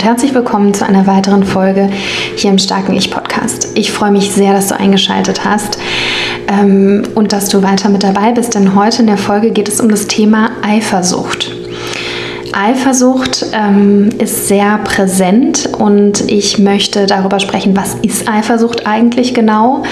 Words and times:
Und 0.00 0.06
herzlich 0.06 0.32
willkommen 0.32 0.72
zu 0.72 0.86
einer 0.86 1.06
weiteren 1.06 1.44
Folge 1.44 1.90
hier 2.34 2.50
im 2.50 2.56
Starken 2.56 2.94
Ich 2.94 3.10
Podcast. 3.10 3.72
Ich 3.74 3.92
freue 3.92 4.10
mich 4.10 4.30
sehr, 4.30 4.54
dass 4.54 4.68
du 4.68 4.80
eingeschaltet 4.80 5.44
hast 5.44 5.76
ähm, 6.48 7.02
und 7.14 7.34
dass 7.34 7.50
du 7.50 7.62
weiter 7.62 7.90
mit 7.90 8.02
dabei 8.02 8.32
bist, 8.32 8.54
denn 8.54 8.74
heute 8.74 9.02
in 9.02 9.08
der 9.08 9.18
Folge 9.18 9.50
geht 9.50 9.68
es 9.68 9.78
um 9.78 9.90
das 9.90 10.06
Thema 10.06 10.52
Eifersucht. 10.62 11.52
Eifersucht 12.52 13.46
ähm, 13.52 14.08
ist 14.18 14.48
sehr 14.48 14.78
präsent 14.78 15.68
und 15.78 16.28
ich 16.30 16.58
möchte 16.58 17.06
darüber 17.06 17.38
sprechen, 17.38 17.76
was 17.76 17.94
ist 18.02 18.28
Eifersucht 18.28 18.86
eigentlich 18.86 19.34
genau? 19.34 19.82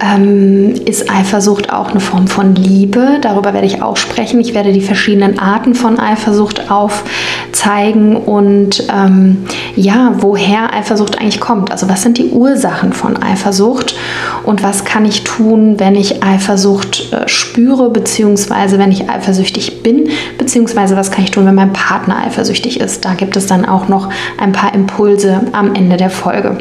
Ähm, 0.00 0.74
ist 0.86 1.10
Eifersucht 1.10 1.72
auch 1.72 1.90
eine 1.90 2.00
Form 2.00 2.26
von 2.26 2.54
Liebe? 2.54 3.18
Darüber 3.20 3.52
werde 3.52 3.66
ich 3.66 3.82
auch 3.82 3.96
sprechen. 3.96 4.40
Ich 4.40 4.54
werde 4.54 4.72
die 4.72 4.80
verschiedenen 4.80 5.38
Arten 5.38 5.74
von 5.74 6.00
Eifersucht 6.00 6.70
aufzeigen 7.60 8.16
und 8.16 8.84
ähm, 8.92 9.44
ja, 9.76 10.14
woher 10.18 10.72
Eifersucht 10.72 11.20
eigentlich 11.20 11.40
kommt. 11.40 11.70
Also 11.70 11.88
was 11.88 12.02
sind 12.02 12.18
die 12.18 12.30
Ursachen 12.30 12.92
von 12.92 13.22
Eifersucht 13.22 13.94
und 14.44 14.62
was 14.62 14.84
kann 14.84 15.04
ich 15.04 15.24
tun, 15.24 15.78
wenn 15.78 15.94
ich 15.94 16.22
Eifersucht 16.22 17.12
äh, 17.12 17.28
spüre, 17.28 17.90
beziehungsweise 17.90 18.78
wenn 18.78 18.92
ich 18.92 19.08
eifersüchtig 19.10 19.82
bin, 19.82 20.08
beziehungsweise 20.38 20.96
was 20.96 21.10
kann 21.10 21.24
ich 21.24 21.30
tun, 21.30 21.46
wenn 21.46 21.54
mein 21.54 21.72
Partner 21.72 22.24
eifersüchtig 22.24 22.80
ist. 22.80 23.04
Da 23.04 23.14
gibt 23.14 23.36
es 23.36 23.46
dann 23.46 23.64
auch 23.66 23.88
noch 23.88 24.08
ein 24.38 24.52
paar 24.52 24.74
Impulse 24.74 25.40
am 25.52 25.74
Ende 25.74 25.96
der 25.96 26.10
Folge. 26.10 26.58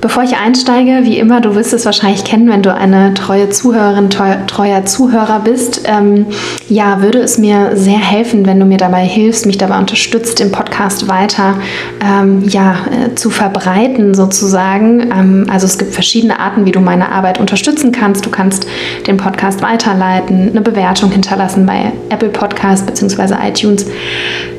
Bevor 0.00 0.22
ich 0.22 0.36
einsteige, 0.36 1.00
wie 1.02 1.18
immer, 1.18 1.40
du 1.40 1.56
wirst 1.56 1.72
es 1.72 1.84
wahrscheinlich 1.84 2.22
kennen, 2.22 2.48
wenn 2.48 2.62
du 2.62 2.72
eine 2.72 3.14
treue 3.14 3.50
Zuhörerin, 3.50 4.10
treuer 4.10 4.84
Zuhörer 4.84 5.40
bist. 5.40 5.82
Ähm, 5.86 6.26
ja, 6.68 7.02
würde 7.02 7.18
es 7.18 7.36
mir 7.36 7.72
sehr 7.74 7.98
helfen, 7.98 8.46
wenn 8.46 8.60
du 8.60 8.66
mir 8.66 8.76
dabei 8.76 9.04
hilfst, 9.04 9.44
mich 9.44 9.58
dabei 9.58 9.76
unterstützt, 9.76 10.38
den 10.38 10.52
Podcast 10.52 11.08
weiter 11.08 11.54
ähm, 12.00 12.44
ja, 12.46 12.76
äh, 12.92 13.14
zu 13.16 13.30
verbreiten 13.30 14.14
sozusagen. 14.14 15.10
Ähm, 15.10 15.46
also 15.50 15.66
es 15.66 15.78
gibt 15.78 15.92
verschiedene 15.92 16.38
Arten, 16.38 16.64
wie 16.64 16.72
du 16.72 16.78
meine 16.78 17.10
Arbeit 17.10 17.40
unterstützen 17.40 17.90
kannst. 17.90 18.24
Du 18.24 18.30
kannst 18.30 18.68
den 19.08 19.16
Podcast 19.16 19.62
weiterleiten, 19.62 20.50
eine 20.50 20.60
Bewertung 20.60 21.10
hinterlassen 21.10 21.66
bei 21.66 21.92
Apple 22.10 22.28
Podcast 22.28 22.86
bzw. 22.86 23.34
iTunes. 23.48 23.86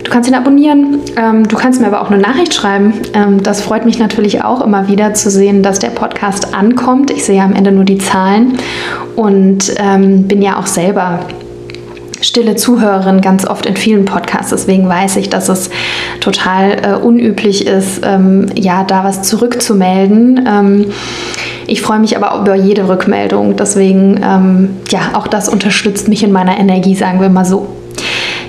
Du 0.04 0.12
kannst 0.12 0.28
ihn 0.28 0.36
abonnieren. 0.36 1.02
Ähm, 1.16 1.48
du 1.48 1.56
kannst 1.56 1.80
mir 1.80 1.88
aber 1.88 2.02
auch 2.02 2.12
eine 2.12 2.22
Nachricht 2.22 2.54
schreiben. 2.54 2.94
Ähm, 3.14 3.42
das 3.42 3.62
freut 3.62 3.86
mich 3.86 4.00
natürlich 4.00 4.44
auch 4.44 4.62
immer 4.62 4.88
wieder 4.88 5.14
zu 5.14 5.29
sehen, 5.30 5.64
dass 5.64 5.80
der 5.80 5.90
Podcast 5.90 6.54
ankommt. 6.54 7.12
Ich 7.12 7.26
sehe 7.26 7.42
am 7.42 7.54
Ende 7.54 7.72
nur 7.72 7.86
die 7.86 7.98
Zahlen 7.98 8.58
und 9.16 9.74
ähm, 9.78 10.28
bin 10.28 10.42
ja 10.42 10.58
auch 10.60 10.68
selber 10.68 11.20
stille 12.22 12.56
Zuhörerin 12.56 13.22
ganz 13.22 13.46
oft 13.46 13.66
in 13.66 13.76
vielen 13.76 14.06
Podcasts. 14.06 14.50
Deswegen 14.50 14.88
weiß 14.88 15.18
ich, 15.18 15.30
dass 15.30 15.50
es 15.50 15.70
total 16.20 16.72
äh, 16.72 16.96
unüblich 16.96 17.66
ist, 17.66 18.02
ähm, 18.04 18.48
ja, 18.56 18.84
da 18.84 19.04
was 19.04 19.24
zurückzumelden. 19.24 20.46
Ähm, 20.48 20.86
ich 21.68 21.82
freue 21.82 22.00
mich 22.00 22.18
aber 22.18 22.42
über 22.42 22.56
jede 22.56 22.88
Rückmeldung. 22.88 23.56
Deswegen, 23.56 24.20
ähm, 24.24 24.70
ja, 24.90 25.12
auch 25.14 25.28
das 25.28 25.50
unterstützt 25.50 26.08
mich 26.08 26.24
in 26.24 26.32
meiner 26.32 26.58
Energie, 26.58 26.96
sagen 26.96 27.22
wir 27.22 27.30
mal 27.30 27.46
so. 27.46 27.68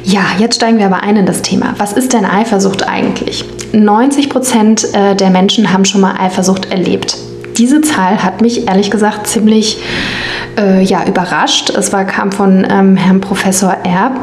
Ja, 0.04 0.22
jetzt 0.38 0.56
steigen 0.56 0.78
wir 0.78 0.86
aber 0.86 1.02
ein 1.02 1.16
in 1.16 1.26
das 1.26 1.42
Thema. 1.42 1.74
Was 1.78 1.92
ist 1.92 2.12
denn 2.12 2.24
Eifersucht 2.24 2.88
eigentlich? 2.88 3.44
90 3.72 4.30
Prozent 4.30 4.94
äh, 4.94 5.14
der 5.14 5.30
Menschen 5.30 5.72
haben 5.72 5.84
schon 5.84 6.00
mal 6.00 6.14
Eifersucht 6.18 6.70
erlebt. 6.70 7.16
Diese 7.58 7.80
Zahl 7.82 8.22
hat 8.22 8.40
mich 8.40 8.66
ehrlich 8.66 8.90
gesagt 8.90 9.26
ziemlich 9.26 9.78
äh, 10.58 10.82
ja, 10.82 11.04
überrascht. 11.06 11.70
Es 11.70 11.92
war, 11.92 12.04
kam 12.04 12.32
von 12.32 12.66
ähm, 12.68 12.96
Herrn 12.96 13.20
Professor 13.20 13.76
Erb, 13.84 14.20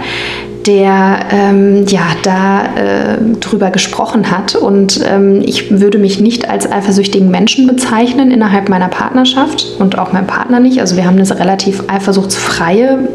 der 0.67 1.19
ähm, 1.31 1.85
ja 1.87 2.03
da 2.23 2.65
äh, 2.75 3.17
drüber 3.39 3.71
gesprochen 3.71 4.29
hat. 4.29 4.55
Und 4.55 4.99
ähm, 5.07 5.41
ich 5.43 5.79
würde 5.79 5.97
mich 5.97 6.19
nicht 6.19 6.49
als 6.49 6.69
eifersüchtigen 6.69 7.31
Menschen 7.31 7.67
bezeichnen 7.67 8.31
innerhalb 8.31 8.67
meiner 8.67 8.89
Partnerschaft 8.89 9.65
und 9.79 9.97
auch 9.97 10.11
mein 10.11 10.27
Partner 10.27 10.59
nicht. 10.59 10.79
Also 10.81 10.97
wir 10.97 11.05
haben 11.05 11.17
eine 11.17 11.39
relativ 11.39 11.83
eifersuchtsfreie 11.87 13.07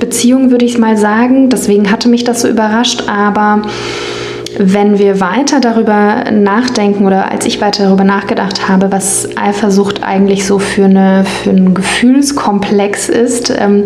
Beziehung, 0.00 0.50
würde 0.50 0.64
ich 0.64 0.78
mal 0.78 0.96
sagen. 0.96 1.48
Deswegen 1.48 1.90
hatte 1.90 2.08
mich 2.08 2.24
das 2.24 2.42
so 2.42 2.48
überrascht. 2.48 3.04
Aber 3.08 3.62
wenn 4.58 4.98
wir 4.98 5.20
weiter 5.20 5.60
darüber 5.60 6.30
nachdenken 6.30 7.06
oder 7.06 7.30
als 7.30 7.46
ich 7.46 7.60
weiter 7.60 7.84
darüber 7.84 8.04
nachgedacht 8.04 8.68
habe, 8.68 8.92
was 8.92 9.28
Eifersucht 9.36 10.02
eigentlich 10.02 10.46
so 10.46 10.58
für, 10.58 10.84
eine, 10.84 11.24
für 11.24 11.50
einen 11.50 11.74
Gefühlskomplex 11.74 13.08
ist, 13.08 13.50
ähm, 13.56 13.84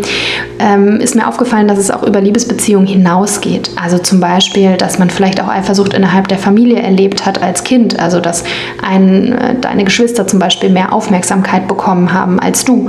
ähm, 0.58 1.00
ist 1.00 1.14
mir 1.14 1.28
aufgefallen, 1.28 1.68
dass 1.68 1.78
es 1.78 1.90
auch 1.90 2.02
über 2.02 2.20
Liebesbeziehungen 2.20 2.86
hinausgeht. 2.86 3.70
Also 3.80 3.98
zum 3.98 4.20
Beispiel, 4.20 4.76
dass 4.76 4.98
man 4.98 5.10
vielleicht 5.10 5.40
auch 5.40 5.48
Eifersucht 5.48 5.94
innerhalb 5.94 6.28
der 6.28 6.38
Familie 6.38 6.80
erlebt 6.80 7.26
hat 7.26 7.42
als 7.42 7.64
Kind. 7.64 8.00
Also 8.00 8.20
dass 8.20 8.44
ein, 8.82 9.32
äh, 9.32 9.54
deine 9.60 9.84
Geschwister 9.84 10.26
zum 10.26 10.38
Beispiel 10.38 10.70
mehr 10.70 10.92
Aufmerksamkeit 10.92 11.68
bekommen 11.68 12.12
haben 12.12 12.40
als 12.40 12.64
du. 12.64 12.88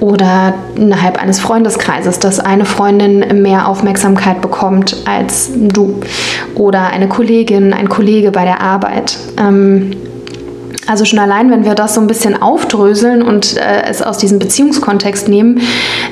Oder 0.00 0.54
innerhalb 0.76 1.20
eines 1.20 1.40
Freundeskreises, 1.40 2.18
dass 2.18 2.40
eine 2.40 2.64
Freundin 2.64 3.42
mehr 3.42 3.68
Aufmerksamkeit 3.68 4.40
bekommt 4.40 4.96
als 5.04 5.50
du. 5.54 6.00
Oder 6.54 6.88
eine 6.88 7.08
Kollegin, 7.10 7.74
ein 7.74 7.90
Kollege 7.90 8.30
bei 8.30 8.44
der 8.44 8.62
Arbeit. 8.62 9.18
Ähm, 9.36 9.92
also 10.90 11.04
schon 11.04 11.20
allein, 11.20 11.52
wenn 11.52 11.64
wir 11.64 11.76
das 11.76 11.94
so 11.94 12.00
ein 12.00 12.08
bisschen 12.08 12.42
aufdröseln 12.42 13.22
und 13.22 13.56
äh, 13.56 13.84
es 13.88 14.02
aus 14.02 14.18
diesem 14.18 14.40
Beziehungskontext 14.40 15.28
nehmen, 15.28 15.60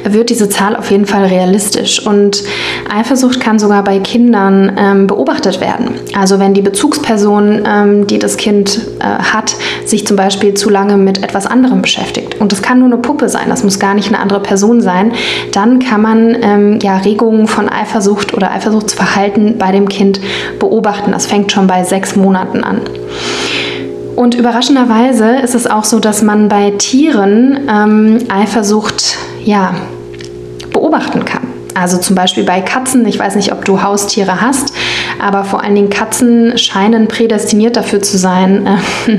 wird 0.05 0.31
diese 0.31 0.49
Zahl 0.49 0.77
auf 0.77 0.93
jeden 0.93 1.05
Fall 1.05 1.25
realistisch. 1.25 2.07
Und 2.07 2.45
Eifersucht 2.89 3.41
kann 3.41 3.59
sogar 3.59 3.83
bei 3.83 3.99
Kindern 3.99 4.77
ähm, 4.79 5.07
beobachtet 5.09 5.61
werden. 5.61 5.97
Also 6.17 6.39
wenn 6.39 6.55
die 6.55 6.63
Bezugsperson, 6.63 7.65
ähm, 7.67 8.07
die 8.07 8.21
das 8.21 8.37
Kind 8.37 8.81
äh, 9.01 9.05
hat, 9.05 9.57
sich 9.85 10.07
zum 10.07 10.17
Beispiel 10.17 10.55
zu 10.55 10.71
lange 10.71 10.97
mit 10.97 11.25
etwas 11.25 11.47
anderem 11.47 11.83
beschäftigt. 11.83 12.28
Und 12.39 12.53
das 12.53 12.63
kann 12.63 12.79
nur 12.79 12.87
eine 12.87 12.99
Puppe 12.99 13.29
sein, 13.29 13.49
das 13.49 13.65
muss 13.65 13.79
gar 13.79 13.95
nicht 13.95 14.09
eine 14.09 14.19
andere 14.19 14.41
Person 14.41 14.81
sein. 14.81 15.13
Dann 15.53 15.79
kann 15.79 16.03
man 16.03 16.37
ähm, 16.43 16.79
ja, 16.81 16.99
Regungen 16.99 17.47
von 17.47 17.69
Eifersucht 17.69 18.35
oder 18.35 18.51
Eifersuchtsverhalten 18.53 19.59
bei 19.59 19.73
dem 19.73 19.89
Kind 19.89 20.21
beobachten. 20.59 21.13
Das 21.13 21.27
fängt 21.27 21.53
schon 21.53 21.67
bei 21.67 21.85
sechs 21.85 22.17
Monaten 22.17 22.63
an. 22.63 22.81
Und 24.17 24.35
überraschenderweise 24.35 25.37
ist 25.37 25.55
es 25.55 25.69
auch 25.69 25.85
so, 25.85 26.01
dass 26.01 26.23
man 26.23 26.49
bei 26.49 26.73
Tieren 26.73 27.69
ähm, 27.73 28.19
Eifersucht 28.29 29.17
ja, 29.45 29.75
beobachten 30.73 31.25
kann. 31.25 31.43
Also 31.75 31.99
zum 31.99 32.17
Beispiel 32.17 32.43
bei 32.43 32.61
Katzen, 32.61 33.07
ich 33.07 33.19
weiß 33.19 33.37
nicht, 33.37 33.53
ob 33.53 33.65
du 33.65 33.83
Haustiere 33.83 34.41
hast, 34.41 34.73
aber 35.21 35.45
vor 35.45 35.63
allen 35.63 35.75
Dingen 35.75 35.91
Katzen 35.91 36.57
scheinen 36.59 37.09
prädestiniert 37.09 37.77
dafür 37.77 38.03
zu 38.03 38.19
sein, 38.19 38.67
äh, 38.67 39.19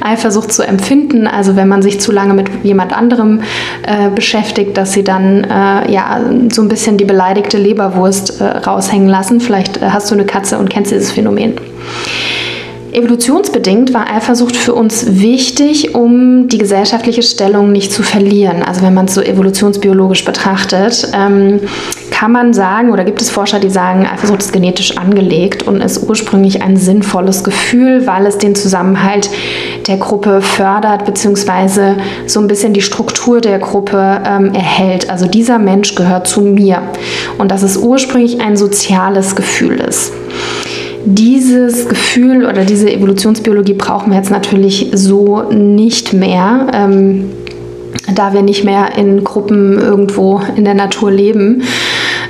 Eifersucht 0.00 0.52
zu 0.52 0.62
empfinden. 0.62 1.26
Also 1.26 1.56
wenn 1.56 1.68
man 1.68 1.82
sich 1.82 2.00
zu 2.00 2.12
lange 2.12 2.34
mit 2.34 2.48
jemand 2.62 2.96
anderem 2.96 3.42
äh, 3.86 4.10
beschäftigt, 4.10 4.76
dass 4.76 4.92
sie 4.92 5.04
dann 5.04 5.44
äh, 5.44 5.92
ja 5.92 6.20
so 6.52 6.62
ein 6.62 6.68
bisschen 6.68 6.96
die 6.96 7.04
beleidigte 7.04 7.58
Leberwurst 7.58 8.40
äh, 8.40 8.44
raushängen 8.44 9.08
lassen. 9.08 9.40
Vielleicht 9.40 9.78
äh, 9.78 9.90
hast 9.90 10.10
du 10.10 10.14
eine 10.14 10.24
Katze 10.24 10.58
und 10.58 10.70
kennst 10.70 10.92
dieses 10.92 11.12
Phänomen. 11.12 11.54
Evolutionsbedingt 12.92 13.94
war 13.94 14.10
Eifersucht 14.10 14.54
für 14.54 14.74
uns 14.74 15.18
wichtig, 15.20 15.94
um 15.94 16.48
die 16.48 16.58
gesellschaftliche 16.58 17.22
Stellung 17.22 17.72
nicht 17.72 17.90
zu 17.90 18.02
verlieren. 18.02 18.62
Also 18.62 18.82
wenn 18.82 18.92
man 18.92 19.06
es 19.06 19.14
so 19.14 19.22
evolutionsbiologisch 19.22 20.26
betrachtet, 20.26 21.08
ähm, 21.14 21.60
kann 22.10 22.32
man 22.32 22.52
sagen, 22.52 22.92
oder 22.92 23.04
gibt 23.04 23.22
es 23.22 23.30
Forscher, 23.30 23.60
die 23.60 23.70
sagen, 23.70 24.06
Eifersucht 24.06 24.42
ist 24.42 24.52
genetisch 24.52 24.98
angelegt 24.98 25.66
und 25.66 25.80
ist 25.80 26.06
ursprünglich 26.06 26.62
ein 26.62 26.76
sinnvolles 26.76 27.44
Gefühl, 27.44 28.06
weil 28.06 28.26
es 28.26 28.36
den 28.36 28.54
Zusammenhalt 28.54 29.30
der 29.86 29.96
Gruppe 29.96 30.42
fördert, 30.42 31.06
beziehungsweise 31.06 31.96
so 32.26 32.40
ein 32.40 32.46
bisschen 32.46 32.74
die 32.74 32.82
Struktur 32.82 33.40
der 33.40 33.58
Gruppe 33.58 34.20
ähm, 34.26 34.52
erhält. 34.54 35.08
Also 35.08 35.26
dieser 35.26 35.58
Mensch 35.58 35.94
gehört 35.94 36.26
zu 36.26 36.42
mir. 36.42 36.82
Und 37.38 37.50
dass 37.50 37.62
es 37.62 37.78
ursprünglich 37.78 38.42
ein 38.42 38.56
soziales 38.58 39.34
Gefühl 39.34 39.80
ist 39.80 40.12
dieses 41.04 41.88
Gefühl 41.88 42.46
oder 42.46 42.64
diese 42.64 42.92
Evolutionsbiologie 42.92 43.74
brauchen 43.74 44.10
wir 44.10 44.18
jetzt 44.18 44.30
natürlich 44.30 44.90
so 44.92 45.42
nicht 45.50 46.12
mehr, 46.12 46.66
ähm, 46.72 47.30
da 48.14 48.32
wir 48.32 48.42
nicht 48.42 48.64
mehr 48.64 48.96
in 48.96 49.24
Gruppen 49.24 49.78
irgendwo 49.78 50.40
in 50.56 50.64
der 50.64 50.74
Natur 50.74 51.10
leben. 51.10 51.62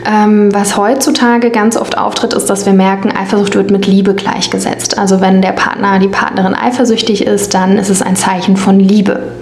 Ähm, 0.04 0.52
was 0.52 0.76
heutzutage 0.76 1.50
ganz 1.50 1.76
oft 1.76 1.96
auftritt, 1.96 2.34
ist, 2.34 2.46
dass 2.50 2.66
wir 2.66 2.72
merken, 2.72 3.12
Eifersucht 3.12 3.54
wird 3.54 3.70
mit 3.70 3.86
Liebe 3.86 4.14
gleichgesetzt. 4.14 4.98
Also 4.98 5.20
wenn 5.20 5.42
der 5.42 5.52
Partner, 5.52 5.98
die 5.98 6.08
Partnerin 6.08 6.54
eifersüchtig 6.54 7.26
ist, 7.26 7.54
dann 7.54 7.78
ist 7.78 7.88
es 7.88 8.02
ein 8.02 8.16
Zeichen 8.16 8.56
von 8.56 8.80
Liebe. 8.80 9.32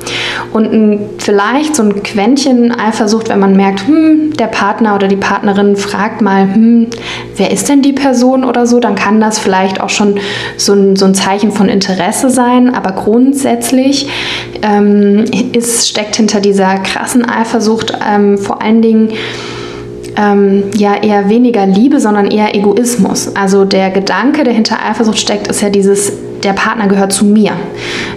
Und 0.52 0.72
ein, 0.72 1.00
vielleicht 1.18 1.76
so 1.76 1.82
ein 1.82 2.02
Quäntchen 2.02 2.72
Eifersucht, 2.72 3.28
wenn 3.28 3.38
man 3.38 3.56
merkt, 3.56 3.86
hm, 3.86 4.36
der 4.36 4.48
Partner 4.48 4.94
oder 4.94 5.08
die 5.08 5.16
Partnerin 5.16 5.76
fragt 5.76 6.20
mal, 6.20 6.42
hm, 6.42 6.88
wer 7.36 7.50
ist 7.50 7.68
denn 7.68 7.82
die 7.82 7.92
Person 7.92 8.44
oder 8.44 8.66
so, 8.66 8.80
dann 8.80 8.94
kann 8.94 9.20
das 9.20 9.38
vielleicht 9.38 9.80
auch 9.80 9.90
schon 9.90 10.18
so 10.56 10.74
ein, 10.74 10.96
so 10.96 11.06
ein 11.06 11.14
Zeichen 11.14 11.52
von 11.52 11.68
Interesse 11.68 12.28
sein. 12.28 12.74
Aber 12.74 12.92
grundsätzlich 12.92 14.08
ähm, 14.62 15.24
ist, 15.52 15.88
steckt 15.88 16.16
hinter 16.16 16.40
dieser 16.40 16.78
krassen 16.78 17.24
Eifersucht 17.24 17.96
ähm, 18.06 18.36
vor 18.36 18.60
allen 18.60 18.82
Dingen 18.82 19.10
ähm, 20.16 20.64
ja 20.76 20.94
eher 21.02 21.28
weniger 21.28 21.66
Liebe, 21.66 22.00
sondern 22.00 22.26
eher 22.26 22.54
Egoismus. 22.54 23.34
Also 23.34 23.64
der 23.64 23.90
Gedanke, 23.90 24.44
der 24.44 24.52
hinter 24.52 24.78
Eifersucht 24.84 25.18
steckt, 25.18 25.48
ist 25.48 25.62
ja 25.62 25.70
dieses, 25.70 26.12
der 26.42 26.52
Partner 26.52 26.88
gehört 26.88 27.12
zu 27.12 27.24
mir, 27.24 27.52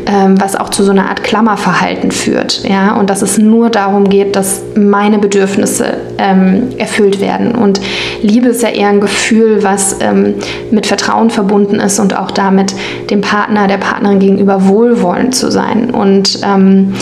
ähm, 0.05 0.39
was 0.39 0.55
auch 0.55 0.69
zu 0.69 0.83
so 0.83 0.91
einer 0.91 1.09
Art 1.09 1.23
Klammerverhalten 1.23 2.11
führt. 2.11 2.63
Ja? 2.67 2.95
Und 2.95 3.09
dass 3.09 3.21
es 3.21 3.37
nur 3.37 3.69
darum 3.69 4.09
geht, 4.09 4.35
dass 4.35 4.61
meine 4.75 5.19
Bedürfnisse 5.19 5.97
ähm, 6.17 6.69
erfüllt 6.77 7.19
werden. 7.19 7.53
Und 7.53 7.81
Liebe 8.21 8.49
ist 8.49 8.63
ja 8.63 8.69
eher 8.69 8.89
ein 8.89 9.01
Gefühl, 9.01 9.63
was 9.63 9.97
ähm, 9.99 10.35
mit 10.71 10.85
Vertrauen 10.85 11.29
verbunden 11.29 11.79
ist 11.79 11.99
und 11.99 12.17
auch 12.17 12.31
damit 12.31 12.73
dem 13.09 13.21
Partner, 13.21 13.67
der 13.67 13.77
Partnerin 13.77 14.19
gegenüber 14.19 14.67
wohlwollend 14.67 15.35
zu 15.35 15.51
sein. 15.51 15.91
Und 15.91 16.39
ähm, 16.43 16.93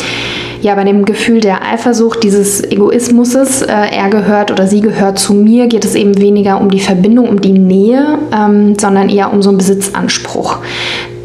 ja, 0.62 0.76
bei 0.76 0.84
dem 0.84 1.06
Gefühl 1.06 1.40
der 1.40 1.66
Eifersucht, 1.66 2.24
dieses 2.24 2.64
Egoismus, 2.64 3.34
äh, 3.62 3.68
er 3.68 4.10
gehört 4.10 4.52
oder 4.52 4.68
sie 4.68 4.82
gehört 4.82 5.20
zu 5.20 5.34
mir, 5.34 5.68
geht 5.68 5.86
es 5.86 5.96
eben 5.96 6.18
weniger 6.20 6.62
um 6.62 6.70
die 6.70 6.80
Verbindung, 6.80 7.30
um 7.30 7.42
die 7.42 7.54
Nähe, 7.54 8.20
ähm, 8.32 8.78
sondern 8.80 9.10
eher 9.10 9.34
um 9.34 9.42
so 9.42 9.50
einen 9.50 9.58
Besitzanspruch. 9.58 10.60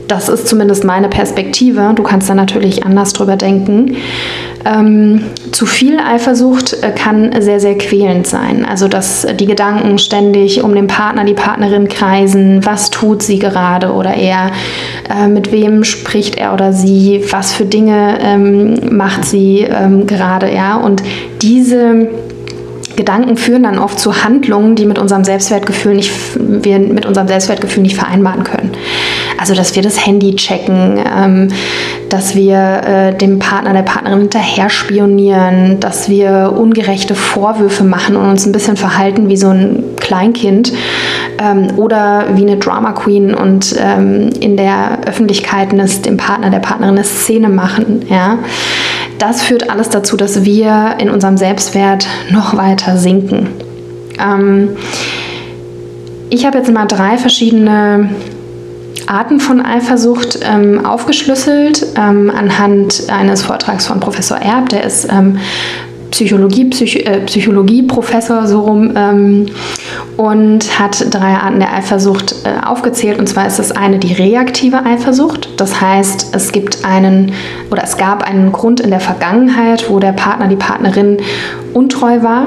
Das 0.08 0.28
ist 0.28 0.46
zumindest 0.46 0.84
meine 0.84 1.08
Perspektive. 1.08 1.92
Du 1.94 2.02
kannst 2.02 2.28
da 2.28 2.34
natürlich 2.34 2.84
anders 2.84 3.12
drüber 3.12 3.36
denken. 3.36 3.96
Ähm, 4.64 5.22
zu 5.52 5.66
viel 5.66 5.98
Eifersucht 5.98 6.82
äh, 6.82 6.90
kann 6.90 7.30
sehr, 7.40 7.60
sehr 7.60 7.76
quälend 7.78 8.26
sein. 8.26 8.64
Also, 8.64 8.88
dass 8.88 9.26
die 9.38 9.46
Gedanken 9.46 9.98
ständig 9.98 10.62
um 10.62 10.74
den 10.74 10.86
Partner, 10.86 11.24
die 11.24 11.34
Partnerin 11.34 11.88
kreisen. 11.88 12.64
Was 12.64 12.90
tut 12.90 13.22
sie 13.22 13.38
gerade 13.38 13.92
oder 13.92 14.14
er? 14.14 14.50
Äh, 15.10 15.28
mit 15.28 15.52
wem 15.52 15.84
spricht 15.84 16.36
er 16.36 16.52
oder 16.52 16.72
sie? 16.72 17.24
Was 17.30 17.52
für 17.52 17.64
Dinge 17.64 18.18
ähm, 18.20 18.96
macht 18.96 19.24
sie 19.24 19.60
ähm, 19.60 20.06
gerade? 20.06 20.52
Ja, 20.52 20.76
und 20.76 21.02
diese 21.42 22.08
Gedanken 22.96 23.36
führen 23.36 23.64
dann 23.64 23.78
oft 23.78 23.98
zu 23.98 24.24
Handlungen, 24.24 24.74
die 24.74 24.86
mit 24.86 24.98
unserem 24.98 25.24
Selbstwertgefühl 25.24 25.94
nicht, 25.94 26.12
wir 26.36 26.78
mit 26.78 27.06
unserem 27.06 27.28
Selbstwertgefühl 27.28 27.82
nicht 27.82 27.96
vereinbaren 27.96 28.44
können. 28.44 28.72
Also, 29.38 29.54
dass 29.54 29.76
wir 29.76 29.82
das 29.82 30.06
Handy 30.06 30.34
checken, 30.34 30.98
ähm, 30.98 31.48
dass 32.08 32.34
wir 32.34 32.56
äh, 32.56 33.14
dem 33.14 33.38
Partner, 33.38 33.72
der 33.72 33.82
Partnerin 33.82 34.20
hinterher 34.20 34.70
spionieren, 34.70 35.78
dass 35.80 36.08
wir 36.08 36.54
ungerechte 36.56 37.14
Vorwürfe 37.14 37.84
machen 37.84 38.16
und 38.16 38.28
uns 38.30 38.46
ein 38.46 38.52
bisschen 38.52 38.76
verhalten 38.76 39.28
wie 39.28 39.36
so 39.36 39.48
ein 39.48 39.84
Kleinkind 40.00 40.72
ähm, 41.38 41.76
oder 41.76 42.26
wie 42.34 42.42
eine 42.42 42.56
Drama 42.56 42.92
Queen 42.92 43.34
und 43.34 43.74
ähm, 43.78 44.30
in 44.40 44.56
der 44.56 45.00
Öffentlichkeit 45.06 45.72
eines, 45.72 46.02
dem 46.02 46.16
Partner, 46.16 46.50
der 46.50 46.60
Partnerin 46.60 46.94
eine 46.94 47.04
Szene 47.04 47.48
machen. 47.48 48.06
Ja? 48.08 48.38
Das 49.18 49.42
führt 49.42 49.70
alles 49.70 49.88
dazu, 49.88 50.16
dass 50.16 50.44
wir 50.44 50.96
in 50.98 51.10
unserem 51.10 51.36
Selbstwert 51.36 52.06
noch 52.30 52.56
weiter 52.56 52.96
sinken. 52.98 53.48
Ähm, 54.18 54.76
ich 56.28 56.44
habe 56.44 56.58
jetzt 56.58 56.72
mal 56.72 56.86
drei 56.86 57.16
verschiedene 57.18 58.10
Arten 59.06 59.38
von 59.38 59.64
Eifersucht 59.64 60.40
ähm, 60.42 60.84
aufgeschlüsselt 60.84 61.86
ähm, 61.96 62.30
anhand 62.36 63.04
eines 63.08 63.42
Vortrags 63.42 63.86
von 63.86 64.00
Professor 64.00 64.38
Erb, 64.38 64.68
der 64.68 64.84
ist 64.84 65.06
ähm, 65.10 65.38
Psychologie, 66.16 66.64
Psych 66.64 67.06
äh, 67.06 67.20
Psychologieprofessor 67.26 68.46
so 68.46 68.62
rum 68.62 68.90
ähm, 68.96 69.46
und 70.16 70.78
hat 70.78 71.12
drei 71.12 71.34
Arten 71.34 71.60
der 71.60 71.74
Eifersucht 71.74 72.36
äh, 72.44 72.64
aufgezählt. 72.64 73.18
Und 73.18 73.26
zwar 73.26 73.46
ist 73.46 73.58
das 73.58 73.70
eine 73.70 73.98
die 73.98 74.14
reaktive 74.14 74.86
Eifersucht. 74.86 75.60
Das 75.60 75.78
heißt, 75.78 76.34
es 76.34 76.52
gibt 76.52 76.86
einen 76.86 77.32
oder 77.70 77.84
es 77.84 77.98
gab 77.98 78.22
einen 78.22 78.50
Grund 78.50 78.80
in 78.80 78.88
der 78.88 79.00
Vergangenheit, 79.00 79.90
wo 79.90 79.98
der 79.98 80.12
Partner, 80.12 80.48
die 80.48 80.56
Partnerin 80.56 81.18
untreu 81.74 82.22
war 82.22 82.46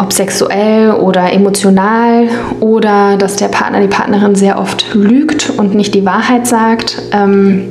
ob 0.00 0.12
sexuell 0.12 0.92
oder 0.92 1.32
emotional 1.32 2.28
oder 2.60 3.16
dass 3.16 3.34
der 3.34 3.48
Partner, 3.48 3.80
die 3.80 3.88
Partnerin 3.88 4.36
sehr 4.36 4.56
oft 4.56 4.94
lügt 4.94 5.50
und 5.50 5.74
nicht 5.74 5.92
die 5.92 6.06
Wahrheit 6.06 6.46
sagt. 6.46 7.02
Ähm, 7.10 7.64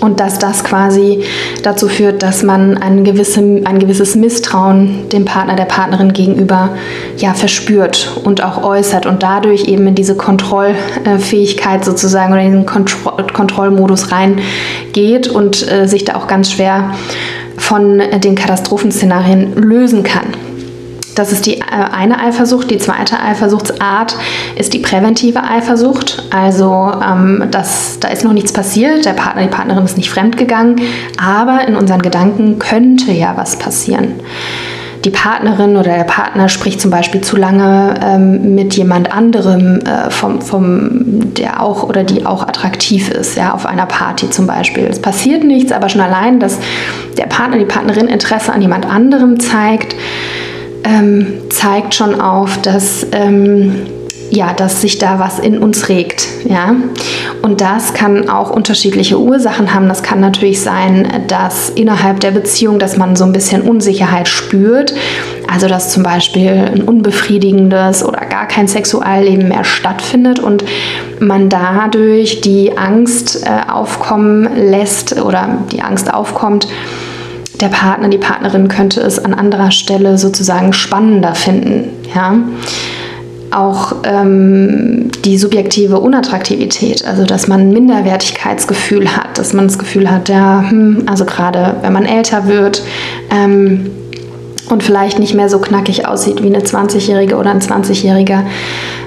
und 0.00 0.20
dass 0.20 0.38
das 0.38 0.64
quasi 0.64 1.24
dazu 1.62 1.88
führt, 1.88 2.22
dass 2.22 2.42
man 2.42 2.78
ein, 2.78 3.04
gewisse, 3.04 3.40
ein 3.40 3.78
gewisses 3.78 4.16
Misstrauen 4.16 5.08
dem 5.10 5.24
Partner, 5.24 5.56
der 5.56 5.64
Partnerin 5.64 6.12
gegenüber 6.12 6.70
ja, 7.16 7.34
verspürt 7.34 8.20
und 8.24 8.42
auch 8.42 8.62
äußert 8.62 9.06
und 9.06 9.22
dadurch 9.22 9.64
eben 9.64 9.86
in 9.86 9.94
diese 9.94 10.16
Kontrollfähigkeit 10.16 11.84
sozusagen 11.84 12.32
oder 12.32 12.42
in 12.42 12.52
den 12.52 12.66
Kontro 12.66 13.10
Kontrollmodus 13.32 14.12
reingeht 14.12 15.28
und 15.28 15.70
äh, 15.70 15.86
sich 15.86 16.04
da 16.04 16.16
auch 16.16 16.26
ganz 16.26 16.52
schwer 16.52 16.94
von 17.56 18.02
den 18.22 18.34
Katastrophenszenarien 18.34 19.54
lösen 19.54 20.02
kann. 20.02 20.26
Das 21.14 21.32
ist 21.32 21.46
die 21.46 21.58
äh, 21.58 21.64
eine 21.92 22.18
Eifersucht. 22.20 22.70
Die 22.70 22.78
zweite 22.78 23.20
Eifersuchtsart 23.20 24.16
ist 24.56 24.72
die 24.72 24.78
präventive 24.78 25.42
Eifersucht. 25.42 26.24
Also 26.30 26.92
ähm, 27.02 27.44
das, 27.50 27.98
da 28.00 28.08
ist 28.08 28.24
noch 28.24 28.32
nichts 28.32 28.52
passiert, 28.52 29.04
der 29.04 29.12
Partner, 29.12 29.42
die 29.42 29.48
Partnerin 29.48 29.84
ist 29.84 29.96
nicht 29.96 30.10
fremdgegangen, 30.10 30.80
aber 31.22 31.66
in 31.66 31.76
unseren 31.76 32.02
Gedanken 32.02 32.58
könnte 32.58 33.12
ja 33.12 33.32
was 33.36 33.58
passieren. 33.58 34.14
Die 35.04 35.10
Partnerin 35.10 35.78
oder 35.78 35.94
der 35.96 36.04
Partner 36.04 36.50
spricht 36.50 36.78
zum 36.78 36.90
Beispiel 36.90 37.22
zu 37.22 37.36
lange 37.36 37.94
ähm, 38.02 38.54
mit 38.54 38.74
jemand 38.76 39.10
anderem, 39.10 39.80
äh, 39.80 40.10
vom, 40.10 40.42
vom, 40.42 41.34
der 41.34 41.62
auch 41.62 41.84
oder 41.84 42.04
die 42.04 42.26
auch 42.26 42.42
attraktiv 42.42 43.10
ist, 43.10 43.34
ja, 43.38 43.54
auf 43.54 43.64
einer 43.64 43.86
Party 43.86 44.28
zum 44.28 44.46
Beispiel. 44.46 44.84
Es 44.84 45.00
passiert 45.00 45.42
nichts, 45.42 45.72
aber 45.72 45.88
schon 45.88 46.02
allein, 46.02 46.38
dass 46.38 46.58
der 47.16 47.24
Partner, 47.26 47.56
die 47.56 47.64
Partnerin 47.64 48.08
Interesse 48.08 48.52
an 48.52 48.60
jemand 48.60 48.84
anderem 48.84 49.40
zeigt, 49.40 49.94
ähm, 50.84 51.26
zeigt 51.50 51.94
schon 51.94 52.20
auf, 52.20 52.60
dass, 52.62 53.06
ähm, 53.12 53.86
ja, 54.30 54.52
dass 54.52 54.80
sich 54.80 54.98
da 54.98 55.18
was 55.18 55.38
in 55.38 55.58
uns 55.58 55.88
regt. 55.88 56.28
Ja? 56.48 56.76
Und 57.42 57.60
das 57.60 57.94
kann 57.94 58.28
auch 58.28 58.50
unterschiedliche 58.50 59.18
Ursachen 59.18 59.74
haben. 59.74 59.88
Das 59.88 60.02
kann 60.02 60.20
natürlich 60.20 60.60
sein, 60.60 61.24
dass 61.26 61.70
innerhalb 61.70 62.20
der 62.20 62.30
Beziehung, 62.30 62.78
dass 62.78 62.96
man 62.96 63.16
so 63.16 63.24
ein 63.24 63.32
bisschen 63.32 63.62
Unsicherheit 63.62 64.28
spürt. 64.28 64.94
Also 65.52 65.66
dass 65.66 65.90
zum 65.90 66.04
Beispiel 66.04 66.50
ein 66.50 66.82
unbefriedigendes 66.82 68.04
oder 68.04 68.20
gar 68.26 68.46
kein 68.46 68.68
Sexualleben 68.68 69.48
mehr 69.48 69.64
stattfindet 69.64 70.38
und 70.38 70.64
man 71.18 71.48
dadurch 71.48 72.40
die 72.40 72.78
Angst 72.78 73.44
äh, 73.44 73.68
aufkommen 73.68 74.48
lässt 74.56 75.20
oder 75.20 75.58
die 75.72 75.82
Angst 75.82 76.12
aufkommt, 76.12 76.68
der 77.60 77.68
Partner, 77.68 78.08
die 78.08 78.18
Partnerin 78.18 78.68
könnte 78.68 79.00
es 79.00 79.18
an 79.18 79.34
anderer 79.34 79.70
Stelle 79.70 80.18
sozusagen 80.18 80.72
spannender 80.72 81.34
finden. 81.34 81.90
Ja? 82.14 82.38
Auch 83.50 83.96
ähm, 84.04 85.10
die 85.24 85.36
subjektive 85.36 85.98
Unattraktivität, 85.98 87.04
also 87.04 87.24
dass 87.24 87.48
man 87.48 87.60
ein 87.60 87.72
Minderwertigkeitsgefühl 87.72 89.16
hat, 89.16 89.38
dass 89.38 89.52
man 89.52 89.66
das 89.66 89.78
Gefühl 89.78 90.10
hat, 90.10 90.28
ja, 90.28 90.64
hm, 90.68 91.02
also 91.06 91.24
gerade 91.24 91.76
wenn 91.82 91.92
man 91.92 92.06
älter 92.06 92.46
wird 92.46 92.82
ähm, 93.30 93.90
und 94.68 94.84
vielleicht 94.84 95.18
nicht 95.18 95.34
mehr 95.34 95.48
so 95.48 95.58
knackig 95.58 96.06
aussieht 96.06 96.42
wie 96.44 96.46
eine 96.46 96.60
20-Jährige 96.60 97.36
oder 97.36 97.50
ein 97.50 97.60
20-Jähriger. 97.60 98.42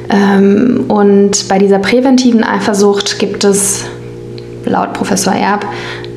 Ähm, 0.09 0.85
und 0.89 1.47
bei 1.47 1.57
dieser 1.57 1.79
präventiven 1.79 2.43
Eifersucht 2.43 3.19
gibt 3.19 3.45
es 3.45 3.85
laut 4.65 4.93
Professor 4.93 5.33
Erb 5.33 5.65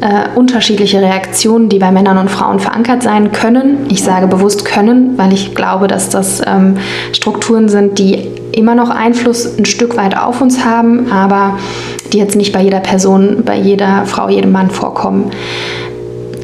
äh, 0.00 0.36
unterschiedliche 0.36 1.00
Reaktionen, 1.00 1.68
die 1.68 1.78
bei 1.78 1.90
Männern 1.90 2.18
und 2.18 2.30
Frauen 2.30 2.60
verankert 2.60 3.02
sein 3.02 3.32
können. 3.32 3.86
Ich 3.88 4.02
sage 4.02 4.26
bewusst 4.26 4.64
können, 4.64 5.16
weil 5.16 5.32
ich 5.32 5.54
glaube, 5.54 5.86
dass 5.86 6.08
das 6.08 6.42
ähm, 6.46 6.76
Strukturen 7.12 7.68
sind, 7.68 7.98
die 7.98 8.28
immer 8.52 8.74
noch 8.74 8.90
Einfluss 8.90 9.58
ein 9.58 9.64
Stück 9.64 9.96
weit 9.96 10.16
auf 10.16 10.40
uns 10.40 10.64
haben, 10.64 11.10
aber 11.12 11.58
die 12.12 12.18
jetzt 12.18 12.36
nicht 12.36 12.52
bei 12.52 12.62
jeder 12.62 12.80
Person, 12.80 13.42
bei 13.44 13.56
jeder 13.56 14.04
Frau, 14.06 14.28
jedem 14.28 14.52
Mann 14.52 14.70
vorkommen. 14.70 15.30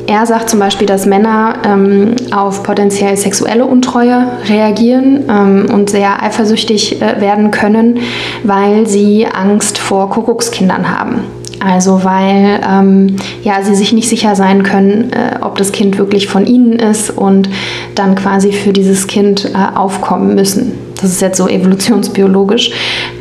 Er 0.07 0.27
sagt 0.27 0.51
zum 0.51 0.59
Beispiel, 0.59 0.87
dass 0.87 1.07
Männer 1.07 1.55
ähm, 1.65 2.17
auf 2.35 2.63
potenziell 2.63 3.17
sexuelle 3.17 3.65
Untreue 3.65 4.27
reagieren 4.49 5.25
ähm, 5.29 5.67
und 5.73 5.91
sehr 5.91 6.23
eifersüchtig 6.23 7.01
äh, 7.01 7.21
werden 7.21 7.51
können, 7.51 8.01
weil 8.43 8.87
sie 8.87 9.27
Angst 9.27 9.79
vor 9.79 10.11
Kuckuckskindern 10.11 10.99
haben. 10.99 11.25
Also 11.65 12.05
weil 12.05 12.61
ähm, 12.69 13.17
ja, 13.43 13.63
sie 13.63 13.75
sich 13.75 13.93
nicht 13.93 14.09
sicher 14.09 14.35
sein 14.35 14.63
können, 14.63 15.13
äh, 15.13 15.39
ob 15.41 15.57
das 15.57 15.73
Kind 15.73 15.99
wirklich 15.99 16.27
von 16.27 16.47
ihnen 16.47 16.73
ist 16.73 17.11
und 17.11 17.49
dann 17.95 18.15
quasi 18.15 18.53
für 18.53 18.73
dieses 18.73 19.07
Kind 19.07 19.51
äh, 19.55 19.77
aufkommen 19.77 20.35
müssen. 20.35 20.73
Das 21.01 21.11
ist 21.11 21.21
jetzt 21.21 21.37
so 21.37 21.49
evolutionsbiologisch, 21.49 22.71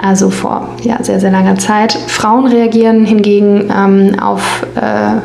also 0.01 0.29
vor 0.29 0.69
ja, 0.83 1.03
sehr, 1.03 1.19
sehr 1.19 1.31
langer 1.31 1.57
Zeit. 1.57 1.93
Frauen 2.07 2.45
reagieren 2.45 3.05
hingegen 3.05 3.71
ähm, 3.75 4.19
auf 4.19 4.65
äh, 4.75 5.17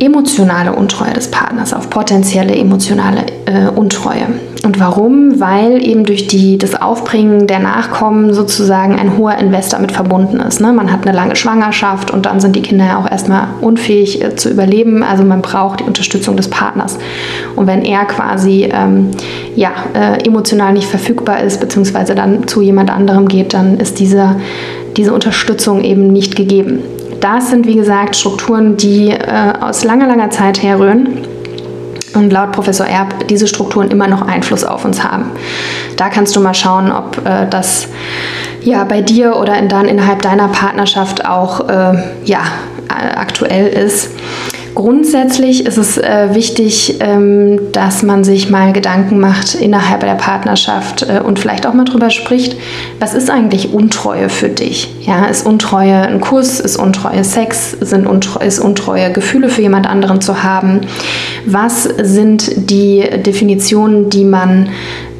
emotionale 0.00 0.72
Untreue 0.72 1.12
des 1.12 1.30
Partners, 1.30 1.74
auf 1.74 1.90
potenzielle 1.90 2.56
emotionale 2.56 3.26
äh, 3.44 3.68
Untreue. 3.68 4.26
Und 4.64 4.80
warum? 4.80 5.40
Weil 5.40 5.86
eben 5.86 6.04
durch 6.04 6.26
die, 6.26 6.56
das 6.56 6.80
Aufbringen 6.80 7.46
der 7.46 7.60
Nachkommen 7.60 8.32
sozusagen 8.32 8.98
ein 8.98 9.16
hoher 9.18 9.36
Invest 9.36 9.74
damit 9.74 9.92
verbunden 9.92 10.40
ist. 10.40 10.60
Ne? 10.60 10.72
Man 10.72 10.90
hat 10.90 11.06
eine 11.06 11.14
lange 11.14 11.36
Schwangerschaft 11.36 12.10
und 12.10 12.26
dann 12.26 12.40
sind 12.40 12.56
die 12.56 12.62
Kinder 12.62 12.86
ja 12.86 12.98
auch 12.98 13.10
erstmal 13.10 13.48
unfähig 13.60 14.22
äh, 14.22 14.36
zu 14.36 14.50
überleben. 14.50 15.02
Also 15.02 15.22
man 15.22 15.42
braucht 15.42 15.80
die 15.80 15.84
Unterstützung 15.84 16.36
des 16.36 16.48
Partners. 16.48 16.98
Und 17.56 17.66
wenn 17.66 17.82
er 17.82 18.06
quasi 18.06 18.70
ähm, 18.72 19.10
ja, 19.54 19.72
äh, 19.94 20.26
emotional 20.26 20.72
nicht 20.72 20.88
verfügbar 20.88 21.42
ist, 21.42 21.60
beziehungsweise 21.60 22.14
dann 22.14 22.48
zu 22.48 22.62
jemand 22.62 22.90
anderem 22.90 23.28
geht, 23.28 23.52
dann 23.52 23.78
ist 23.78 23.98
diese, 23.98 24.36
diese 24.96 25.12
Unterstützung 25.12 25.84
eben 25.84 26.10
nicht 26.10 26.36
gegeben. 26.36 26.80
Das 27.20 27.50
sind, 27.50 27.66
wie 27.66 27.74
gesagt, 27.74 28.16
Strukturen, 28.16 28.76
die 28.76 29.10
äh, 29.10 29.52
aus 29.60 29.84
langer, 29.84 30.06
langer 30.06 30.30
Zeit 30.30 30.62
herrühren. 30.62 31.26
Und 32.14 32.32
laut 32.32 32.50
Professor 32.50 32.86
Erb 32.86 33.28
diese 33.28 33.46
Strukturen 33.46 33.88
immer 33.90 34.08
noch 34.08 34.22
Einfluss 34.22 34.64
auf 34.64 34.84
uns 34.84 35.04
haben. 35.04 35.30
Da 35.96 36.08
kannst 36.08 36.34
du 36.34 36.40
mal 36.40 36.54
schauen, 36.54 36.90
ob 36.90 37.24
äh, 37.24 37.46
das 37.48 37.86
ja 38.62 38.82
bei 38.84 39.00
dir 39.00 39.36
oder 39.36 39.56
in 39.56 39.68
dann 39.68 39.86
innerhalb 39.86 40.20
deiner 40.22 40.48
Partnerschaft 40.48 41.24
auch 41.24 41.68
äh, 41.68 42.02
ja, 42.24 42.40
aktuell 42.88 43.68
ist. 43.68 44.10
Grundsätzlich 44.74 45.66
ist 45.66 45.78
es 45.78 45.98
äh, 45.98 46.28
wichtig, 46.32 46.96
ähm, 47.00 47.72
dass 47.72 48.02
man 48.02 48.24
sich 48.24 48.50
mal 48.50 48.72
Gedanken 48.72 49.18
macht 49.18 49.54
innerhalb 49.54 50.00
der 50.00 50.14
Partnerschaft 50.14 51.02
äh, 51.02 51.20
und 51.20 51.38
vielleicht 51.38 51.66
auch 51.66 51.74
mal 51.74 51.84
drüber 51.84 52.10
spricht, 52.10 52.56
was 52.98 53.14
ist 53.14 53.30
eigentlich 53.30 53.72
Untreue 53.72 54.28
für 54.28 54.48
dich? 54.48 54.94
Ja, 55.02 55.26
ist 55.26 55.46
Untreue 55.46 56.02
ein 56.02 56.20
Kuss? 56.20 56.60
Ist 56.60 56.76
Untreue 56.76 57.24
Sex? 57.24 57.72
Sind 57.80 58.06
Untreue, 58.06 58.46
ist 58.46 58.60
Untreue 58.60 59.12
Gefühle 59.12 59.48
für 59.48 59.62
jemand 59.62 59.86
anderen 59.86 60.20
zu 60.20 60.42
haben? 60.42 60.82
Was 61.46 61.84
sind 61.84 62.70
die 62.70 63.00
Definitionen, 63.24 64.08
die 64.08 64.24
man 64.24 64.68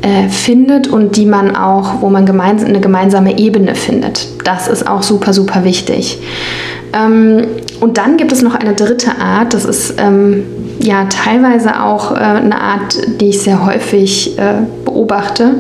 äh, 0.03 0.29
findet 0.29 0.89
und 0.89 1.17
die 1.17 1.27
man 1.27 1.57
auch, 1.57 2.01
wo 2.01 2.09
man 2.09 2.27
gemeins 2.27 2.65
eine 2.65 2.81
gemeinsame 2.81 3.39
Ebene 3.39 3.75
findet? 3.75 4.29
Das 4.45 4.69
ist 4.69 4.87
auch 4.87 5.03
super, 5.03 5.33
super 5.33 5.65
wichtig. 5.65 6.19
Ähm, 6.93 7.47
und 7.81 7.99
dann 7.99 8.17
gibt 8.17 8.33
es 8.33 8.43
noch 8.43 8.55
eine 8.55 8.75
dritte 8.75 9.19
Art, 9.19 9.55
das 9.55 9.65
ist 9.65 9.95
ähm, 9.99 10.45
ja 10.81 11.05
teilweise 11.05 11.83
auch 11.83 12.13
äh, 12.13 12.17
eine 12.17 12.61
Art, 12.61 12.97
die 13.21 13.29
ich 13.29 13.41
sehr 13.41 13.65
häufig 13.65 14.39
äh, 14.39 14.63
beobachte. 14.85 15.55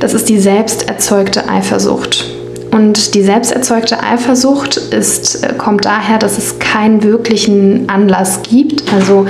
Das 0.00 0.14
ist 0.14 0.28
die 0.28 0.38
selbst 0.38 0.88
erzeugte 0.88 1.48
Eifersucht. 1.48 2.33
Und 2.74 3.14
die 3.14 3.22
selbst 3.22 3.52
erzeugte 3.52 4.02
Eifersucht 4.02 4.76
ist, 4.76 5.44
äh, 5.44 5.54
kommt 5.56 5.84
daher, 5.84 6.18
dass 6.18 6.38
es 6.38 6.58
keinen 6.58 7.04
wirklichen 7.04 7.88
Anlass 7.88 8.40
gibt, 8.42 8.92
also 8.92 9.26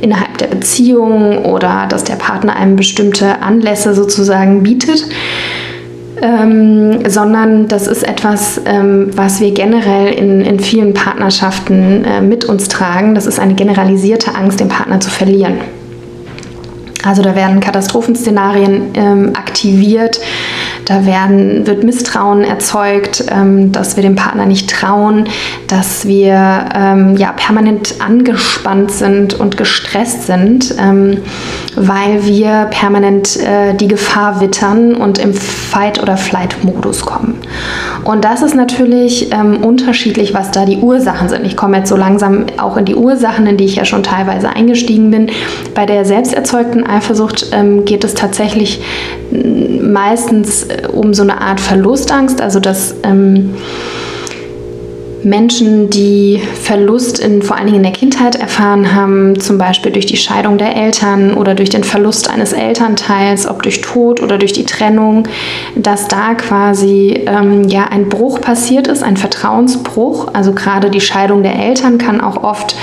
innerhalb 0.00 0.38
der 0.38 0.46
Beziehung 0.46 1.44
oder 1.44 1.86
dass 1.90 2.04
der 2.04 2.14
Partner 2.14 2.56
einem 2.56 2.76
bestimmte 2.76 3.42
Anlässe 3.42 3.94
sozusagen 3.94 4.62
bietet 4.62 5.04
ähm, 6.22 7.08
sondern 7.08 7.68
das 7.68 7.86
ist 7.86 8.02
etwas, 8.02 8.60
ähm, 8.64 9.10
was 9.14 9.40
wir 9.40 9.50
generell 9.52 10.14
in, 10.14 10.40
in 10.40 10.60
vielen 10.60 10.94
Partnerschaften 10.94 12.04
äh, 12.04 12.20
mit 12.20 12.46
uns 12.46 12.68
tragen. 12.68 13.14
Das 13.14 13.26
ist 13.26 13.38
eine 13.38 13.54
generalisierte 13.54 14.34
Angst, 14.34 14.60
den 14.60 14.68
Partner 14.68 15.00
zu 15.00 15.10
verlieren. 15.10 15.58
Also 17.06 17.22
da 17.22 17.36
werden 17.36 17.60
Katastrophenszenarien 17.60 18.90
ähm, 18.94 19.32
aktiviert, 19.34 20.20
da 20.86 21.06
werden, 21.06 21.66
wird 21.66 21.84
Misstrauen 21.84 22.44
erzeugt, 22.44 23.24
ähm, 23.30 23.72
dass 23.72 23.96
wir 23.96 24.02
dem 24.02 24.16
Partner 24.16 24.46
nicht 24.46 24.70
trauen, 24.70 25.24
dass 25.68 26.06
wir 26.06 26.68
ähm, 26.74 27.16
ja, 27.16 27.32
permanent 27.32 27.94
angespannt 28.00 28.90
sind 28.90 29.34
und 29.34 29.56
gestresst 29.56 30.26
sind, 30.26 30.74
ähm, 30.80 31.18
weil 31.76 32.24
wir 32.24 32.68
permanent 32.70 33.36
äh, 33.36 33.74
die 33.74 33.88
Gefahr 33.88 34.40
wittern 34.40 34.94
und 34.94 35.18
im 35.18 35.34
Fight- 35.34 36.02
oder 36.02 36.16
Flight-Modus 36.16 37.02
kommen. 37.02 37.36
Und 38.04 38.24
das 38.24 38.42
ist 38.42 38.54
natürlich 38.54 39.32
ähm, 39.32 39.64
unterschiedlich, 39.64 40.34
was 40.34 40.52
da 40.52 40.64
die 40.64 40.78
Ursachen 40.78 41.28
sind. 41.28 41.44
Ich 41.44 41.56
komme 41.56 41.78
jetzt 41.78 41.88
so 41.88 41.96
langsam 41.96 42.46
auch 42.58 42.76
in 42.76 42.84
die 42.84 42.94
Ursachen, 42.94 43.46
in 43.46 43.56
die 43.56 43.64
ich 43.64 43.76
ja 43.76 43.84
schon 43.84 44.04
teilweise 44.04 44.50
eingestiegen 44.50 45.10
bin. 45.10 45.30
Bei 45.74 45.86
der 45.86 46.04
selbst 46.04 46.32
erzeugten 46.32 46.84
Eifersucht 46.96 47.48
ähm, 47.52 47.84
geht 47.84 48.04
es 48.04 48.14
tatsächlich 48.14 48.80
meistens 49.80 50.64
äh, 50.64 50.88
um 50.92 51.14
so 51.14 51.22
eine 51.22 51.40
Art 51.40 51.60
Verlustangst, 51.60 52.40
also 52.40 52.60
dass 52.60 52.94
ähm, 53.02 53.54
Menschen, 55.26 55.90
die 55.90 56.40
Verlust 56.62 57.18
in, 57.18 57.42
vor 57.42 57.56
allen 57.56 57.66
Dingen 57.66 57.78
in 57.78 57.82
der 57.82 57.92
Kindheit 57.92 58.36
erfahren 58.36 58.94
haben, 58.94 59.40
zum 59.40 59.58
Beispiel 59.58 59.90
durch 59.90 60.06
die 60.06 60.16
Scheidung 60.16 60.56
der 60.56 60.76
Eltern 60.76 61.34
oder 61.34 61.56
durch 61.56 61.68
den 61.68 61.82
Verlust 61.82 62.30
eines 62.30 62.52
Elternteils, 62.52 63.46
ob 63.48 63.62
durch 63.64 63.80
Tod 63.80 64.22
oder 64.22 64.38
durch 64.38 64.52
die 64.52 64.64
Trennung, 64.64 65.26
dass 65.74 66.06
da 66.06 66.34
quasi 66.34 67.24
ähm, 67.26 67.64
ja 67.68 67.88
ein 67.90 68.08
Bruch 68.08 68.40
passiert 68.40 68.86
ist, 68.86 69.02
ein 69.02 69.16
Vertrauensbruch. 69.16 70.28
Also 70.32 70.52
gerade 70.52 70.90
die 70.90 71.00
Scheidung 71.00 71.42
der 71.42 71.58
Eltern 71.58 71.98
kann 71.98 72.20
auch 72.20 72.44
oft 72.44 72.76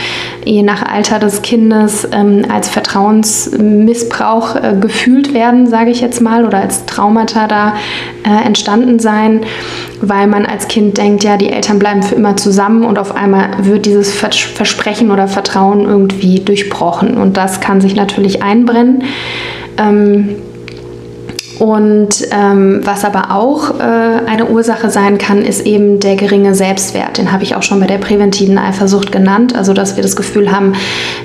je 0.44 0.62
nach 0.64 0.84
Alter 0.84 1.20
des 1.20 1.42
Kindes 1.42 2.08
ähm, 2.12 2.46
als 2.52 2.68
Vertrauensmissbrauch 2.68 4.56
äh, 4.56 4.76
gefühlt 4.80 5.34
werden, 5.34 5.68
sage 5.68 5.92
ich 5.92 6.02
jetzt 6.02 6.20
mal, 6.20 6.46
oder 6.46 6.58
als 6.58 6.86
Traumata 6.86 7.48
da 7.48 7.76
äh, 8.26 8.46
entstanden 8.46 9.00
sein, 9.00 9.46
weil 10.02 10.28
man 10.28 10.46
als 10.46 10.68
Kind 10.68 10.98
denkt, 10.98 11.24
ja, 11.24 11.38
die 11.38 11.50
Eltern 11.50 11.80
bleiben 11.80 12.04
für 12.04 12.16
immer 12.16 12.33
zusammen 12.36 12.84
und 12.84 12.98
auf 13.00 13.16
einmal 13.16 13.66
wird 13.66 13.86
dieses 13.86 14.14
Versprechen 14.14 15.12
oder 15.12 15.28
Vertrauen 15.28 15.86
irgendwie 15.86 16.40
durchbrochen. 16.40 17.18
Und 17.18 17.38
das 17.38 17.60
kann 17.60 17.82
sich 17.82 17.96
natürlich 17.96 18.44
einbrennen. 18.44 19.04
Ähm, 19.78 20.36
und 21.60 22.28
ähm, 22.32 22.82
was 22.84 23.06
aber 23.06 23.32
auch 23.32 23.80
äh, 23.80 23.84
eine 23.84 24.48
Ursache 24.50 24.90
sein 24.90 25.18
kann, 25.18 25.44
ist 25.44 25.66
eben 25.66 26.00
der 26.00 26.16
geringe 26.16 26.56
Selbstwert. 26.56 27.18
Den 27.18 27.32
habe 27.32 27.44
ich 27.44 27.56
auch 27.56 27.64
schon 27.64 27.80
bei 27.80 27.86
der 27.86 28.00
präventiven 28.00 28.58
Eifersucht 28.58 29.12
genannt. 29.12 29.56
Also, 29.56 29.74
dass 29.74 29.96
wir 29.96 30.04
das 30.04 30.16
Gefühl 30.16 30.52
haben, 30.52 30.74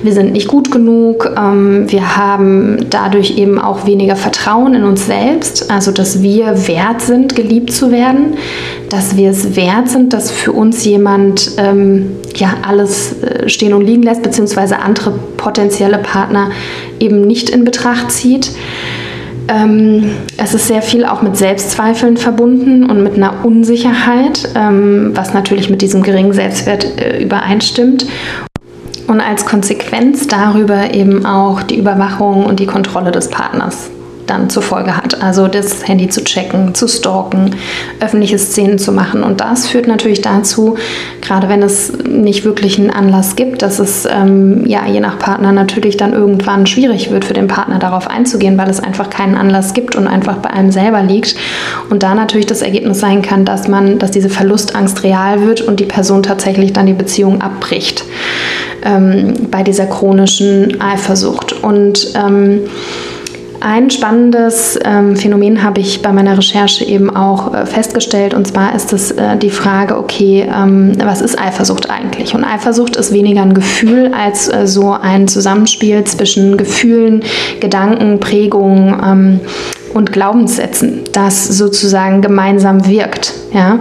wir 0.03 0.13
sind 0.13 0.33
nicht 0.33 0.49
gut 0.49 0.71
genug. 0.71 1.31
Ähm, 1.37 1.91
wir 1.91 2.17
haben 2.17 2.87
dadurch 2.91 3.39
eben 3.39 3.59
auch 3.59 3.87
weniger 3.87 4.17
Vertrauen 4.17 4.75
in 4.75 4.85
uns 4.85 5.07
selbst. 5.07 5.71
Also, 5.71 5.93
dass 5.93 6.23
wir 6.23 6.69
wert 6.69 7.01
sind, 7.01 7.35
geliebt 7.35 7.73
zu 7.73 7.91
werden. 7.91 8.37
Dass 8.91 9.17
wir 9.17 9.31
es 9.31 9.57
wert 9.57 9.89
sind, 9.89 10.13
dass 10.13 10.31
für 10.31 10.53
uns 10.53 10.85
jemand 10.85 11.53
ähm, 11.57 12.17
ja 12.37 12.55
alles 12.67 13.23
äh, 13.23 13.49
stehen 13.49 13.73
und 13.73 13.83
liegen 13.83 14.03
lässt, 14.03 14.23
beziehungsweise 14.23 14.79
andere 14.79 15.13
potenzielle 15.37 15.99
Partner 15.99 16.51
eben 17.01 17.23
nicht 17.23 17.49
in 17.49 17.65
Betracht 17.65 18.11
zieht. 18.11 18.51
Ähm, 19.49 20.11
es 20.37 20.55
ist 20.55 20.69
sehr 20.69 20.83
viel 20.83 21.05
auch 21.05 21.23
mit 21.23 21.37
Selbstzweifeln 21.37 22.17
verbunden 22.17 22.89
und 22.89 23.03
mit 23.03 23.15
einer 23.15 23.45
Unsicherheit, 23.45 24.49
ähm, 24.55 25.13
was 25.15 25.33
natürlich 25.33 25.71
mit 25.71 25.83
diesem 25.83 26.03
geringen 26.03 26.33
Selbstwert 26.33 27.01
äh, 27.01 27.23
übereinstimmt. 27.23 28.07
Und 29.07 29.23
als 29.23 29.47
Konsequenz 29.47 30.27
darüber 30.27 30.93
eben 30.93 31.25
auch 31.25 31.63
die 31.63 31.79
Überwachung 31.79 32.45
und 32.45 32.61
die 32.61 32.67
Kontrolle 32.67 33.11
des 33.11 33.31
Partners 33.31 33.91
dann 34.31 34.51
zur 34.51 34.63
Folge 34.63 34.97
hat. 34.97 35.23
Also 35.23 35.49
das 35.49 35.87
Handy 35.87 36.09
zu 36.09 36.23
checken, 36.23 36.75
zu 36.75 36.89
stalken, 36.89 37.57
öffentliche 38.01 38.39
Szenen 38.39 38.79
zu 38.79 38.93
machen. 38.93 39.23
Und 39.23 39.41
das 39.41 39.67
führt 39.69 39.89
natürlich 39.89 40.21
dazu, 40.23 40.77
gerade 41.21 41.49
wenn 41.49 41.63
es 41.63 41.93
nicht 42.09 42.45
wirklich 42.45 42.79
einen 42.79 42.91
Anlass 42.91 43.37
gibt, 43.37 43.63
dass 43.63 43.79
es 43.79 44.07
ähm, 44.07 44.65
ja 44.67 44.87
je 44.87 45.01
nach 45.01 45.19
Partner 45.19 45.53
natürlich 45.53 45.97
dann 45.97 46.13
irgendwann 46.13 46.67
schwierig 46.67 47.11
wird 47.11 47.25
für 47.25 47.35
den 47.35 47.49
Partner 47.49 47.79
darauf 47.79 48.09
einzugehen, 48.09 48.59
weil 48.59 48.71
es 48.71 48.81
einfach 48.81 49.11
keinen 49.11 49.37
Anlass 49.37 49.75
gibt 49.75 49.97
und 49.97 50.07
einfach 50.07 50.37
bei 50.37 50.51
einem 50.51 50.71
selber 50.71 51.03
liegt. 51.03 51.35
Und 51.91 52.03
da 52.03 52.15
natürlich 52.15 52.47
das 52.47 52.63
Ergebnis 52.63 53.01
sein 53.01 53.23
kann, 53.23 53.45
dass 53.45 53.69
man, 53.69 53.99
dass 53.99 54.11
diese 54.11 54.29
Verlustangst 54.29 55.03
real 55.03 55.43
wird 55.43 55.61
und 55.61 55.81
die 55.81 55.85
Person 55.85 56.23
tatsächlich 56.23 56.73
dann 56.73 56.87
die 56.87 56.93
Beziehung 56.93 57.41
abbricht 57.41 58.05
ähm, 58.83 59.35
bei 59.51 59.63
dieser 59.63 59.87
chronischen 59.87 60.81
Eifersucht. 60.81 61.53
Und 61.63 62.13
ähm, 62.15 62.61
ein 63.61 63.91
spannendes 63.91 64.79
ähm, 64.85 65.17
Phänomen 65.17 65.63
habe 65.63 65.81
ich 65.81 66.03
bei 66.03 66.13
meiner 66.13 66.37
Recherche 66.39 66.85
eben 66.85 67.15
auch 67.15 67.55
äh, 67.55 67.67
festgestellt 67.67 68.35
und 68.35 68.47
zwar 68.47 68.75
ist 68.75 68.93
es 68.93 69.11
äh, 69.11 69.37
die 69.37 69.51
Frage, 69.51 69.97
okay, 69.97 70.49
ähm, 70.53 70.93
was 71.03 71.21
ist 71.21 71.39
Eifersucht 71.39 71.91
eigentlich? 71.91 72.35
Und 72.35 72.45
Eifersucht 72.45 72.97
ist 72.97 73.13
weniger 73.13 73.43
ein 73.43 73.55
Gefühl 73.55 74.13
als 74.15 74.49
äh, 74.49 74.67
so 74.67 74.93
ein 74.93 75.29
Zusammenspiel 75.29 76.05
zwischen 76.05 76.57
Gefühlen, 76.57 77.23
Gedanken, 77.61 78.21
Prägungen 78.21 78.97
ähm, 79.05 79.41
und 79.95 80.13
Glaubenssätzen, 80.13 81.01
das 81.13 81.49
sozusagen 81.49 82.23
gemeinsam 82.23 82.87
wirkt. 82.87 83.33
Ja? 83.53 83.81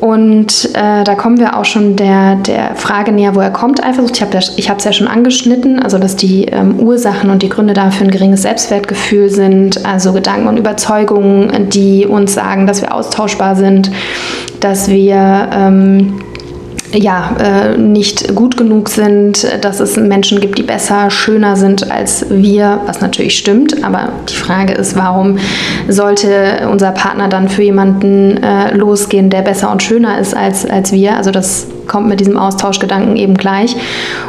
Und 0.00 0.70
äh, 0.74 1.04
da 1.04 1.14
kommen 1.14 1.38
wir 1.38 1.58
auch 1.58 1.66
schon 1.66 1.94
der, 1.94 2.36
der 2.36 2.74
Frage 2.74 3.12
näher, 3.12 3.34
woher 3.34 3.50
kommt 3.50 3.84
Eifersucht. 3.84 4.22
Ich 4.56 4.70
habe 4.70 4.78
es 4.78 4.84
ja 4.84 4.92
schon 4.92 5.06
angeschnitten, 5.06 5.78
also 5.78 5.98
dass 5.98 6.16
die 6.16 6.46
ähm, 6.46 6.80
Ursachen 6.80 7.28
und 7.28 7.42
die 7.42 7.50
Gründe 7.50 7.74
dafür 7.74 8.06
ein 8.06 8.10
geringes 8.10 8.42
Selbstwertgefühl 8.42 9.28
sind, 9.28 9.84
also 9.84 10.14
Gedanken 10.14 10.48
und 10.48 10.56
Überzeugungen, 10.56 11.68
die 11.68 12.06
uns 12.06 12.32
sagen, 12.32 12.66
dass 12.66 12.80
wir 12.80 12.94
austauschbar 12.94 13.56
sind, 13.56 13.90
dass 14.60 14.88
wir... 14.88 15.50
Ähm, 15.52 16.20
ja, 16.92 17.36
äh, 17.38 17.76
nicht 17.76 18.34
gut 18.34 18.56
genug 18.56 18.88
sind, 18.88 19.46
dass 19.62 19.80
es 19.80 19.96
Menschen 19.96 20.40
gibt, 20.40 20.58
die 20.58 20.62
besser, 20.62 21.10
schöner 21.10 21.56
sind 21.56 21.90
als 21.90 22.26
wir, 22.30 22.80
was 22.86 23.00
natürlich 23.00 23.36
stimmt. 23.36 23.84
Aber 23.84 24.10
die 24.28 24.34
Frage 24.34 24.72
ist, 24.72 24.96
warum 24.96 25.38
sollte 25.88 26.68
unser 26.70 26.92
Partner 26.92 27.28
dann 27.28 27.48
für 27.48 27.62
jemanden 27.62 28.42
äh, 28.42 28.74
losgehen, 28.74 29.30
der 29.30 29.42
besser 29.42 29.70
und 29.70 29.82
schöner 29.82 30.18
ist 30.18 30.36
als, 30.36 30.66
als 30.66 30.92
wir? 30.92 31.16
Also 31.16 31.30
das 31.30 31.66
kommt 31.90 32.08
mit 32.08 32.20
diesem 32.20 32.38
Austauschgedanken 32.38 33.16
eben 33.16 33.34
gleich. 33.34 33.76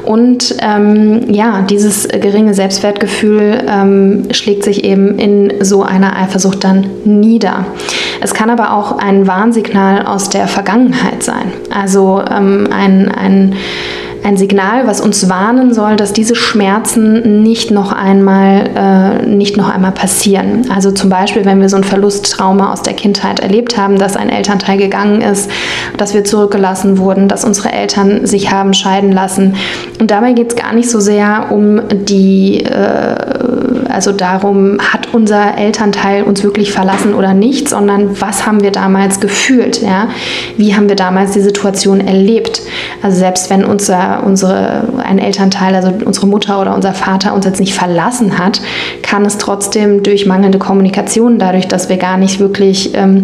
Und 0.03 0.55
ähm, 0.61 1.31
ja, 1.31 1.61
dieses 1.61 2.07
geringe 2.07 2.53
Selbstwertgefühl 2.53 3.63
ähm, 3.67 4.27
schlägt 4.31 4.63
sich 4.63 4.83
eben 4.83 5.17
in 5.17 5.63
so 5.63 5.83
einer 5.83 6.17
Eifersucht 6.17 6.63
dann 6.63 6.87
nieder. 7.05 7.65
Es 8.19 8.33
kann 8.33 8.49
aber 8.49 8.73
auch 8.73 8.97
ein 8.97 9.27
Warnsignal 9.27 10.05
aus 10.05 10.29
der 10.29 10.47
Vergangenheit 10.47 11.23
sein. 11.23 11.53
Also 11.69 12.21
ähm, 12.29 12.67
ein, 12.71 13.09
ein 13.09 13.55
ein 14.23 14.37
Signal, 14.37 14.87
was 14.87 15.01
uns 15.01 15.29
warnen 15.29 15.73
soll, 15.73 15.95
dass 15.95 16.13
diese 16.13 16.35
Schmerzen 16.35 17.41
nicht 17.41 17.71
noch 17.71 17.91
einmal, 17.91 18.69
äh, 18.75 19.25
nicht 19.25 19.57
noch 19.57 19.69
einmal 19.69 19.91
passieren. 19.91 20.69
Also 20.73 20.91
zum 20.91 21.09
Beispiel, 21.09 21.45
wenn 21.45 21.59
wir 21.61 21.69
so 21.69 21.77
ein 21.77 21.83
Verlusttrauma 21.83 22.71
aus 22.71 22.83
der 22.83 22.93
Kindheit 22.93 23.39
erlebt 23.39 23.77
haben, 23.77 23.97
dass 23.97 24.15
ein 24.15 24.29
Elternteil 24.29 24.77
gegangen 24.77 25.21
ist, 25.21 25.49
dass 25.97 26.13
wir 26.13 26.23
zurückgelassen 26.23 26.97
wurden, 26.97 27.27
dass 27.27 27.43
unsere 27.43 27.71
Eltern 27.71 28.25
sich 28.25 28.51
haben 28.51 28.73
scheiden 28.73 29.11
lassen. 29.11 29.55
Und 29.99 30.11
dabei 30.11 30.33
geht 30.33 30.51
es 30.51 30.55
gar 30.55 30.73
nicht 30.73 30.89
so 30.89 30.99
sehr 30.99 31.47
um 31.51 31.81
die, 31.91 32.63
äh, 32.63 33.15
also 33.91 34.11
darum, 34.11 34.77
hat 34.79 35.13
unser 35.13 35.57
Elternteil 35.57 36.23
uns 36.23 36.43
wirklich 36.43 36.71
verlassen 36.71 37.13
oder 37.13 37.33
nicht, 37.33 37.69
sondern 37.69 38.21
was 38.21 38.45
haben 38.45 38.61
wir 38.61 38.71
damals 38.71 39.19
gefühlt? 39.19 39.81
Ja? 39.81 40.09
Wie 40.57 40.75
haben 40.75 40.89
wir 40.89 40.95
damals 40.95 41.31
die 41.31 41.41
Situation 41.41 42.01
erlebt? 42.01 42.61
Also 43.01 43.17
selbst 43.17 43.49
wenn 43.49 43.63
unser 43.65 44.23
unsere, 44.23 44.83
ein 45.03 45.19
Elternteil, 45.19 45.75
also 45.75 45.91
unsere 46.05 46.27
Mutter 46.27 46.61
oder 46.61 46.75
unser 46.75 46.93
Vater 46.93 47.33
uns 47.33 47.45
jetzt 47.45 47.59
nicht 47.59 47.73
verlassen 47.73 48.37
hat, 48.37 48.61
kann 49.01 49.25
es 49.25 49.37
trotzdem 49.37 50.03
durch 50.03 50.25
mangelnde 50.25 50.59
Kommunikation, 50.59 51.39
dadurch, 51.39 51.67
dass 51.67 51.89
wir 51.89 51.97
gar 51.97 52.17
nicht 52.17 52.39
wirklich 52.39 52.91
ähm, 52.95 53.23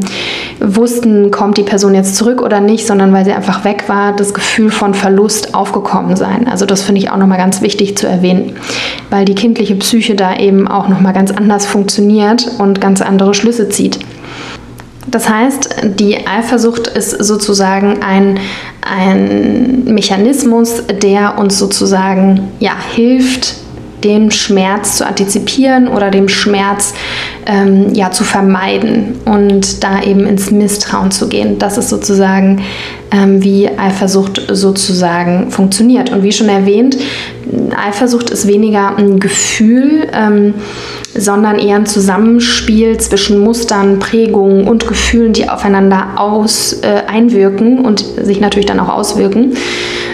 wussten, 0.59 1.31
kommt 1.31 1.57
die 1.57 1.63
Person 1.63 1.93
jetzt 1.93 2.15
zurück 2.15 2.41
oder 2.41 2.59
nicht, 2.59 2.85
sondern 2.87 3.13
weil 3.13 3.25
sie 3.25 3.33
einfach 3.33 3.63
weg 3.63 3.85
war, 3.87 4.15
das 4.15 4.33
Gefühl 4.33 4.69
von 4.69 4.93
Verlust 4.93 5.53
aufgekommen 5.53 6.15
sein. 6.15 6.47
Also 6.49 6.65
das 6.65 6.83
finde 6.83 7.01
ich 7.01 7.11
auch 7.11 7.17
nochmal 7.17 7.37
ganz 7.37 7.61
wichtig 7.61 7.97
zu 7.97 8.07
erwähnen, 8.07 8.53
weil 9.09 9.25
die 9.25 9.35
kindliche 9.35 9.75
Psyche 9.75 10.15
da 10.15 10.35
eben 10.35 10.56
auch 10.65 10.87
nochmal 10.87 11.13
ganz 11.13 11.31
anders 11.31 11.65
funktioniert 11.65 12.49
und 12.57 12.81
ganz 12.81 13.01
andere 13.01 13.33
Schlüsse 13.33 13.69
zieht. 13.69 13.99
Das 15.09 15.29
heißt, 15.29 15.75
die 15.99 16.27
Eifersucht 16.27 16.87
ist 16.87 17.11
sozusagen 17.11 18.01
ein, 18.01 18.39
ein 18.81 19.83
Mechanismus, 19.85 20.83
der 21.01 21.37
uns 21.37 21.57
sozusagen 21.59 22.49
ja, 22.59 22.73
hilft, 22.93 23.55
den 24.03 24.31
Schmerz 24.31 24.97
zu 24.97 25.07
antizipieren 25.07 25.87
oder 25.87 26.11
dem 26.11 26.29
Schmerz 26.29 26.93
ähm, 27.45 27.93
ja, 27.93 28.11
zu 28.11 28.23
vermeiden 28.23 29.15
und 29.25 29.83
da 29.83 30.03
eben 30.03 30.27
ins 30.27 30.51
Misstrauen 30.51 31.11
zu 31.11 31.27
gehen. 31.27 31.57
Das 31.57 31.77
ist 31.77 31.89
sozusagen, 31.89 32.61
wie 33.11 33.69
Eifersucht 33.69 34.41
sozusagen 34.51 35.49
funktioniert. 35.51 36.11
Und 36.11 36.23
wie 36.23 36.31
schon 36.31 36.49
erwähnt, 36.49 36.97
Eifersucht 37.75 38.29
ist 38.29 38.47
weniger 38.47 38.97
ein 38.97 39.19
Gefühl, 39.19 40.07
ähm, 40.13 40.53
sondern 41.15 41.57
eher 41.57 41.77
ein 41.77 41.85
Zusammenspiel 41.85 42.97
zwischen 42.97 43.39
Mustern, 43.39 43.99
Prägungen 43.99 44.67
und 44.67 44.87
Gefühlen, 44.87 45.33
die 45.33 45.49
aufeinander 45.49 46.07
aus, 46.17 46.81
äh, 46.81 47.03
einwirken 47.07 47.79
und 47.85 47.99
sich 48.21 48.39
natürlich 48.39 48.65
dann 48.65 48.79
auch 48.79 48.89
auswirken. 48.89 49.53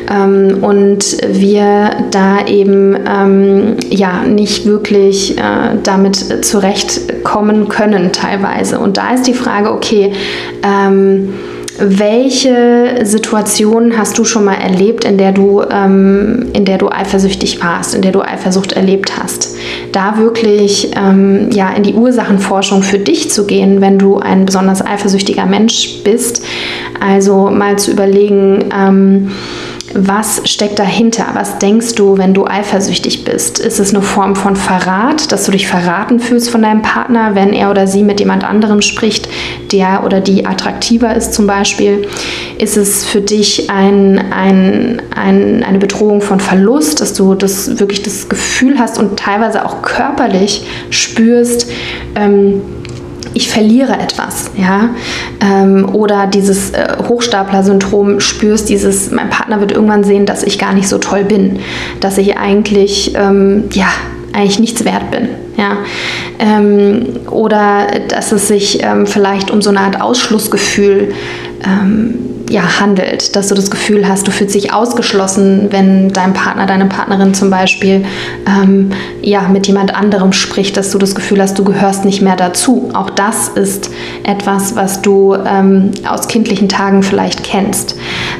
Ähm, 0.09 0.59
und 0.61 1.17
wir 1.27 1.91
da 2.11 2.45
eben 2.45 2.95
ähm, 3.07 3.77
ja 3.89 4.23
nicht 4.23 4.65
wirklich 4.65 5.37
äh, 5.37 5.77
damit 5.83 6.45
zurechtkommen 6.45 7.67
können 7.67 8.11
teilweise. 8.11 8.79
Und 8.79 8.97
da 8.97 9.13
ist 9.13 9.27
die 9.27 9.33
Frage, 9.33 9.71
okay, 9.71 10.13
ähm, 10.63 11.33
welche 11.79 12.99
Situation 13.03 13.97
hast 13.97 14.17
du 14.17 14.25
schon 14.25 14.45
mal 14.45 14.55
erlebt, 14.55 15.03
in 15.05 15.17
der 15.17 15.31
du, 15.31 15.63
ähm, 15.69 16.49
in 16.53 16.65
der 16.65 16.77
du 16.77 16.89
eifersüchtig 16.89 17.63
warst, 17.63 17.95
in 17.95 18.01
der 18.01 18.11
du 18.11 18.21
Eifersucht 18.21 18.73
erlebt 18.73 19.17
hast? 19.17 19.55
Da 19.91 20.17
wirklich 20.17 20.91
ähm, 20.95 21.49
ja, 21.51 21.71
in 21.71 21.83
die 21.83 21.93
Ursachenforschung 21.93 22.83
für 22.83 22.99
dich 22.99 23.31
zu 23.31 23.45
gehen, 23.45 23.81
wenn 23.81 23.97
du 23.97 24.17
ein 24.17 24.45
besonders 24.45 24.85
eifersüchtiger 24.85 25.45
Mensch 25.45 26.03
bist. 26.03 26.43
Also 26.99 27.49
mal 27.49 27.77
zu 27.77 27.91
überlegen, 27.91 28.65
ähm, 28.75 29.31
was 29.93 30.41
steckt 30.45 30.79
dahinter? 30.79 31.25
Was 31.33 31.59
denkst 31.59 31.95
du, 31.95 32.17
wenn 32.17 32.33
du 32.33 32.45
eifersüchtig 32.45 33.23
bist? 33.23 33.59
Ist 33.59 33.79
es 33.79 33.93
eine 33.93 34.01
Form 34.01 34.35
von 34.35 34.55
Verrat, 34.55 35.31
dass 35.31 35.45
du 35.45 35.51
dich 35.51 35.67
verraten 35.67 36.19
fühlst 36.19 36.49
von 36.49 36.61
deinem 36.61 36.81
Partner, 36.81 37.35
wenn 37.35 37.53
er 37.53 37.69
oder 37.69 37.87
sie 37.87 38.03
mit 38.03 38.19
jemand 38.19 38.43
anderem 38.43 38.81
spricht, 38.81 39.29
der 39.71 40.03
oder 40.03 40.19
die 40.19 40.45
attraktiver 40.45 41.15
ist 41.15 41.33
zum 41.33 41.47
Beispiel? 41.47 42.07
Ist 42.57 42.77
es 42.77 43.05
für 43.05 43.21
dich 43.21 43.69
ein, 43.69 44.19
ein, 44.31 45.01
ein, 45.15 45.63
eine 45.63 45.77
Bedrohung 45.77 46.21
von 46.21 46.39
Verlust, 46.39 47.01
dass 47.01 47.13
du 47.13 47.35
das 47.35 47.79
wirklich 47.79 48.01
das 48.03 48.29
Gefühl 48.29 48.79
hast 48.79 48.97
und 48.97 49.17
teilweise 49.17 49.65
auch 49.65 49.81
körperlich 49.81 50.65
spürst, 50.89 51.69
ähm, 52.15 52.61
ich 53.33 53.49
verliere 53.49 53.93
etwas, 53.93 54.51
ja, 54.57 54.89
ähm, 55.41 55.89
oder 55.93 56.27
dieses 56.27 56.71
äh, 56.71 56.97
Hochstapler-Syndrom 57.07 58.19
spürst, 58.19 58.69
dieses, 58.69 59.11
mein 59.11 59.29
Partner 59.29 59.59
wird 59.59 59.71
irgendwann 59.71 60.03
sehen, 60.03 60.25
dass 60.25 60.43
ich 60.43 60.59
gar 60.59 60.73
nicht 60.73 60.87
so 60.87 60.97
toll 60.97 61.23
bin, 61.23 61.59
dass 61.99 62.17
ich 62.17 62.37
eigentlich, 62.37 63.13
ähm, 63.15 63.65
ja, 63.73 63.87
eigentlich 64.33 64.59
nichts 64.59 64.85
wert 64.85 65.11
bin, 65.11 65.29
ja, 65.57 65.77
ähm, 66.39 67.05
oder 67.29 67.87
dass 68.07 68.31
es 68.31 68.47
sich 68.47 68.83
ähm, 68.83 69.05
vielleicht 69.05 69.51
um 69.51 69.61
so 69.61 69.69
eine 69.69 69.81
Art 69.81 70.01
Ausschlussgefühl 70.01 71.13
ähm, 71.65 72.32
ja, 72.49 72.79
handelt, 72.79 73.35
dass 73.35 73.47
du 73.47 73.55
das 73.55 73.71
Gefühl 73.71 74.07
hast, 74.07 74.27
du 74.27 74.31
fühlst 74.31 74.55
dich 74.55 74.73
ausgeschlossen, 74.73 75.67
wenn 75.71 76.11
dein 76.11 76.33
Partner, 76.33 76.65
deine 76.65 76.85
Partnerin 76.85 77.33
zum 77.33 77.49
Beispiel 77.49 78.03
ähm, 78.45 78.91
ja, 79.21 79.47
mit 79.47 79.67
jemand 79.67 79.95
anderem 79.95 80.33
spricht, 80.33 80.75
dass 80.75 80.91
du 80.91 80.97
das 80.97 81.15
Gefühl 81.15 81.41
hast, 81.41 81.57
du 81.57 81.63
gehörst 81.63 82.05
nicht 82.05 82.21
mehr 82.21 82.35
dazu. 82.35 82.89
Auch 82.93 83.09
das 83.09 83.49
ist 83.49 83.91
etwas, 84.23 84.75
was 84.75 85.01
du 85.01 85.35
ähm, 85.35 85.91
aus 86.07 86.27
kindlichen 86.27 86.69
Tagen 86.69 87.03
vielleicht 87.03 87.43
kennst. 87.43 87.95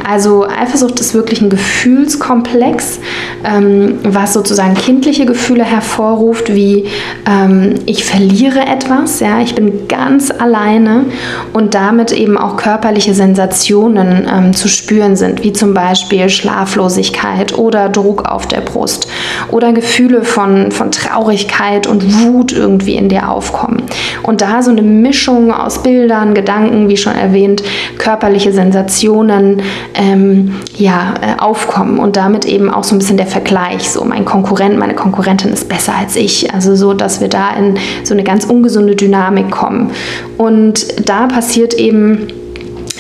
Also 0.07 0.45
Eifersucht 0.47 0.99
ist 0.99 1.13
wirklich 1.13 1.41
ein 1.41 1.49
Gefühlskomplex, 1.49 2.99
ähm, 3.45 3.99
was 4.03 4.33
sozusagen 4.33 4.73
kindliche 4.73 5.25
Gefühle 5.25 5.63
hervorruft, 5.63 6.53
wie 6.53 6.87
ähm, 7.25 7.75
ich 7.85 8.03
verliere 8.03 8.59
etwas, 8.59 9.21
ja, 9.21 9.39
ich 9.41 9.55
bin 9.55 9.87
ganz 9.87 10.29
alleine 10.29 11.05
und 11.53 11.73
damit 11.73 12.11
eben 12.11 12.37
auch 12.37 12.57
körperliche 12.57 13.13
Sensationen 13.13 13.92
Emotionen 13.93 14.27
ähm, 14.31 14.53
zu 14.53 14.67
spüren 14.67 15.15
sind, 15.15 15.43
wie 15.43 15.53
zum 15.53 15.73
Beispiel 15.73 16.29
Schlaflosigkeit 16.29 17.57
oder 17.57 17.89
Druck 17.89 18.25
auf 18.29 18.47
der 18.47 18.61
Brust 18.61 19.07
oder 19.51 19.73
Gefühle 19.73 20.23
von, 20.23 20.71
von 20.71 20.91
Traurigkeit 20.91 21.87
und 21.87 22.21
Wut 22.21 22.51
irgendwie 22.51 22.95
in 22.95 23.09
dir 23.09 23.29
aufkommen. 23.29 23.83
Und 24.23 24.41
da 24.41 24.61
so 24.61 24.71
eine 24.71 24.81
Mischung 24.81 25.53
aus 25.53 25.83
Bildern, 25.83 26.33
Gedanken, 26.33 26.89
wie 26.89 26.97
schon 26.97 27.15
erwähnt, 27.15 27.63
körperliche 27.97 28.51
Sensationen 28.51 29.61
ähm, 29.93 30.55
ja, 30.77 31.13
äh, 31.21 31.39
aufkommen 31.39 31.99
und 31.99 32.15
damit 32.15 32.45
eben 32.45 32.69
auch 32.69 32.83
so 32.83 32.95
ein 32.95 32.99
bisschen 32.99 33.17
der 33.17 33.27
Vergleich, 33.27 33.89
so 33.89 34.03
mein 34.03 34.25
Konkurrent, 34.25 34.77
meine 34.77 34.95
Konkurrentin 34.95 35.51
ist 35.51 35.69
besser 35.69 35.93
als 35.95 36.15
ich. 36.15 36.53
Also 36.53 36.75
so, 36.75 36.93
dass 36.93 37.21
wir 37.21 37.27
da 37.27 37.51
in 37.57 37.75
so 38.03 38.13
eine 38.13 38.23
ganz 38.23 38.45
ungesunde 38.45 38.95
Dynamik 38.95 39.51
kommen. 39.51 39.91
Und 40.37 41.07
da 41.07 41.27
passiert 41.27 41.73
eben 41.73 42.27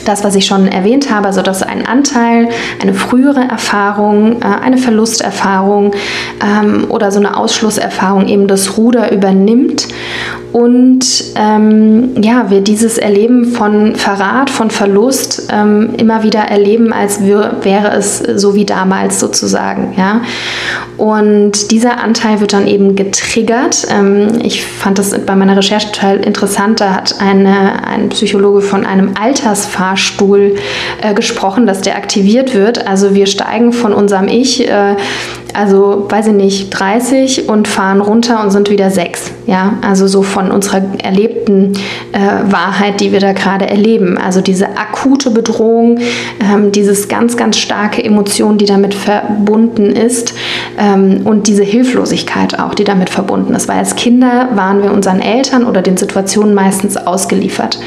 das, 0.05 0.23
was 0.23 0.35
ich 0.35 0.45
schon 0.45 0.67
erwähnt 0.67 1.09
habe, 1.11 1.27
also 1.27 1.41
dass 1.41 1.63
ein 1.63 1.85
Anteil, 1.85 2.49
eine 2.81 2.93
frühere 2.93 3.41
Erfahrung, 3.41 4.41
äh, 4.41 4.45
eine 4.45 4.77
Verlusterfahrung 4.77 5.93
ähm, 6.43 6.85
oder 6.89 7.11
so 7.11 7.19
eine 7.19 7.37
Ausschlusserfahrung 7.37 8.27
eben 8.27 8.47
das 8.47 8.77
Ruder 8.77 9.11
übernimmt 9.11 9.87
und 10.53 11.33
ähm, 11.35 12.11
ja, 12.21 12.51
wir 12.51 12.61
dieses 12.61 12.99
Erleben 12.99 13.45
von 13.45 13.95
Verrat, 13.95 14.51
von 14.51 14.69
Verlust 14.69 15.47
ähm, 15.51 15.95
immer 15.97 16.21
wieder 16.21 16.41
erleben, 16.41 16.93
als 16.93 17.21
wäre 17.23 17.91
es 17.97 18.19
so 18.19 18.53
wie 18.53 18.63
damals 18.63 19.19
sozusagen. 19.19 19.95
Ja? 19.97 20.21
Und 20.97 21.71
dieser 21.71 22.03
Anteil 22.03 22.39
wird 22.39 22.53
dann 22.53 22.67
eben 22.67 22.95
getriggert. 22.95 23.87
Ähm, 23.89 24.41
ich 24.43 24.63
fand 24.63 24.99
das 24.99 25.17
bei 25.25 25.35
meiner 25.35 25.57
Recherche 25.57 25.91
total 25.91 26.17
interessant. 26.17 26.81
Da 26.81 26.93
hat 26.93 27.19
eine, 27.19 27.83
ein 27.87 28.09
Psychologe 28.09 28.61
von 28.61 28.85
einem 28.85 29.15
Altersfahrstuhl 29.19 30.55
äh, 31.01 31.15
gesprochen, 31.15 31.65
dass 31.65 31.81
der 31.81 31.95
aktiviert 31.95 32.53
wird. 32.53 32.87
Also 32.87 33.15
wir 33.15 33.25
steigen 33.25 33.73
von 33.73 33.91
unserem 33.91 34.27
Ich, 34.27 34.69
äh, 34.69 34.97
also 35.53 36.05
weiß 36.09 36.27
ich 36.27 36.33
nicht, 36.33 36.69
30 36.71 37.49
und 37.49 37.67
fahren 37.67 38.01
runter 38.01 38.41
und 38.43 38.51
sind 38.51 38.69
wieder 38.69 38.89
sechs. 38.89 39.31
Ja, 39.45 39.77
also 39.81 40.07
so 40.07 40.23
von 40.23 40.51
unserer 40.51 40.81
erlebten 41.03 41.73
äh, 42.11 42.51
Wahrheit, 42.51 42.99
die 42.99 43.11
wir 43.11 43.19
da 43.19 43.33
gerade 43.33 43.67
erleben. 43.67 44.17
Also 44.17 44.41
diese 44.41 44.77
akute 44.77 45.31
Bedrohung, 45.31 45.99
ähm, 46.41 46.71
dieses 46.71 47.07
ganz, 47.07 47.37
ganz 47.37 47.57
starke 47.57 48.03
Emotion, 48.03 48.57
die 48.57 48.65
damit 48.65 48.93
verbunden 48.93 49.91
ist 49.91 50.33
ähm, 50.77 51.21
und 51.25 51.47
diese 51.47 51.63
Hilflosigkeit 51.63 52.59
auch, 52.59 52.73
die 52.73 52.83
damit 52.83 53.09
verbunden 53.09 53.53
ist. 53.53 53.67
Weil 53.67 53.79
als 53.79 53.95
Kinder 53.95 54.49
waren 54.55 54.81
wir 54.81 54.91
unseren 54.91 55.21
Eltern 55.21 55.65
oder 55.65 55.81
den 55.81 55.97
Situationen 55.97 56.53
meistens 56.53 56.97
ausgeliefert. 56.97 57.79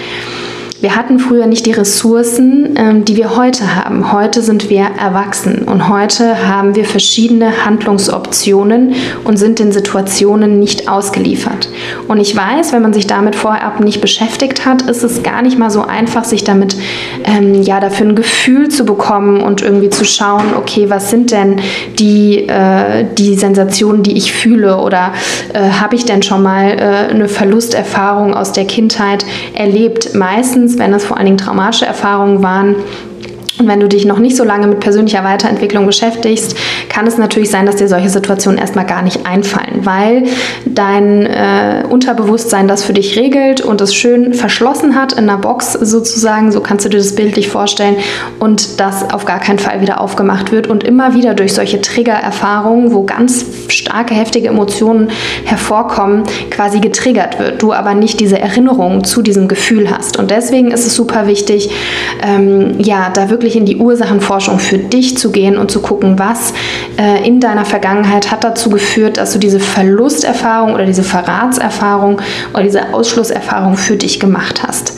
Wir 0.80 0.94
hatten 0.94 1.18
früher 1.18 1.46
nicht 1.46 1.64
die 1.64 1.72
Ressourcen, 1.72 2.74
ähm, 2.76 3.04
die 3.06 3.16
wir 3.16 3.34
heute 3.34 3.76
haben. 3.76 4.12
Heute 4.12 4.42
sind 4.42 4.68
wir 4.68 4.82
erwachsen 5.00 5.62
und 5.62 5.88
heute 5.88 6.46
haben 6.46 6.74
wir 6.74 6.84
verschiedene 6.84 7.64
Handlungsoptionen 7.64 8.94
und 9.24 9.38
sind 9.38 9.58
den 9.58 9.72
Situationen 9.72 10.58
nicht 10.58 10.86
ausgeliefert. 10.86 11.70
Und 12.08 12.20
ich 12.20 12.36
weiß, 12.36 12.74
wenn 12.74 12.82
man 12.82 12.92
sich 12.92 13.06
damit 13.06 13.36
vorab 13.36 13.80
nicht 13.80 14.02
beschäftigt 14.02 14.66
hat, 14.66 14.82
ist 14.82 15.02
es 15.02 15.22
gar 15.22 15.40
nicht 15.40 15.58
mal 15.58 15.70
so 15.70 15.80
einfach, 15.80 16.24
sich 16.24 16.44
damit 16.44 16.76
ähm, 17.24 17.62
ja 17.62 17.80
dafür 17.80 18.08
ein 18.08 18.16
Gefühl 18.16 18.68
zu 18.68 18.84
bekommen 18.84 19.40
und 19.40 19.62
irgendwie 19.62 19.88
zu 19.88 20.04
schauen, 20.04 20.54
okay, 20.58 20.90
was 20.90 21.08
sind 21.08 21.32
denn 21.32 21.56
die, 21.98 22.48
äh, 22.48 23.06
die 23.16 23.34
Sensationen, 23.36 24.02
die 24.02 24.18
ich 24.18 24.30
fühle 24.34 24.76
oder 24.82 25.14
äh, 25.54 25.70
habe 25.70 25.96
ich 25.96 26.04
denn 26.04 26.22
schon 26.22 26.42
mal 26.42 26.68
äh, 26.68 27.14
eine 27.14 27.28
Verlusterfahrung 27.28 28.34
aus 28.34 28.52
der 28.52 28.66
Kindheit 28.66 29.24
erlebt? 29.54 30.14
Meistens 30.14 30.65
wenn 30.78 30.92
es 30.92 31.04
vor 31.04 31.16
allen 31.16 31.26
Dingen 31.26 31.38
traumatische 31.38 31.86
Erfahrungen 31.86 32.42
waren, 32.42 32.76
und 33.58 33.68
wenn 33.68 33.80
du 33.80 33.88
dich 33.88 34.04
noch 34.04 34.18
nicht 34.18 34.36
so 34.36 34.44
lange 34.44 34.66
mit 34.66 34.80
persönlicher 34.80 35.24
Weiterentwicklung 35.24 35.86
beschäftigst, 35.86 36.56
kann 36.88 37.06
es 37.06 37.16
natürlich 37.16 37.50
sein, 37.50 37.66
dass 37.66 37.76
dir 37.76 37.88
solche 37.88 38.10
Situationen 38.10 38.58
erstmal 38.58 38.86
gar 38.86 39.02
nicht 39.02 39.26
einfallen, 39.26 39.80
weil 39.84 40.24
dein 40.66 41.26
äh, 41.26 41.84
Unterbewusstsein 41.88 42.68
das 42.68 42.84
für 42.84 42.92
dich 42.92 43.16
regelt 43.16 43.60
und 43.60 43.80
es 43.80 43.94
schön 43.94 44.34
verschlossen 44.34 44.94
hat 44.94 45.12
in 45.14 45.28
einer 45.28 45.38
Box 45.38 45.72
sozusagen, 45.72 46.52
so 46.52 46.60
kannst 46.60 46.84
du 46.84 46.88
dir 46.88 46.98
das 46.98 47.14
bildlich 47.14 47.48
vorstellen, 47.48 47.96
und 48.40 48.80
das 48.80 49.10
auf 49.10 49.24
gar 49.24 49.40
keinen 49.40 49.58
Fall 49.58 49.80
wieder 49.80 50.00
aufgemacht 50.00 50.52
wird 50.52 50.66
und 50.66 50.84
immer 50.84 51.14
wieder 51.14 51.34
durch 51.34 51.54
solche 51.54 51.80
Triggererfahrungen, 51.80 52.92
wo 52.92 53.04
ganz 53.04 53.46
starke, 53.68 54.14
heftige 54.14 54.48
Emotionen 54.48 55.10
hervorkommen, 55.44 56.24
quasi 56.50 56.80
getriggert 56.80 57.38
wird, 57.38 57.62
du 57.62 57.72
aber 57.72 57.94
nicht 57.94 58.20
diese 58.20 58.38
Erinnerung 58.38 59.04
zu 59.04 59.22
diesem 59.22 59.48
Gefühl 59.48 59.90
hast. 59.90 60.18
Und 60.18 60.30
deswegen 60.30 60.70
ist 60.70 60.86
es 60.86 60.94
super 60.94 61.26
wichtig, 61.26 61.70
ähm, 62.22 62.74
ja, 62.78 63.10
da 63.12 63.30
wirklich 63.30 63.45
wirklich 63.46 63.56
in 63.56 63.64
die 63.64 63.76
Ursachenforschung 63.76 64.58
für 64.58 64.76
dich 64.76 65.16
zu 65.16 65.30
gehen 65.30 65.56
und 65.56 65.70
zu 65.70 65.80
gucken, 65.80 66.18
was 66.18 66.52
äh, 66.98 67.24
in 67.24 67.38
deiner 67.38 67.64
Vergangenheit 67.64 68.32
hat 68.32 68.42
dazu 68.42 68.70
geführt, 68.70 69.18
dass 69.18 69.32
du 69.32 69.38
diese 69.38 69.60
Verlusterfahrung 69.60 70.74
oder 70.74 70.84
diese 70.84 71.04
Verratserfahrung 71.04 72.20
oder 72.52 72.64
diese 72.64 72.92
Ausschlusserfahrung 72.92 73.76
für 73.76 73.94
dich 73.94 74.18
gemacht 74.18 74.64
hast. 74.66 74.94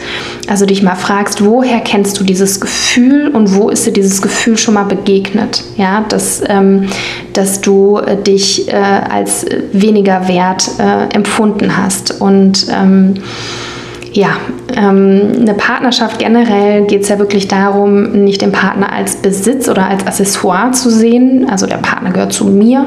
Also 0.49 0.65
dich 0.65 0.83
mal 0.83 0.95
fragst, 0.95 1.45
woher 1.45 1.81
kennst 1.81 2.19
du 2.19 2.25
dieses 2.25 2.59
Gefühl 2.59 3.29
und 3.29 3.55
wo 3.55 3.69
ist 3.69 3.87
dir 3.87 3.93
dieses 3.93 4.23
Gefühl 4.23 4.57
schon 4.57 4.73
mal 4.73 4.85
begegnet? 4.85 5.63
Ja, 5.77 6.07
dass, 6.09 6.41
ähm, 6.49 6.89
dass 7.35 7.61
du 7.61 7.99
äh, 7.99 8.17
dich 8.17 8.69
äh, 8.69 8.73
als 8.73 9.45
weniger 9.73 10.27
wert 10.27 10.71
äh, 10.79 11.15
empfunden 11.15 11.77
hast. 11.77 12.19
Und 12.23 12.67
ähm, 12.75 13.15
ja, 14.13 14.31
ähm, 14.75 15.33
eine 15.41 15.55
Partnerschaft 15.55 16.19
generell 16.19 16.87
geht 16.87 17.03
es 17.03 17.09
ja 17.09 17.19
wirklich 17.19 17.49
darum, 17.49 18.25
nicht 18.25 18.41
den 18.41 18.53
Partner 18.53 18.93
als 18.93 19.17
Besitz 19.17 19.69
oder 19.69 19.87
als 19.87 20.07
Accessoire 20.07 20.73
zu 20.73 20.91
sehen, 20.91 21.47
also 21.49 21.67
der 21.67 21.77
Partner 21.77 22.11
gehört 22.11 22.33
zu 22.33 22.47
mir, 22.47 22.87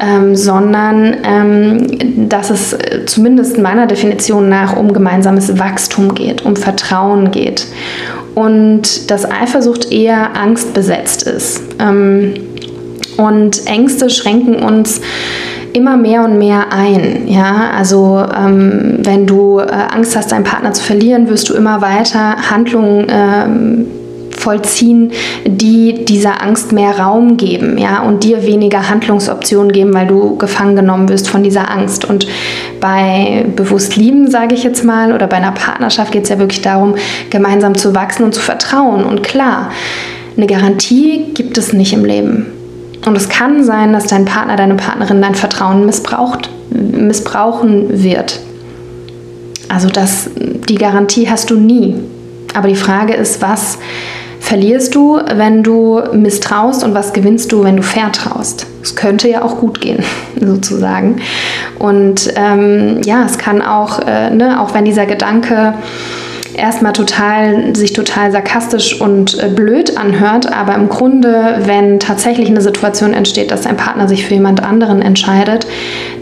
ähm, 0.00 0.34
sondern 0.34 1.16
ähm, 1.24 2.28
dass 2.28 2.50
es 2.50 2.72
äh, 2.72 3.04
zumindest 3.06 3.58
meiner 3.58 3.86
Definition 3.86 4.48
nach 4.48 4.76
um 4.76 4.92
gemeinsames 4.92 5.58
Wachstum 5.58 6.14
geht, 6.14 6.44
um 6.44 6.56
Vertrauen 6.56 7.30
geht 7.30 7.66
und 8.34 9.10
dass 9.10 9.30
Eifersucht 9.30 9.92
eher 9.92 10.36
angstbesetzt 10.36 11.22
ist. 11.24 11.62
Ähm, 11.78 12.34
und 13.16 13.66
Ängste 13.66 14.10
schränken 14.10 14.56
uns 14.56 15.00
immer 15.72 15.96
mehr 15.96 16.24
und 16.24 16.38
mehr 16.38 16.72
ein. 16.72 17.28
Ja? 17.28 17.70
Also 17.76 18.24
ähm, 18.36 18.98
wenn 18.98 19.26
du 19.26 19.58
äh, 19.60 19.66
Angst 19.66 20.16
hast, 20.16 20.32
deinen 20.32 20.44
Partner 20.44 20.72
zu 20.72 20.82
verlieren, 20.82 21.28
wirst 21.28 21.48
du 21.48 21.54
immer 21.54 21.80
weiter 21.80 22.50
Handlungen 22.50 23.06
ähm, 23.10 23.86
vollziehen, 24.38 25.12
die 25.44 26.04
dieser 26.04 26.42
Angst 26.42 26.72
mehr 26.72 26.98
Raum 26.98 27.36
geben, 27.36 27.76
ja, 27.76 28.02
und 28.02 28.24
dir 28.24 28.44
weniger 28.44 28.88
Handlungsoptionen 28.88 29.72
geben, 29.72 29.92
weil 29.94 30.06
du 30.06 30.36
gefangen 30.36 30.76
genommen 30.76 31.08
wirst 31.08 31.28
von 31.28 31.42
dieser 31.42 31.70
Angst. 31.70 32.04
Und 32.04 32.26
bei 32.80 33.44
bewusst 33.56 33.96
lieben, 33.96 34.30
sage 34.30 34.54
ich 34.54 34.62
jetzt 34.62 34.84
mal, 34.84 35.12
oder 35.12 35.26
bei 35.26 35.36
einer 35.36 35.52
Partnerschaft 35.52 36.12
geht 36.12 36.24
es 36.24 36.28
ja 36.28 36.38
wirklich 36.38 36.62
darum, 36.62 36.94
gemeinsam 37.30 37.74
zu 37.74 37.94
wachsen 37.94 38.24
und 38.24 38.34
zu 38.34 38.40
vertrauen. 38.40 39.04
Und 39.04 39.22
klar, 39.22 39.70
eine 40.36 40.46
Garantie 40.46 41.26
gibt 41.34 41.58
es 41.58 41.72
nicht 41.72 41.92
im 41.92 42.04
Leben. 42.04 42.46
Und 43.06 43.16
es 43.16 43.28
kann 43.28 43.64
sein, 43.64 43.92
dass 43.92 44.06
dein 44.06 44.24
Partner, 44.24 44.56
deine 44.56 44.74
Partnerin 44.74 45.22
dein 45.22 45.34
Vertrauen 45.34 45.86
missbraucht, 45.86 46.50
missbrauchen 46.70 48.02
wird. 48.02 48.40
Also 49.68 49.88
das, 49.88 50.30
die 50.36 50.76
Garantie 50.76 51.28
hast 51.30 51.50
du 51.50 51.56
nie. 51.56 51.96
Aber 52.54 52.68
die 52.68 52.76
Frage 52.76 53.14
ist, 53.14 53.42
was 53.42 53.78
verlierst 54.40 54.94
du, 54.94 55.20
wenn 55.34 55.62
du 55.62 56.00
misstraust 56.12 56.82
und 56.84 56.94
was 56.94 57.12
gewinnst 57.12 57.52
du, 57.52 57.64
wenn 57.64 57.76
du 57.76 57.82
vertraust? 57.82 58.66
Es 58.82 58.96
könnte 58.96 59.28
ja 59.28 59.42
auch 59.42 59.58
gut 59.58 59.80
gehen, 59.80 60.02
sozusagen. 60.40 61.20
Und 61.78 62.32
ähm, 62.36 63.00
ja, 63.04 63.24
es 63.24 63.38
kann 63.38 63.62
auch, 63.62 64.00
äh, 64.00 64.30
ne, 64.30 64.60
auch 64.60 64.74
wenn 64.74 64.84
dieser 64.84 65.06
Gedanke 65.06 65.74
erstmal 66.58 66.92
total, 66.92 67.74
sich 67.74 67.92
total 67.92 68.32
sarkastisch 68.32 69.00
und 69.00 69.42
äh, 69.42 69.48
blöd 69.48 69.96
anhört, 69.96 70.52
aber 70.52 70.74
im 70.74 70.88
Grunde, 70.88 71.62
wenn 71.64 71.98
tatsächlich 71.98 72.48
eine 72.48 72.60
Situation 72.60 73.14
entsteht, 73.14 73.50
dass 73.50 73.62
dein 73.62 73.76
Partner 73.76 74.08
sich 74.08 74.26
für 74.26 74.34
jemand 74.34 74.62
anderen 74.62 75.00
entscheidet, 75.00 75.66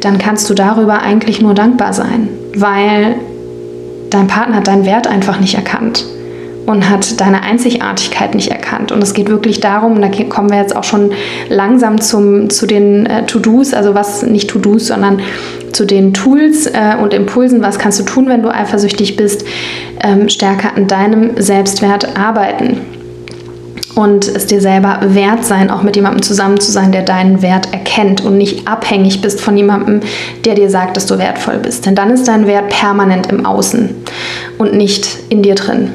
dann 0.00 0.18
kannst 0.18 0.48
du 0.48 0.54
darüber 0.54 1.02
eigentlich 1.02 1.40
nur 1.40 1.54
dankbar 1.54 1.92
sein, 1.92 2.28
weil 2.54 3.16
dein 4.10 4.26
Partner 4.26 4.56
hat 4.56 4.68
deinen 4.68 4.86
Wert 4.86 5.06
einfach 5.06 5.40
nicht 5.40 5.54
erkannt 5.54 6.04
und 6.66 6.90
hat 6.90 7.20
deine 7.20 7.42
Einzigartigkeit 7.42 8.34
nicht 8.34 8.50
erkannt. 8.50 8.92
Und 8.92 9.02
es 9.02 9.14
geht 9.14 9.28
wirklich 9.28 9.60
darum, 9.60 9.92
und 9.94 10.02
da 10.02 10.08
kommen 10.28 10.50
wir 10.50 10.58
jetzt 10.58 10.74
auch 10.74 10.84
schon 10.84 11.12
langsam 11.48 12.00
zum, 12.00 12.50
zu 12.50 12.66
den 12.66 13.06
äh, 13.06 13.24
To-Dos, 13.24 13.72
also 13.72 13.94
was 13.94 14.22
nicht 14.22 14.50
To-Dos, 14.50 14.88
sondern 14.88 15.20
zu 15.72 15.84
den 15.84 16.12
Tools 16.12 16.66
äh, 16.66 16.96
und 17.00 17.14
Impulsen, 17.14 17.62
was 17.62 17.78
kannst 17.78 18.00
du 18.00 18.02
tun, 18.02 18.28
wenn 18.28 18.42
du 18.42 18.52
eifersüchtig 18.52 19.16
bist, 19.16 19.44
ähm, 20.02 20.28
stärker 20.28 20.76
an 20.76 20.88
deinem 20.88 21.40
Selbstwert 21.40 22.18
arbeiten. 22.18 22.80
Und 23.94 24.28
es 24.28 24.44
dir 24.44 24.60
selber 24.60 25.00
wert 25.02 25.44
sein, 25.44 25.70
auch 25.70 25.82
mit 25.82 25.96
jemandem 25.96 26.20
zusammen 26.20 26.60
zu 26.60 26.70
sein, 26.70 26.92
der 26.92 27.00
deinen 27.00 27.40
Wert 27.40 27.72
erkennt 27.72 28.22
und 28.22 28.36
nicht 28.36 28.68
abhängig 28.68 29.22
bist 29.22 29.40
von 29.40 29.56
jemandem, 29.56 30.00
der 30.44 30.54
dir 30.54 30.68
sagt, 30.68 30.98
dass 30.98 31.06
du 31.06 31.18
wertvoll 31.18 31.58
bist. 31.58 31.86
Denn 31.86 31.94
dann 31.94 32.10
ist 32.10 32.28
dein 32.28 32.46
Wert 32.46 32.68
permanent 32.68 33.28
im 33.28 33.46
Außen 33.46 33.94
und 34.58 34.74
nicht 34.74 35.08
in 35.30 35.42
dir 35.42 35.54
drin. 35.54 35.92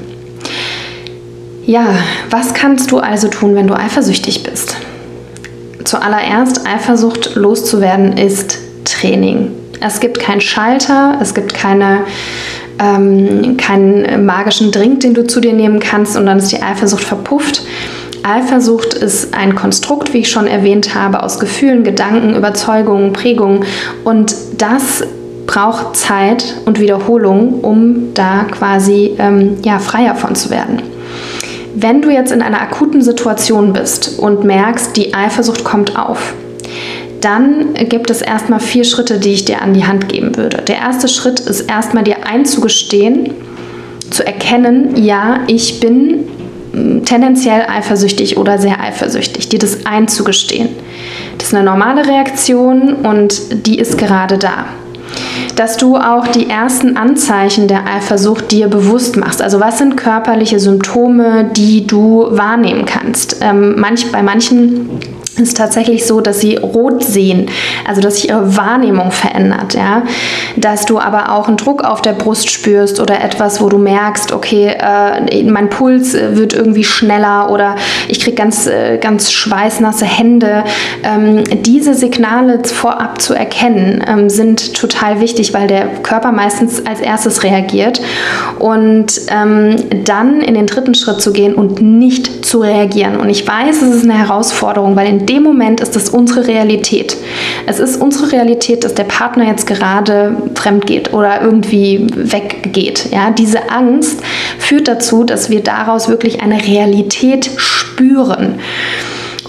Ja, 1.65 1.95
was 2.29 2.53
kannst 2.53 2.91
du 2.91 2.97
also 2.97 3.27
tun, 3.27 3.55
wenn 3.55 3.67
du 3.67 3.75
eifersüchtig 3.75 4.43
bist? 4.43 4.77
Zuallererst, 5.83 6.67
Eifersucht 6.67 7.35
loszuwerden 7.35 8.17
ist 8.17 8.57
Training. 8.83 9.51
Es 9.79 9.99
gibt 9.99 10.19
keinen 10.19 10.41
Schalter, 10.41 11.17
es 11.21 11.33
gibt 11.33 11.53
keine, 11.53 12.01
ähm, 12.79 13.57
keinen 13.57 14.25
magischen 14.25 14.71
Drink, 14.71 15.01
den 15.01 15.13
du 15.13 15.25
zu 15.25 15.39
dir 15.39 15.53
nehmen 15.53 15.79
kannst 15.79 16.17
und 16.17 16.25
dann 16.25 16.37
ist 16.37 16.51
die 16.51 16.61
Eifersucht 16.61 17.03
verpufft. 17.03 17.63
Eifersucht 18.23 18.93
ist 18.93 19.33
ein 19.33 19.55
Konstrukt, 19.55 20.13
wie 20.13 20.19
ich 20.19 20.29
schon 20.29 20.45
erwähnt 20.47 20.93
habe, 20.93 21.23
aus 21.23 21.39
Gefühlen, 21.39 21.83
Gedanken, 21.83 22.35
Überzeugungen, 22.35 23.13
Prägungen 23.13 23.65
und 24.03 24.35
das 24.57 25.03
braucht 25.47 25.95
Zeit 25.95 26.55
und 26.65 26.79
Wiederholung, 26.79 27.61
um 27.61 28.13
da 28.13 28.45
quasi 28.51 29.15
ähm, 29.17 29.57
ja, 29.63 29.79
freier 29.79 30.15
von 30.15 30.35
zu 30.35 30.49
werden. 30.49 30.81
Wenn 31.73 32.01
du 32.01 32.09
jetzt 32.09 32.31
in 32.31 32.41
einer 32.41 32.61
akuten 32.61 33.01
Situation 33.01 33.73
bist 33.73 34.19
und 34.19 34.43
merkst, 34.43 34.95
die 34.97 35.13
Eifersucht 35.13 35.63
kommt 35.63 35.97
auf, 35.97 36.33
dann 37.21 37.73
gibt 37.87 38.09
es 38.09 38.21
erstmal 38.21 38.59
vier 38.59 38.83
Schritte, 38.83 39.19
die 39.19 39.33
ich 39.33 39.45
dir 39.45 39.61
an 39.61 39.73
die 39.73 39.85
Hand 39.85 40.09
geben 40.09 40.35
würde. 40.35 40.57
Der 40.57 40.77
erste 40.77 41.07
Schritt 41.07 41.39
ist 41.39 41.61
erstmal 41.61 42.03
dir 42.03 42.25
einzugestehen, 42.25 43.33
zu 44.09 44.25
erkennen, 44.25 45.01
ja, 45.01 45.41
ich 45.47 45.79
bin 45.79 46.25
mm, 46.73 47.05
tendenziell 47.05 47.65
eifersüchtig 47.69 48.37
oder 48.37 48.57
sehr 48.57 48.81
eifersüchtig, 48.81 49.47
dir 49.47 49.59
das 49.59 49.85
einzugestehen. 49.85 50.69
Das 51.37 51.47
ist 51.47 51.53
eine 51.53 51.63
normale 51.63 52.05
Reaktion 52.05 52.95
und 52.95 53.65
die 53.65 53.79
ist 53.79 53.97
gerade 53.97 54.37
da 54.37 54.65
dass 55.55 55.77
du 55.77 55.97
auch 55.97 56.27
die 56.27 56.49
ersten 56.49 56.97
Anzeichen 56.97 57.67
der 57.67 57.85
Eifersucht 57.85 58.51
dir 58.51 58.67
bewusst 58.67 59.17
machst. 59.17 59.41
Also 59.41 59.59
was 59.59 59.77
sind 59.77 59.97
körperliche 59.97 60.59
Symptome, 60.59 61.49
die 61.55 61.87
du 61.87 62.27
wahrnehmen 62.29 62.85
kannst? 62.85 63.37
Ähm, 63.41 63.79
manch, 63.79 64.11
bei 64.11 64.23
manchen 64.23 64.99
ist 65.41 65.57
tatsächlich 65.57 66.05
so, 66.05 66.21
dass 66.21 66.39
sie 66.39 66.55
rot 66.55 67.03
sehen, 67.03 67.49
also 67.87 68.01
dass 68.01 68.15
sich 68.15 68.29
ihre 68.29 68.55
Wahrnehmung 68.55 69.11
verändert, 69.11 69.73
ja, 69.73 70.03
dass 70.55 70.85
du 70.85 70.99
aber 70.99 71.33
auch 71.33 71.47
einen 71.47 71.57
Druck 71.57 71.83
auf 71.83 72.01
der 72.01 72.13
Brust 72.13 72.49
spürst 72.49 72.99
oder 72.99 73.21
etwas, 73.21 73.61
wo 73.61 73.69
du 73.69 73.77
merkst, 73.77 74.31
okay, 74.31 74.75
äh, 74.77 75.43
mein 75.43 75.69
Puls 75.69 76.13
wird 76.13 76.53
irgendwie 76.53 76.83
schneller 76.83 77.49
oder 77.49 77.75
ich 78.07 78.19
kriege 78.19 78.35
ganz, 78.35 78.67
äh, 78.67 78.97
ganz 78.97 79.31
schweißnasse 79.31 80.05
Hände. 80.05 80.63
Ähm, 81.03 81.43
diese 81.63 81.93
Signale 81.93 82.61
vorab 82.63 83.21
zu 83.21 83.33
erkennen, 83.33 84.03
ähm, 84.07 84.29
sind 84.29 84.73
total 84.73 85.19
wichtig, 85.19 85.53
weil 85.53 85.67
der 85.67 85.87
Körper 86.03 86.31
meistens 86.31 86.85
als 86.85 86.99
erstes 86.99 87.43
reagiert 87.43 88.01
und 88.59 89.21
ähm, 89.29 89.75
dann 90.05 90.41
in 90.41 90.53
den 90.53 90.67
dritten 90.67 90.93
Schritt 90.93 91.21
zu 91.21 91.33
gehen 91.33 91.55
und 91.55 91.81
nicht 91.81 92.45
zu 92.45 92.59
reagieren. 92.59 93.17
Und 93.17 93.29
ich 93.29 93.47
weiß, 93.47 93.81
es 93.81 93.95
ist 93.95 94.03
eine 94.03 94.17
Herausforderung, 94.17 94.95
weil 94.95 95.07
in 95.07 95.25
dem 95.31 95.43
Moment 95.43 95.79
ist 95.79 95.95
es 95.95 96.09
unsere 96.09 96.47
Realität. 96.47 97.15
Es 97.65 97.79
ist 97.79 98.01
unsere 98.01 98.33
Realität, 98.33 98.83
dass 98.83 98.95
der 98.95 99.05
Partner 99.05 99.47
jetzt 99.47 99.65
gerade 99.65 100.35
fremd 100.55 100.85
geht 100.85 101.13
oder 101.13 101.41
irgendwie 101.41 102.05
weggeht. 102.13 103.07
Ja, 103.11 103.31
diese 103.31 103.69
Angst 103.69 104.19
führt 104.59 104.87
dazu, 104.87 105.23
dass 105.23 105.49
wir 105.49 105.61
daraus 105.61 106.09
wirklich 106.09 106.41
eine 106.41 106.61
Realität 106.67 107.49
spüren. 107.55 108.55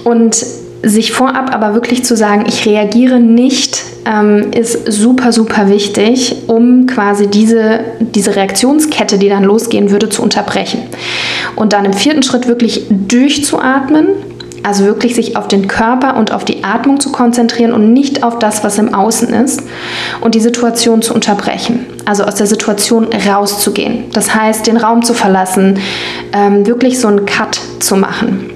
Und 0.04 0.44
sich 0.84 1.12
vorab 1.12 1.54
aber 1.54 1.74
wirklich 1.74 2.04
zu 2.04 2.16
sagen, 2.16 2.44
ich 2.48 2.66
reagiere 2.66 3.20
nicht, 3.20 3.82
ähm, 4.04 4.50
ist 4.52 4.92
super, 4.92 5.32
super 5.32 5.68
wichtig, 5.68 6.34
um 6.48 6.86
quasi 6.86 7.28
diese, 7.28 7.80
diese 8.00 8.34
Reaktionskette, 8.34 9.18
die 9.18 9.28
dann 9.28 9.44
losgehen 9.44 9.90
würde, 9.90 10.08
zu 10.08 10.22
unterbrechen. 10.22 10.82
Und 11.54 11.72
dann 11.72 11.84
im 11.84 11.92
vierten 11.92 12.24
Schritt 12.24 12.48
wirklich 12.48 12.86
durchzuatmen 12.90 14.08
also 14.62 14.84
wirklich 14.84 15.14
sich 15.14 15.36
auf 15.36 15.48
den 15.48 15.68
Körper 15.68 16.16
und 16.16 16.32
auf 16.32 16.44
die 16.44 16.64
Atmung 16.64 17.00
zu 17.00 17.10
konzentrieren 17.10 17.72
und 17.72 17.92
nicht 17.92 18.22
auf 18.22 18.38
das, 18.38 18.62
was 18.64 18.78
im 18.78 18.94
Außen 18.94 19.28
ist 19.34 19.62
und 20.20 20.34
die 20.34 20.40
Situation 20.40 21.02
zu 21.02 21.14
unterbrechen. 21.14 21.86
Also 22.04 22.24
aus 22.24 22.36
der 22.36 22.46
Situation 22.46 23.08
rauszugehen. 23.12 24.10
Das 24.12 24.34
heißt, 24.34 24.66
den 24.66 24.76
Raum 24.76 25.02
zu 25.02 25.14
verlassen, 25.14 25.78
ähm, 26.32 26.66
wirklich 26.66 27.00
so 27.00 27.08
einen 27.08 27.26
Cut 27.26 27.60
zu 27.80 27.96
machen. 27.96 28.50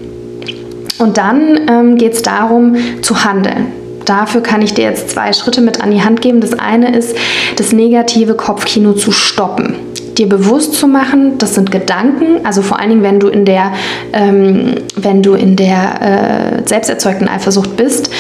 Und 0.99 1.19
dann 1.19 1.69
ähm, 1.69 1.97
geht 1.97 2.14
es 2.14 2.23
darum 2.23 2.77
zu 3.03 3.25
handeln. 3.25 3.66
Dafür 4.05 4.40
kann 4.40 4.62
ich 4.62 4.75
dir 4.75 4.85
jetzt 4.85 5.11
zwei 5.11 5.33
Schritte 5.33 5.61
mit 5.61 5.83
an 5.83 5.90
die 5.90 6.03
Hand 6.03 6.23
geben. 6.23 6.40
Das 6.40 6.55
eine 6.55 6.97
ist, 6.97 7.16
das 7.57 7.73
negative 7.73 8.35
Kopfkino 8.35 8.92
zu 8.92 9.11
stoppen 9.11 9.75
dir 10.18 10.29
bewusst 10.29 10.74
zu 10.74 10.88
machen, 10.88 11.38
das 11.38 11.55
sind 11.55 11.70
Gedanken, 11.70 12.44
also 12.44 12.62
vor 12.62 12.79
allen 12.79 12.90
Dingen, 12.90 13.02
wenn 13.02 13.20
du 13.20 13.29
in 13.29 13.44
der, 13.44 13.72
ähm, 14.12 14.76
wenn 14.96 15.22
du 15.22 15.35
in 15.35 15.57
der 15.57 16.62
äh, 16.62 16.68
selbsterzeugten 16.68 17.29
Eifersucht 17.29 17.76
bist, 17.76 18.11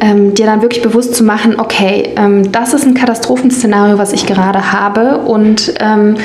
ähm, 0.00 0.34
dir 0.34 0.46
dann 0.46 0.62
wirklich 0.62 0.82
bewusst 0.82 1.14
zu 1.14 1.24
machen, 1.24 1.58
okay, 1.58 2.10
ähm, 2.16 2.50
das 2.52 2.72
ist 2.74 2.86
ein 2.86 2.94
Katastrophenszenario, 2.94 3.98
was 3.98 4.12
ich 4.12 4.26
gerade 4.26 4.72
habe. 4.72 5.18
Und 5.18 5.74
ähm, 5.80 6.16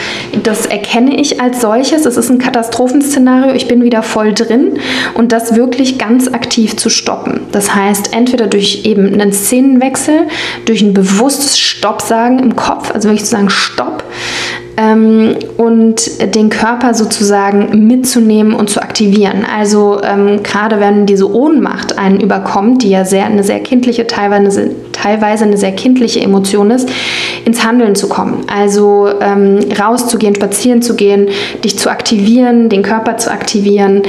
das 0.44 0.66
erkenne 0.66 1.20
ich 1.20 1.42
als 1.42 1.62
solches, 1.62 2.06
es 2.06 2.18
ist 2.18 2.30
ein 2.30 2.40
Katastrophenszenario, 2.40 3.54
ich 3.54 3.68
bin 3.68 3.84
wieder 3.84 4.04
voll 4.04 4.34
drin. 4.34 4.80
Und 5.14 5.32
das 5.32 5.56
wirklich 5.56 5.98
ganz 5.98 6.28
aktiv 6.28 6.78
zu 6.78 6.90
stoppen. 6.90 7.42
Das 7.52 7.76
heißt, 7.76 8.14
entweder 8.14 8.48
durch 8.48 8.86
eben 8.86 9.14
einen 9.14 9.34
Szenenwechsel, 9.34 10.28
durch 10.66 10.82
ein 10.82 10.94
bewusstes 10.94 11.60
Stopp 11.60 12.02
sagen 12.02 12.40
im 12.40 12.56
Kopf, 12.56 12.92
also 12.94 13.10
wirklich 13.10 13.26
zu 13.26 13.32
sagen 13.32 13.50
Stopp, 13.50 14.04
ähm, 14.78 15.36
und 15.58 16.36
den 16.36 16.50
Körper 16.50 16.94
sozusagen 16.94 17.88
mitzunehmen 17.88 18.54
und 18.54 18.70
zu 18.70 18.82
aktivieren. 18.96 19.46
Also 19.46 20.02
ähm, 20.04 20.42
gerade 20.42 20.80
wenn 20.80 21.06
diese 21.06 21.30
Ohnmacht 21.30 21.98
einen 21.98 22.22
überkommt, 22.22 22.82
die 22.82 22.92
ja 22.92 23.04
sehr, 23.04 23.26
eine 23.26 23.44
sehr 23.44 23.60
kindliche, 23.60 24.08
teilweise, 24.08 24.72
teilweise 24.94 25.44
eine 25.44 25.58
sehr 25.58 25.74
kindliche 25.74 26.22
Emotion 26.22 26.72
ist, 26.72 26.90
ins 27.44 27.66
Handeln 27.66 27.96
zu 27.96 28.08
kommen. 28.08 28.46
Also 28.48 29.10
ähm, 29.20 29.60
rauszugehen, 29.78 30.34
spazieren 30.34 30.82
zu 30.82 30.96
gehen, 30.96 31.28
dich 31.66 31.78
zu 31.78 31.90
aktivieren, 31.90 32.70
den 32.70 32.84
Körper 32.84 33.18
zu 33.18 33.32
aktivieren 33.32 34.04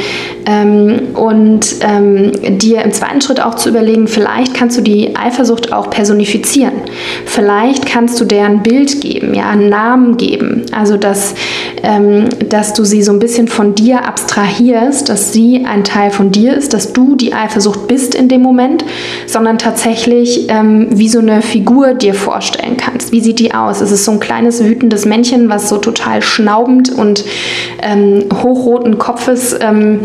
ähm, 0.46 1.08
und 1.14 1.66
ähm, 1.80 2.30
dir 2.58 2.82
im 2.82 2.92
zweiten 2.92 3.20
Schritt 3.20 3.42
auch 3.42 3.56
zu 3.56 3.70
überlegen, 3.70 4.06
vielleicht 4.06 4.54
kannst 4.54 4.78
du 4.78 4.82
die 4.82 5.16
Eifersucht 5.16 5.72
auch 5.72 5.90
personifizieren. 5.90 6.74
Vielleicht 7.24 7.86
kannst 7.86 8.20
du 8.20 8.24
der 8.24 8.46
ein 8.46 8.62
Bild 8.62 9.00
geben, 9.00 9.34
ja, 9.34 9.50
einen 9.50 9.68
Namen 9.68 10.16
geben 10.16 10.66
also, 10.76 10.98
dass, 10.98 11.34
ähm, 11.82 12.28
dass 12.50 12.74
du 12.74 12.84
sie 12.84 13.02
so 13.02 13.10
ein 13.10 13.18
bisschen 13.18 13.48
von 13.48 13.74
dir 13.74 14.04
abstrahierst, 14.04 14.75
dass 15.08 15.32
sie 15.32 15.64
ein 15.64 15.84
Teil 15.84 16.10
von 16.10 16.30
dir 16.30 16.54
ist, 16.54 16.74
dass 16.74 16.92
du 16.92 17.16
die 17.16 17.32
Eifersucht 17.32 17.88
bist 17.88 18.14
in 18.14 18.28
dem 18.28 18.42
Moment, 18.42 18.84
sondern 19.26 19.58
tatsächlich 19.58 20.46
ähm, 20.48 20.88
wie 20.90 21.08
so 21.08 21.18
eine 21.18 21.42
Figur 21.42 21.94
dir 21.94 22.14
vorstellen 22.14 22.76
kannst. 22.76 23.12
Wie 23.12 23.20
sieht 23.20 23.38
die 23.38 23.54
aus? 23.54 23.80
Es 23.80 23.90
ist 23.90 24.04
so 24.04 24.12
ein 24.12 24.20
kleines 24.20 24.62
wütendes 24.62 25.04
Männchen, 25.04 25.48
was 25.48 25.68
so 25.68 25.78
total 25.78 26.22
schnaubend 26.22 26.92
und 26.92 27.24
ähm, 27.82 28.24
hochroten 28.42 28.98
Kopfes 28.98 29.56
ähm, 29.60 30.00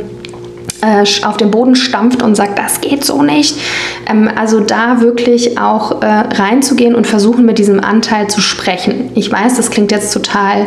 äh, 0.82 1.04
auf 1.26 1.38
den 1.38 1.52
Boden 1.52 1.76
stampft 1.76 2.24
und 2.24 2.36
sagt, 2.36 2.58
das 2.58 2.82
geht 2.82 3.04
so 3.06 3.22
nicht. 3.24 3.58
Ähm, 4.10 4.30
also 4.36 4.60
da 4.60 5.02
wirklich 5.02 5.60
auch 5.60 6.02
äh, 6.02 6.06
reinzugehen 6.06 6.96
und 6.96 7.08
versuchen, 7.08 7.46
mit 7.46 7.58
diesem 7.58 7.80
Anteil 7.80 8.28
zu 8.28 8.42
sprechen. 8.42 9.10
Ich 9.16 9.32
weiß, 9.32 9.58
das 9.58 9.70
klingt 9.70 9.92
jetzt 9.92 10.14
total 10.14 10.66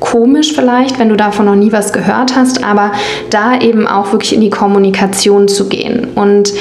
komisch 0.00 0.52
vielleicht, 0.54 0.98
wenn 0.98 1.08
du 1.08 1.16
davon 1.16 1.46
noch 1.46 1.54
nie 1.54 1.72
was 1.72 1.92
gehört 1.92 2.36
hast, 2.36 2.64
aber 2.64 2.92
da 3.30 3.58
eben 3.58 3.86
auch 3.86 4.12
wirklich 4.12 4.34
in 4.34 4.40
die 4.40 4.50
Kommunikation 4.50 5.48
zu 5.48 5.68
gehen 5.68 6.08
und 6.14 6.52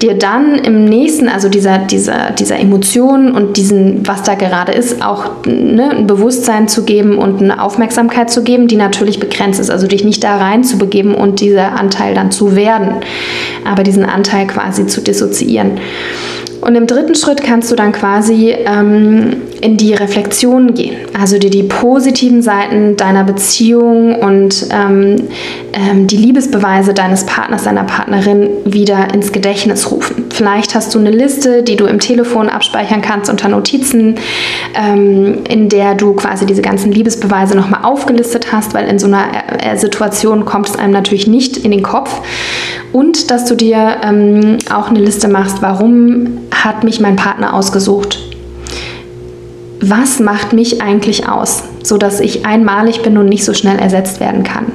dir 0.00 0.14
dann 0.14 0.56
im 0.56 0.84
nächsten, 0.84 1.28
also 1.28 1.48
dieser, 1.48 1.78
dieser, 1.78 2.30
dieser 2.30 2.58
Emotion 2.58 3.32
und 3.32 3.56
diesen, 3.56 4.06
was 4.06 4.22
da 4.22 4.34
gerade 4.34 4.72
ist, 4.72 5.04
auch 5.04 5.44
ne, 5.46 5.90
ein 5.90 6.06
Bewusstsein 6.06 6.68
zu 6.68 6.84
geben 6.84 7.18
und 7.18 7.42
eine 7.42 7.62
Aufmerksamkeit 7.62 8.30
zu 8.30 8.42
geben, 8.42 8.68
die 8.68 8.76
natürlich 8.76 9.20
begrenzt 9.20 9.60
ist. 9.60 9.70
Also 9.70 9.86
dich 9.86 10.04
nicht 10.04 10.22
da 10.22 10.36
rein 10.36 10.64
zu 10.64 10.78
begeben 10.78 11.14
und 11.14 11.40
dieser 11.40 11.72
Anteil 11.72 12.14
dann 12.14 12.30
zu 12.30 12.51
werden, 12.56 12.96
aber 13.64 13.82
diesen 13.82 14.04
Anteil 14.04 14.46
quasi 14.46 14.86
zu 14.86 15.00
dissoziieren. 15.00 15.78
Und 16.60 16.76
im 16.76 16.86
dritten 16.86 17.14
Schritt 17.14 17.42
kannst 17.42 17.70
du 17.72 17.76
dann 17.76 17.92
quasi 17.92 18.50
ähm, 18.50 19.42
in 19.62 19.76
die 19.76 19.94
Reflexion 19.94 20.74
gehen, 20.74 20.96
also 21.18 21.38
dir 21.38 21.48
die 21.48 21.62
positiven 21.62 22.42
Seiten 22.42 22.96
deiner 22.96 23.22
Beziehung 23.22 24.16
und 24.16 24.66
ähm, 24.70 25.28
ähm, 25.72 26.08
die 26.08 26.16
Liebesbeweise 26.16 26.94
deines 26.94 27.24
Partners, 27.26 27.62
deiner 27.62 27.84
Partnerin 27.84 28.48
wieder 28.64 29.14
ins 29.14 29.30
Gedächtnis 29.30 29.88
rufen. 29.92 30.24
Vielleicht 30.30 30.74
hast 30.74 30.92
du 30.94 30.98
eine 30.98 31.12
Liste, 31.12 31.62
die 31.62 31.76
du 31.76 31.86
im 31.86 32.00
Telefon 32.00 32.48
abspeichern 32.48 33.02
kannst 33.02 33.30
unter 33.30 33.48
Notizen, 33.48 34.16
ähm, 34.74 35.44
in 35.48 35.68
der 35.68 35.94
du 35.94 36.14
quasi 36.14 36.44
diese 36.44 36.62
ganzen 36.62 36.90
Liebesbeweise 36.90 37.56
nochmal 37.56 37.84
aufgelistet 37.84 38.52
hast, 38.52 38.74
weil 38.74 38.88
in 38.88 38.98
so 38.98 39.06
einer 39.06 39.26
äh, 39.60 39.76
Situation 39.76 40.44
kommt 40.44 40.70
es 40.70 40.76
einem 40.76 40.92
natürlich 40.92 41.28
nicht 41.28 41.56
in 41.56 41.70
den 41.70 41.84
Kopf. 41.84 42.20
Und 42.92 43.30
dass 43.30 43.44
du 43.44 43.54
dir 43.54 43.98
ähm, 44.02 44.58
auch 44.74 44.88
eine 44.88 44.98
Liste 44.98 45.28
machst, 45.28 45.62
warum 45.62 46.38
hat 46.50 46.82
mich 46.82 46.98
mein 46.98 47.14
Partner 47.14 47.54
ausgesucht? 47.54 48.31
Was 49.84 50.20
macht 50.20 50.52
mich 50.52 50.80
eigentlich 50.80 51.28
aus, 51.28 51.64
sodass 51.82 52.20
ich 52.20 52.46
einmalig 52.46 53.02
bin 53.02 53.18
und 53.18 53.28
nicht 53.28 53.44
so 53.44 53.52
schnell 53.52 53.80
ersetzt 53.80 54.20
werden 54.20 54.44
kann? 54.44 54.66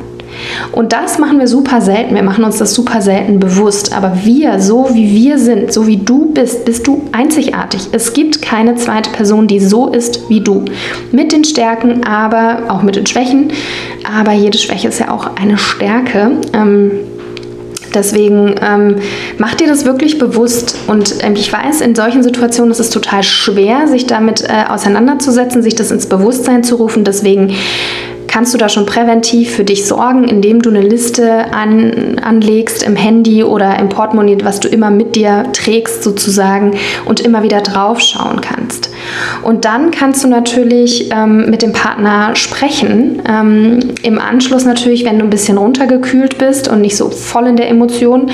Und 0.73 0.91
das 0.91 1.17
machen 1.17 1.39
wir 1.39 1.47
super 1.47 1.79
selten. 1.79 2.13
Wir 2.13 2.23
machen 2.23 2.43
uns 2.43 2.57
das 2.57 2.73
super 2.73 3.01
selten 3.01 3.39
bewusst. 3.39 3.95
Aber 3.95 4.25
wir, 4.25 4.59
so 4.59 4.89
wie 4.93 5.15
wir 5.15 5.39
sind, 5.39 5.71
so 5.71 5.87
wie 5.87 5.95
du 5.97 6.33
bist, 6.33 6.65
bist 6.65 6.85
du 6.87 7.03
einzigartig. 7.13 7.87
Es 7.93 8.11
gibt 8.11 8.41
keine 8.41 8.75
zweite 8.75 9.09
Person, 9.11 9.47
die 9.47 9.61
so 9.61 9.87
ist 9.87 10.29
wie 10.29 10.41
du. 10.41 10.65
Mit 11.13 11.31
den 11.31 11.45
Stärken, 11.45 12.03
aber 12.05 12.63
auch 12.67 12.83
mit 12.83 12.97
den 12.97 13.05
Schwächen. 13.05 13.51
Aber 14.19 14.33
jede 14.33 14.57
Schwäche 14.57 14.89
ist 14.89 14.99
ja 14.99 15.09
auch 15.09 15.37
eine 15.37 15.57
Stärke. 15.57 16.31
Ähm, 16.53 16.91
Deswegen 17.93 18.55
ähm, 18.61 18.95
mach 19.37 19.55
dir 19.55 19.67
das 19.67 19.85
wirklich 19.85 20.17
bewusst. 20.17 20.77
Und 20.87 21.15
ähm, 21.21 21.33
ich 21.35 21.51
weiß, 21.51 21.81
in 21.81 21.95
solchen 21.95 22.23
Situationen 22.23 22.71
ist 22.71 22.79
es 22.79 22.89
total 22.89 23.23
schwer, 23.23 23.87
sich 23.87 24.07
damit 24.07 24.43
äh, 24.43 24.65
auseinanderzusetzen, 24.69 25.61
sich 25.61 25.75
das 25.75 25.91
ins 25.91 26.07
Bewusstsein 26.07 26.63
zu 26.63 26.75
rufen. 26.75 27.03
Deswegen 27.03 27.53
kannst 28.27 28.53
du 28.53 28.57
da 28.57 28.69
schon 28.69 28.85
präventiv 28.85 29.55
für 29.55 29.63
dich 29.63 29.85
sorgen, 29.85 30.25
indem 30.25 30.61
du 30.61 30.69
eine 30.69 30.81
Liste 30.81 31.51
an, 31.53 32.19
anlegst 32.19 32.83
im 32.83 32.95
Handy 32.95 33.43
oder 33.43 33.79
im 33.79 33.89
Portemonnaie, 33.89 34.37
was 34.43 34.59
du 34.59 34.67
immer 34.67 34.89
mit 34.89 35.15
dir 35.15 35.45
trägst 35.53 36.03
sozusagen 36.03 36.77
und 37.05 37.19
immer 37.19 37.43
wieder 37.43 37.61
drauf 37.61 37.99
schauen 37.99 38.41
kannst. 38.41 38.89
Und 39.43 39.65
dann 39.65 39.91
kannst 39.91 40.23
du 40.23 40.27
natürlich 40.27 41.09
ähm, 41.11 41.49
mit 41.49 41.61
dem 41.61 41.73
Partner 41.73 42.35
sprechen. 42.35 43.21
Ähm, 43.27 43.79
Im 44.03 44.19
Anschluss 44.19 44.65
natürlich, 44.65 45.05
wenn 45.05 45.19
du 45.19 45.25
ein 45.25 45.29
bisschen 45.29 45.57
runtergekühlt 45.57 46.37
bist 46.37 46.67
und 46.67 46.81
nicht 46.81 46.97
so 46.97 47.09
voll 47.09 47.47
in 47.47 47.55
der 47.55 47.69
Emotion, 47.69 48.29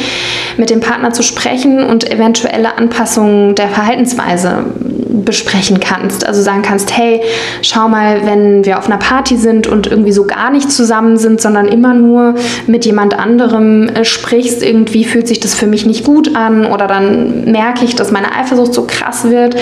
mit 0.58 0.70
dem 0.70 0.80
Partner 0.80 1.12
zu 1.12 1.24
sprechen 1.24 1.84
und 1.84 2.10
eventuelle 2.10 2.78
Anpassungen 2.78 3.56
der 3.56 3.70
Verhaltensweise 3.70 4.66
besprechen 5.14 5.80
kannst. 5.80 6.26
Also 6.26 6.42
sagen 6.42 6.62
kannst, 6.64 6.96
hey, 6.98 7.22
schau 7.62 7.88
mal, 7.88 8.26
wenn 8.26 8.66
wir 8.66 8.80
auf 8.80 8.88
einer 8.88 8.98
Party 8.98 9.38
sind 9.38 9.68
und 9.68 9.88
irgendwie 9.88 10.12
so 10.12 10.26
gar 10.26 10.50
nicht 10.50 10.72
zusammen 10.72 11.18
sind, 11.18 11.40
sondern 11.40 11.68
immer 11.68 11.94
nur 11.94 12.36
mit 12.68 12.86
jemand 12.86 13.18
anderem 13.18 13.90
äh, 13.90 14.04
sprichst, 14.04 14.64
irgendwie 14.64 15.06
fühlt 15.06 15.28
sich 15.28 15.40
das 15.40 15.54
für 15.54 15.68
mich 15.68 15.86
nicht 15.86 16.04
gut 16.04 16.36
an 16.36 16.66
oder 16.66 16.88
dann 16.88 17.46
merke 17.52 17.86
ich, 17.86 17.96
dass 17.96 18.12
meine 18.12 18.36
Eifersucht 18.36 18.74
so 18.74 18.86
krass 18.88 19.26
wird 19.26 19.56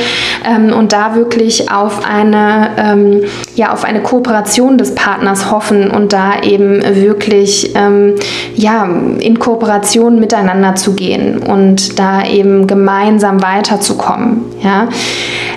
ähm, 0.46 0.74
und 0.74 0.94
da 0.94 1.16
wirklich 1.16 1.72
auf 1.72 2.06
eine, 2.06 2.70
ähm, 2.78 3.24
ja, 3.56 3.74
auf 3.74 3.84
eine 3.84 4.02
Kooperation 4.02 4.78
des 4.78 4.96
Partners 4.96 5.52
hoffen 5.52 5.92
und 5.92 6.14
da 6.14 6.42
eben 6.42 6.82
wirklich 6.96 7.74
ähm, 7.76 8.16
ja, 8.56 8.88
in 9.20 9.40
Kooperation 9.40 10.20
miteinander 10.20 10.76
zu 10.76 10.94
gehen 10.94 11.40
und 11.40 12.00
da 12.00 12.26
eben 12.26 12.68
gemeinsam 12.68 13.42
weiterzukommen. 13.42 14.46
Ja? 14.64 14.88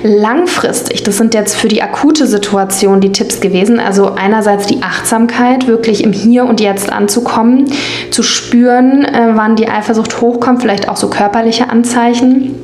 Langfristig, 0.03 1.03
das 1.03 1.18
sind 1.18 1.35
jetzt 1.35 1.57
für 1.57 1.68
die 1.68 1.83
akute 1.83 2.27
Situation 2.27 3.01
die 3.01 3.12
Tipps 3.12 3.40
gewesen, 3.40 3.81
also 3.81 4.14
einerseits 4.14 4.66
die 4.66 4.83
Achtsamkeit, 4.83 5.66
wirklich 5.66 6.05
im 6.05 6.12
Hier 6.12 6.44
und 6.44 6.61
Jetzt 6.61 6.92
anzukommen, 6.92 7.70
zu 8.11 8.23
spüren, 8.23 9.05
äh, 9.05 9.33
wann 9.35 9.57
die 9.57 9.68
Eifersucht 9.68 10.20
hochkommt, 10.20 10.61
vielleicht 10.62 10.88
auch 10.88 10.97
so 10.97 11.09
körperliche 11.09 11.70
Anzeichen 11.70 12.55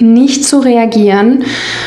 nicht 0.00 0.44
zu 0.44 0.58
reagieren, 0.58 1.44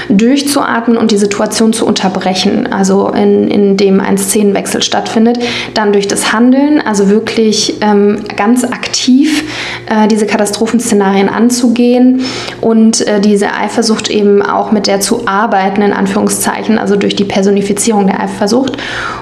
durchzuatmen 0.09 0.97
und 0.97 1.11
die 1.11 1.17
Situation 1.17 1.73
zu 1.73 1.85
unterbrechen, 1.85 2.71
also 2.71 3.09
in, 3.09 3.47
in 3.47 3.77
dem 3.77 3.99
ein 4.01 4.17
Szenenwechsel 4.17 4.81
stattfindet, 4.81 5.39
dann 5.73 5.93
durch 5.93 6.07
das 6.07 6.33
Handeln, 6.33 6.81
also 6.81 7.09
wirklich 7.09 7.77
ähm, 7.81 8.19
ganz 8.35 8.63
aktiv 8.63 9.43
äh, 9.87 10.07
diese 10.07 10.25
Katastrophenszenarien 10.25 11.29
anzugehen 11.29 12.21
und 12.61 13.05
äh, 13.07 13.19
diese 13.19 13.53
Eifersucht 13.53 14.09
eben 14.09 14.41
auch 14.41 14.71
mit 14.71 14.87
der 14.87 14.99
zu 14.99 15.27
arbeiten, 15.27 15.81
in 15.81 15.93
Anführungszeichen, 15.93 16.77
also 16.77 16.95
durch 16.95 17.15
die 17.15 17.25
Personifizierung 17.25 18.07
der 18.07 18.21
Eifersucht 18.21 18.77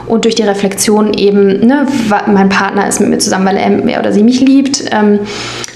und 0.08 0.26
durch 0.26 0.36
die 0.36 0.44
Reflexion 0.44 1.14
eben, 1.14 1.66
ne, 1.66 1.86
mein 2.28 2.50
Partner 2.50 2.88
ist 2.88 3.00
mit 3.00 3.10
mir 3.10 3.20
zusammen, 3.20 3.46
weil 3.46 3.58
er 3.58 4.00
oder 4.00 4.12
sie 4.12 4.24
mich 4.24 4.42
liebt. 4.42 4.84
Ähm, 4.92 5.20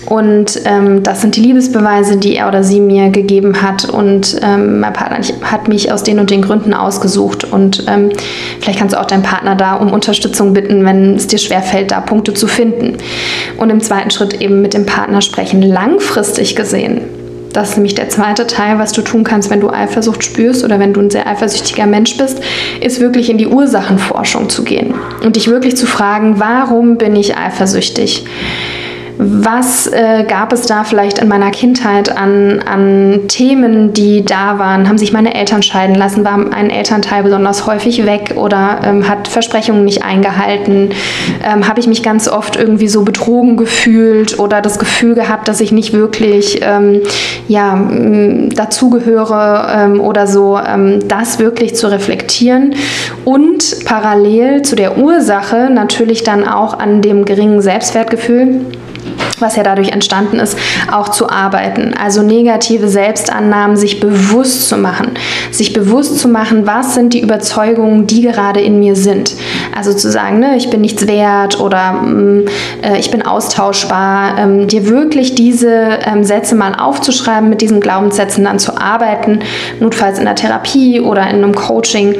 und 0.05 0.61
ähm, 0.65 1.03
das 1.03 1.21
sind 1.21 1.35
die 1.35 1.41
Liebesbeweise, 1.41 2.17
die 2.17 2.35
er 2.35 2.47
oder 2.47 2.63
sie 2.63 2.79
mir 2.79 3.09
gegeben 3.09 3.61
hat. 3.61 3.89
Und 3.89 4.39
ähm, 4.41 4.79
mein 4.79 4.93
Partner 4.93 5.19
hat 5.43 5.67
mich 5.67 5.91
aus 5.91 6.03
den 6.03 6.19
und 6.19 6.31
den 6.31 6.41
Gründen 6.41 6.73
ausgesucht. 6.73 7.43
Und 7.43 7.85
ähm, 7.87 8.09
vielleicht 8.59 8.79
kannst 8.79 8.95
du 8.95 8.99
auch 8.99 9.05
deinen 9.05 9.23
Partner 9.23 9.55
da 9.55 9.75
um 9.75 9.93
Unterstützung 9.93 10.53
bitten, 10.53 10.85
wenn 10.85 11.15
es 11.15 11.27
dir 11.27 11.37
schwerfällt, 11.37 11.91
da 11.91 12.01
Punkte 12.01 12.33
zu 12.33 12.47
finden. 12.47 12.97
Und 13.57 13.69
im 13.69 13.81
zweiten 13.81 14.09
Schritt 14.09 14.41
eben 14.41 14.61
mit 14.61 14.73
dem 14.73 14.85
Partner 14.85 15.21
sprechen, 15.21 15.61
langfristig 15.61 16.55
gesehen. 16.55 17.01
Das 17.53 17.71
ist 17.71 17.75
nämlich 17.75 17.95
der 17.95 18.07
zweite 18.07 18.47
Teil, 18.47 18.79
was 18.79 18.93
du 18.93 19.01
tun 19.01 19.25
kannst, 19.25 19.49
wenn 19.49 19.59
du 19.59 19.69
Eifersucht 19.69 20.23
spürst 20.23 20.63
oder 20.63 20.79
wenn 20.79 20.93
du 20.93 21.01
ein 21.01 21.09
sehr 21.09 21.27
eifersüchtiger 21.27 21.85
Mensch 21.85 22.17
bist, 22.17 22.39
ist 22.79 23.01
wirklich 23.01 23.29
in 23.29 23.37
die 23.37 23.47
Ursachenforschung 23.47 24.49
zu 24.49 24.63
gehen 24.63 24.93
und 25.21 25.35
dich 25.35 25.49
wirklich 25.49 25.75
zu 25.75 25.85
fragen, 25.85 26.35
warum 26.39 26.97
bin 26.97 27.13
ich 27.13 27.37
eifersüchtig? 27.37 28.23
Was 29.23 29.85
äh, 29.85 30.23
gab 30.27 30.51
es 30.51 30.63
da 30.63 30.83
vielleicht 30.83 31.19
in 31.19 31.27
meiner 31.27 31.51
Kindheit 31.51 32.17
an, 32.17 32.59
an 32.65 33.27
Themen, 33.27 33.93
die 33.93 34.25
da 34.25 34.57
waren? 34.57 34.89
Haben 34.89 34.97
sich 34.97 35.13
meine 35.13 35.35
Eltern 35.35 35.61
scheiden 35.61 35.95
lassen? 35.95 36.25
War 36.25 36.39
ein 36.51 36.71
Elternteil 36.71 37.21
besonders 37.21 37.67
häufig 37.67 38.03
weg 38.07 38.33
oder 38.35 38.79
ähm, 38.83 39.07
hat 39.07 39.27
Versprechungen 39.27 39.85
nicht 39.85 40.03
eingehalten? 40.03 40.89
Ähm, 41.45 41.67
Habe 41.67 41.79
ich 41.79 41.85
mich 41.85 42.01
ganz 42.01 42.27
oft 42.27 42.55
irgendwie 42.55 42.87
so 42.87 43.03
betrogen 43.03 43.57
gefühlt 43.57 44.39
oder 44.39 44.59
das 44.59 44.79
Gefühl 44.79 45.13
gehabt, 45.13 45.47
dass 45.47 45.61
ich 45.61 45.71
nicht 45.71 45.93
wirklich 45.93 46.61
ähm, 46.63 47.01
ja, 47.47 47.79
dazugehöre 48.55 49.67
ähm, 49.71 50.01
oder 50.01 50.25
so? 50.25 50.57
Ähm, 50.57 51.07
das 51.07 51.37
wirklich 51.37 51.75
zu 51.75 51.91
reflektieren 51.91 52.73
und 53.23 53.85
parallel 53.85 54.63
zu 54.63 54.75
der 54.75 54.97
Ursache 54.97 55.69
natürlich 55.71 56.23
dann 56.23 56.47
auch 56.47 56.79
an 56.79 57.03
dem 57.03 57.23
geringen 57.25 57.61
Selbstwertgefühl 57.61 58.61
was 59.39 59.55
ja 59.55 59.63
dadurch 59.63 59.89
entstanden 59.89 60.39
ist, 60.39 60.57
auch 60.91 61.09
zu 61.09 61.29
arbeiten. 61.29 61.93
Also 61.99 62.21
negative 62.21 62.87
Selbstannahmen 62.87 63.75
sich 63.75 63.99
bewusst 63.99 64.69
zu 64.69 64.77
machen. 64.77 65.11
Sich 65.51 65.73
bewusst 65.73 66.19
zu 66.19 66.27
machen, 66.27 66.67
was 66.67 66.93
sind 66.93 67.13
die 67.13 67.21
Überzeugungen, 67.21 68.07
die 68.07 68.21
gerade 68.21 68.61
in 68.61 68.79
mir 68.79 68.95
sind. 68.95 69.33
Also 69.75 69.93
zu 69.93 70.11
sagen, 70.11 70.39
ne, 70.39 70.55
ich 70.57 70.69
bin 70.69 70.81
nichts 70.81 71.07
wert 71.07 71.59
oder 71.59 71.93
mm, 71.93 72.45
äh, 72.83 72.99
ich 72.99 73.11
bin 73.11 73.25
austauschbar. 73.25 74.37
Ähm, 74.37 74.67
dir 74.67 74.87
wirklich 74.87 75.35
diese 75.35 75.99
ähm, 76.05 76.23
Sätze 76.23 76.55
mal 76.55 76.75
aufzuschreiben, 76.75 77.49
mit 77.49 77.61
diesen 77.61 77.81
Glaubenssätzen 77.81 78.43
dann 78.43 78.59
zu 78.59 78.77
arbeiten, 78.77 79.39
notfalls 79.79 80.19
in 80.19 80.25
der 80.25 80.35
Therapie 80.35 80.99
oder 80.99 81.23
in 81.23 81.37
einem 81.37 81.55
Coaching 81.55 82.15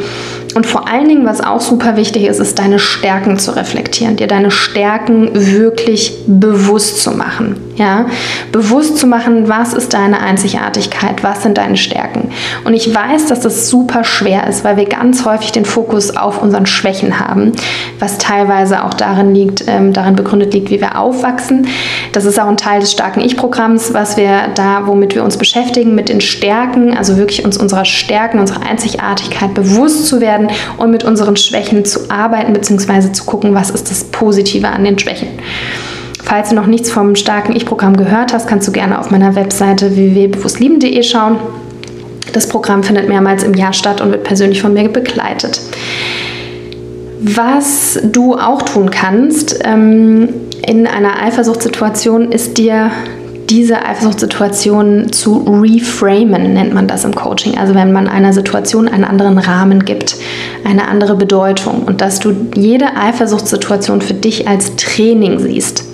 und 0.56 0.66
vor 0.66 0.88
allen 0.88 1.08
Dingen, 1.08 1.26
was 1.26 1.42
auch 1.42 1.62
super 1.62 1.96
wichtig 1.96 2.26
ist, 2.26 2.40
ist 2.40 2.60
deine 2.60 2.80
Stärken 2.80 3.40
zu 3.40 3.56
reflektieren, 3.56 4.16
dir 4.16 4.28
deine 4.28 4.52
Stärken 4.52 5.30
wirklich 5.34 6.14
bewusst 6.28 7.02
zu 7.02 7.12
machen. 7.12 7.56
Ja? 7.76 8.06
Bewusst 8.52 8.98
zu 8.98 9.08
machen, 9.08 9.48
was 9.48 9.74
ist 9.74 9.94
deine 9.94 10.20
Einzigartigkeit, 10.20 11.24
was 11.24 11.44
sind 11.44 11.58
deine 11.58 11.78
Stärken. 11.78 12.32
Und 12.64 12.74
ich 12.74 12.94
weiß, 12.94 13.28
dass 13.28 13.42
das 13.42 13.70
super 13.70 14.04
schwer 14.04 14.48
ist, 14.48 14.64
weil 14.64 14.78
wir 14.78 14.86
ganz 14.86 15.26
häufig 15.26 15.52
den 15.52 15.66
Fokus 15.66 16.16
auf 16.16 16.42
unseren 16.42 16.66
Schwächen 16.66 17.20
haben, 17.20 17.54
was 18.00 18.18
teilweise 18.18 18.84
auch 18.84 18.94
darin 18.94 19.34
liegt, 19.34 19.64
ähm, 19.68 19.94
darin 19.94 20.16
begründet 20.16 20.54
liegt, 20.54 20.70
wie 20.70 20.82
wir 20.82 21.00
aufwachsen. 21.00 21.68
Das 22.12 22.26
ist 22.26 22.40
auch 22.40 22.48
ein 22.48 22.58
Teil 22.58 22.82
des 22.82 22.92
starken 22.92 23.22
Ich-Programms, 23.22 23.94
was 23.94 24.18
wir 24.18 24.50
da, 24.56 24.88
womit 24.88 25.16
wir 25.16 25.24
uns 25.24 25.38
beschäftigen, 25.38 25.96
mit 25.96 26.10
den 26.10 26.22
Stärken, 26.22 26.98
also 26.98 27.18
wirklich 27.18 27.46
uns 27.46 27.58
unserer 27.58 27.86
Stärken, 27.86 28.40
unserer 28.40 28.64
Einzigartigkeit 28.64 29.54
bewusst 29.54 30.08
zu 30.08 30.22
werden 30.22 30.50
und 30.78 30.92
mit 30.92 31.04
unseren 31.04 31.36
Schwächen 31.36 31.86
zu 31.86 32.10
arbeiten 32.10 32.54
bzw. 32.54 33.12
zu 33.12 33.26
gucken, 33.26 33.54
was 33.54 33.70
ist 33.70 33.90
das 33.90 34.04
Positive 34.06 34.68
an 34.68 34.84
den 34.84 35.00
Schwächen. 35.00 35.30
Falls 36.32 36.48
du 36.48 36.56
noch 36.56 36.66
nichts 36.66 36.90
vom 36.90 37.18
starken 37.18 37.54
Ich-Programm 37.54 37.98
gehört 37.98 38.32
hast, 38.32 38.48
kannst 38.48 38.66
du 38.66 38.72
gerne 38.72 39.00
auf 39.00 39.12
meiner 39.12 39.36
Webseite 39.36 39.98
www.bewusstlieben.de 39.98 41.04
schauen. 41.04 41.36
Das 42.32 42.48
Programm 42.48 42.84
findet 42.84 43.10
mehrmals 43.10 43.44
im 43.44 43.54
Jahr 43.54 43.74
statt 43.74 44.00
und 44.00 44.12
wird 44.12 44.24
persönlich 44.24 44.62
von 44.62 44.72
mir 44.72 44.88
begleitet. 44.88 45.60
Was 47.20 48.00
du 48.02 48.36
auch 48.36 48.62
tun 48.62 48.92
kannst 48.92 49.60
ähm, 49.66 50.30
in 50.66 50.88
einer 50.88 51.22
Eifersuchtssituation, 51.22 52.32
ist 52.32 52.58
dir 52.58 52.92
diese 53.50 53.84
Eifersuchtssituation 53.84 55.12
zu 55.12 55.40
reframen, 55.50 56.54
nennt 56.54 56.74
man 56.74 56.88
das 56.88 57.04
im 57.04 57.14
Coaching. 57.14 57.58
Also 57.58 57.76
wenn 57.76 57.92
man 57.92 58.08
einer 58.08 58.32
Situation 58.32 58.88
einen 58.88 59.04
anderen 59.04 59.38
Rahmen 59.38 59.84
gibt, 59.84 60.16
eine 60.64 60.88
andere 60.88 61.18
Bedeutung 61.18 61.84
und 61.86 62.00
dass 62.00 62.22
du 62.22 62.34
jede 62.56 62.96
Eifersuchtssituation 62.96 64.00
für 64.00 64.14
dich 64.14 64.48
als 64.48 64.78
Training 64.78 65.38
siehst. 65.38 65.91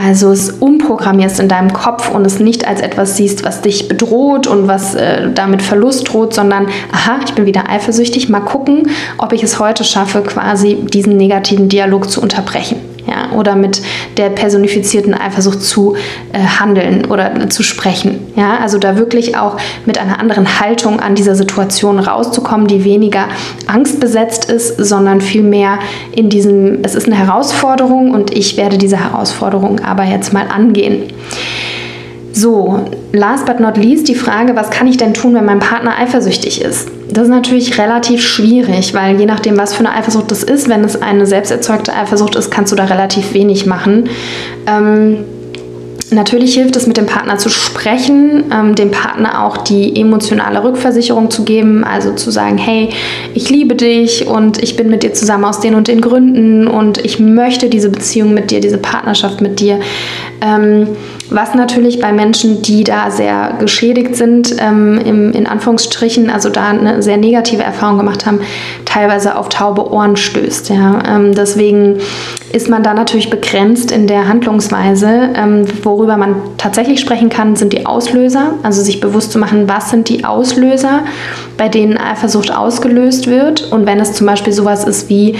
Also 0.00 0.30
es 0.30 0.50
umprogrammierst 0.50 1.40
in 1.40 1.48
deinem 1.48 1.72
Kopf 1.72 2.10
und 2.10 2.24
es 2.24 2.38
nicht 2.38 2.68
als 2.68 2.80
etwas 2.80 3.16
siehst, 3.16 3.44
was 3.44 3.62
dich 3.62 3.88
bedroht 3.88 4.46
und 4.46 4.68
was 4.68 4.94
äh, 4.94 5.32
damit 5.34 5.60
Verlust 5.60 6.12
droht, 6.12 6.34
sondern, 6.34 6.68
aha, 6.92 7.18
ich 7.24 7.34
bin 7.34 7.46
wieder 7.46 7.68
eifersüchtig, 7.68 8.28
mal 8.28 8.40
gucken, 8.40 8.90
ob 9.18 9.32
ich 9.32 9.42
es 9.42 9.58
heute 9.58 9.82
schaffe, 9.82 10.22
quasi 10.22 10.76
diesen 10.76 11.16
negativen 11.16 11.68
Dialog 11.68 12.08
zu 12.08 12.22
unterbrechen 12.22 12.87
ja, 13.08 13.36
oder 13.36 13.56
mit 13.56 13.80
der 14.16 14.30
personifizierten 14.30 15.14
Eifersucht 15.14 15.62
zu 15.62 15.96
äh, 16.32 16.38
handeln 16.38 17.06
oder 17.06 17.48
zu 17.50 17.62
sprechen. 17.62 18.20
Ja, 18.36 18.58
also 18.58 18.78
da 18.78 18.96
wirklich 18.96 19.36
auch 19.36 19.56
mit 19.86 19.98
einer 19.98 20.20
anderen 20.20 20.60
Haltung 20.60 21.00
an 21.00 21.14
dieser 21.14 21.34
Situation 21.34 21.98
rauszukommen, 21.98 22.66
die 22.66 22.84
weniger 22.84 23.28
angstbesetzt 23.66 24.50
ist, 24.50 24.76
sondern 24.78 25.20
vielmehr 25.20 25.78
in 26.14 26.28
diesem, 26.28 26.80
es 26.82 26.94
ist 26.94 27.06
eine 27.06 27.16
Herausforderung 27.16 28.12
und 28.12 28.36
ich 28.36 28.56
werde 28.56 28.78
diese 28.78 28.98
Herausforderung 28.98 29.80
aber 29.80 30.04
jetzt 30.04 30.32
mal 30.32 30.46
angehen. 30.48 31.04
So, 32.38 32.84
last 33.12 33.46
but 33.46 33.58
not 33.58 33.76
least 33.76 34.06
die 34.06 34.14
Frage, 34.14 34.54
was 34.54 34.70
kann 34.70 34.86
ich 34.86 34.96
denn 34.96 35.12
tun, 35.12 35.34
wenn 35.34 35.44
mein 35.44 35.58
Partner 35.58 35.98
eifersüchtig 35.98 36.60
ist? 36.60 36.88
Das 37.10 37.24
ist 37.24 37.30
natürlich 37.30 37.78
relativ 37.78 38.22
schwierig, 38.22 38.94
weil 38.94 39.18
je 39.18 39.26
nachdem, 39.26 39.58
was 39.58 39.74
für 39.74 39.80
eine 39.80 39.92
Eifersucht 39.92 40.30
das 40.30 40.44
ist, 40.44 40.68
wenn 40.68 40.84
es 40.84 41.02
eine 41.02 41.26
selbsterzeugte 41.26 41.92
Eifersucht 41.92 42.36
ist, 42.36 42.50
kannst 42.50 42.70
du 42.70 42.76
da 42.76 42.84
relativ 42.84 43.34
wenig 43.34 43.66
machen. 43.66 44.08
Ähm, 44.68 45.24
Natürlich 46.10 46.54
hilft 46.54 46.74
es, 46.76 46.86
mit 46.86 46.96
dem 46.96 47.04
Partner 47.04 47.36
zu 47.36 47.50
sprechen, 47.50 48.44
ähm, 48.50 48.74
dem 48.74 48.90
Partner 48.90 49.44
auch 49.44 49.58
die 49.58 50.00
emotionale 50.00 50.64
Rückversicherung 50.64 51.30
zu 51.30 51.44
geben, 51.44 51.84
also 51.84 52.14
zu 52.14 52.30
sagen, 52.30 52.56
hey, 52.56 52.88
ich 53.34 53.50
liebe 53.50 53.74
dich 53.74 54.26
und 54.26 54.62
ich 54.62 54.76
bin 54.76 54.88
mit 54.88 55.02
dir 55.02 55.12
zusammen 55.12 55.44
aus 55.44 55.60
den 55.60 55.74
und 55.74 55.86
den 55.86 56.00
Gründen 56.00 56.66
und 56.66 56.96
ich 57.04 57.20
möchte 57.20 57.68
diese 57.68 57.90
Beziehung 57.90 58.32
mit 58.32 58.50
dir, 58.50 58.60
diese 58.60 58.78
Partnerschaft 58.78 59.42
mit 59.42 59.60
dir. 59.60 59.80
Ähm, 60.40 60.88
was 61.30 61.54
natürlich 61.54 62.00
bei 62.00 62.12
Menschen, 62.12 62.62
die 62.62 62.84
da 62.84 63.10
sehr 63.10 63.54
geschädigt 63.58 64.16
sind, 64.16 64.56
ähm, 64.58 65.00
im, 65.04 65.32
in 65.32 65.46
Anführungsstrichen, 65.46 66.30
also 66.30 66.48
da 66.48 66.68
eine 66.68 67.02
sehr 67.02 67.16
negative 67.16 67.62
Erfahrung 67.62 67.98
gemacht 67.98 68.26
haben, 68.26 68.40
teilweise 68.84 69.36
auf 69.36 69.48
taube 69.48 69.92
Ohren 69.92 70.16
stößt. 70.16 70.70
Ja. 70.70 71.02
Ähm, 71.06 71.34
deswegen 71.34 71.98
ist 72.52 72.68
man 72.68 72.82
da 72.82 72.94
natürlich 72.94 73.30
begrenzt 73.30 73.92
in 73.92 74.06
der 74.06 74.28
Handlungsweise. 74.28 75.30
Ähm, 75.34 75.64
worüber 75.82 76.16
man 76.16 76.36
tatsächlich 76.56 77.00
sprechen 77.00 77.28
kann, 77.28 77.56
sind 77.56 77.72
die 77.72 77.86
Auslöser. 77.86 78.54
Also 78.62 78.82
sich 78.82 79.00
bewusst 79.00 79.32
zu 79.32 79.38
machen, 79.38 79.68
was 79.68 79.90
sind 79.90 80.08
die 80.08 80.24
Auslöser, 80.24 81.00
bei 81.56 81.68
denen 81.68 81.98
Eifersucht 81.98 82.54
ausgelöst 82.54 83.26
wird. 83.26 83.70
Und 83.70 83.86
wenn 83.86 84.00
es 84.00 84.14
zum 84.14 84.26
Beispiel 84.26 84.52
sowas 84.52 84.84
ist 84.84 85.08
wie, 85.08 85.36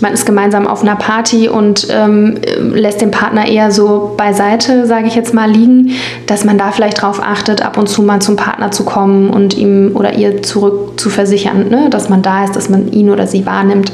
man 0.00 0.12
ist 0.12 0.26
gemeinsam 0.26 0.66
auf 0.66 0.82
einer 0.82 0.96
Party 0.96 1.48
und 1.48 1.86
ähm, 1.90 2.38
lässt 2.72 3.00
den 3.00 3.10
Partner 3.10 3.46
eher 3.46 3.70
so 3.70 4.14
beiseite, 4.16 4.86
sage 4.86 5.06
ich 5.06 5.14
jetzt 5.14 5.34
mal, 5.34 5.50
liegen, 5.50 5.92
dass 6.26 6.44
man 6.44 6.58
da 6.58 6.70
vielleicht 6.70 7.02
darauf 7.02 7.22
achtet, 7.22 7.62
ab 7.64 7.78
und 7.78 7.88
zu 7.88 8.02
mal 8.02 8.20
zum 8.20 8.36
Partner 8.36 8.70
zu 8.70 8.84
kommen 8.84 9.30
und 9.30 9.56
ihm 9.56 9.92
oder 9.94 10.14
ihr 10.14 10.42
zurück 10.42 10.98
zu 10.98 11.10
versichern, 11.10 11.68
ne? 11.68 11.88
dass 11.90 12.08
man 12.08 12.22
da 12.22 12.44
ist, 12.44 12.56
dass 12.56 12.68
man 12.68 12.92
ihn 12.92 13.10
oder 13.10 13.26
sie 13.26 13.46
wahrnimmt. 13.46 13.92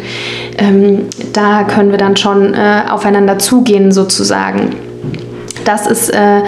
Ähm, 0.58 1.06
da 1.32 1.64
können 1.64 1.90
wir 1.90 1.98
dann 1.98 2.16
schon 2.16 2.54
äh, 2.54 2.82
aufeinander 2.90 3.38
zugehen 3.38 3.92
sozusagen. 3.92 4.70
Das 5.64 5.86
ist 5.86 6.10
äh, 6.10 6.42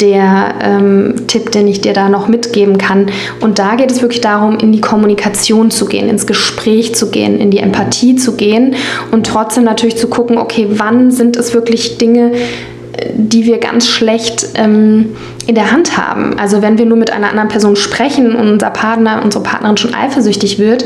der 0.00 0.54
ähm, 0.60 1.14
Tipp, 1.26 1.52
den 1.52 1.68
ich 1.68 1.80
dir 1.80 1.92
da 1.92 2.08
noch 2.08 2.28
mitgeben 2.28 2.78
kann. 2.78 3.06
Und 3.40 3.58
da 3.58 3.76
geht 3.76 3.90
es 3.90 4.02
wirklich 4.02 4.20
darum, 4.20 4.58
in 4.58 4.72
die 4.72 4.80
Kommunikation 4.80 5.70
zu 5.70 5.86
gehen, 5.86 6.08
ins 6.08 6.26
Gespräch 6.26 6.94
zu 6.94 7.10
gehen, 7.10 7.38
in 7.38 7.50
die 7.50 7.58
Empathie 7.58 8.16
zu 8.16 8.36
gehen 8.36 8.74
und 9.10 9.26
trotzdem 9.26 9.64
natürlich 9.64 9.96
zu 9.96 10.08
gucken, 10.08 10.38
okay, 10.38 10.66
wann 10.70 11.10
sind 11.10 11.36
es 11.36 11.54
wirklich 11.54 11.98
Dinge, 11.98 12.32
die 13.14 13.44
wir 13.44 13.58
ganz 13.58 13.88
schlecht 13.88 14.48
ähm, 14.54 15.16
in 15.46 15.54
der 15.54 15.72
Hand 15.72 15.96
haben. 15.96 16.38
Also 16.38 16.62
wenn 16.62 16.78
wir 16.78 16.86
nur 16.86 16.96
mit 16.96 17.12
einer 17.12 17.28
anderen 17.28 17.48
Person 17.48 17.76
sprechen 17.76 18.34
und 18.34 18.48
unser 18.48 18.70
Partner, 18.70 19.20
unsere 19.22 19.44
Partnerin 19.44 19.76
schon 19.76 19.94
eifersüchtig 19.94 20.58
wird, 20.58 20.84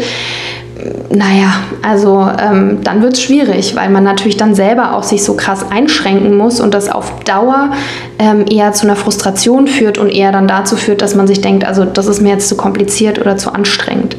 naja, 1.10 1.52
also 1.82 2.28
ähm, 2.40 2.78
dann 2.84 3.02
wird 3.02 3.14
es 3.14 3.22
schwierig, 3.22 3.74
weil 3.76 3.90
man 3.90 4.04
natürlich 4.04 4.36
dann 4.36 4.54
selber 4.54 4.94
auch 4.94 5.02
sich 5.02 5.24
so 5.24 5.34
krass 5.34 5.66
einschränken 5.70 6.36
muss 6.36 6.60
und 6.60 6.74
das 6.74 6.88
auf 6.88 7.20
Dauer 7.24 7.70
ähm, 8.20 8.44
eher 8.48 8.72
zu 8.72 8.86
einer 8.86 8.96
Frustration 8.96 9.66
führt 9.66 9.98
und 9.98 10.10
eher 10.10 10.30
dann 10.30 10.46
dazu 10.46 10.76
führt, 10.76 11.02
dass 11.02 11.14
man 11.14 11.26
sich 11.26 11.40
denkt, 11.40 11.66
also 11.66 11.84
das 11.84 12.06
ist 12.06 12.20
mir 12.20 12.30
jetzt 12.30 12.48
zu 12.48 12.56
kompliziert 12.56 13.18
oder 13.18 13.36
zu 13.36 13.52
anstrengend. 13.52 14.16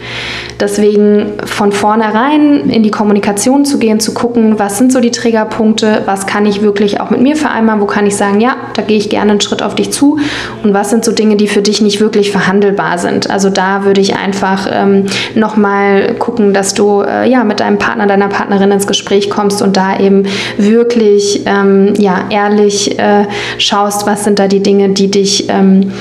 Deswegen 0.59 1.34
von 1.45 1.72
vornherein 1.72 2.70
in 2.70 2.84
die 2.84 2.91
Kommunikation 2.91 3.64
zu 3.64 3.78
gehen, 3.78 3.99
zu 3.99 4.14
gucken, 4.14 4.59
was 4.59 4.78
sind 4.78 4.91
so 4.91 4.99
die 4.99 5.12
Triggerpunkte, 5.12 6.01
was 6.05 6.26
kann 6.26 6.45
ich 6.45 6.62
wirklich 6.62 6.99
auch 6.99 7.09
mit 7.09 7.22
mir 7.22 7.36
vereinbaren, 7.36 7.80
wo 7.80 7.86
kann 7.86 8.05
ich 8.05 8.16
sagen, 8.16 8.41
ja, 8.41 8.55
da 8.74 8.82
gehe 8.82 8.97
ich 8.97 9.09
gerne 9.09 9.32
einen 9.32 9.41
Schritt 9.41 9.62
auf 9.62 9.76
dich 9.76 9.91
zu 9.91 10.20
und 10.64 10.74
was 10.74 10.89
sind 10.89 11.05
so 11.05 11.12
Dinge, 11.12 11.36
die 11.36 11.47
für 11.47 11.62
dich 11.62 11.82
nicht 11.82 12.01
wirklich 12.01 12.32
verhandelbar 12.32 12.97
sind. 12.97 13.30
Also 13.30 13.49
da 13.49 13.86
würde 13.86 14.01
ich 14.01 14.16
einfach 14.16 14.68
ähm, 14.72 15.05
nochmal 15.36 16.16
gucken, 16.16 16.51
dass 16.54 16.74
du 16.74 17.02
äh, 17.02 17.30
ja, 17.30 17.43
mit 17.43 17.60
deinem 17.60 17.78
Partner, 17.78 18.08
deiner 18.08 18.28
Partnerin 18.28 18.72
ins 18.72 18.88
Gespräch 18.88 19.30
kommst 19.30 19.62
und 19.62 19.78
da 19.78 19.99
eben 19.99 20.26
wirklich 20.58 21.41
ähm, 21.45 21.93
ja, 21.97 22.26
ehrlich 22.30 22.97
äh, 22.99 23.26
schaust, 23.58 24.06
was 24.08 24.24
sind 24.24 24.39
da 24.39 24.47
die 24.47 24.62
Dinge, 24.62 24.89
die 24.89 25.10
dich 25.10 25.49
ähm, 25.49 25.91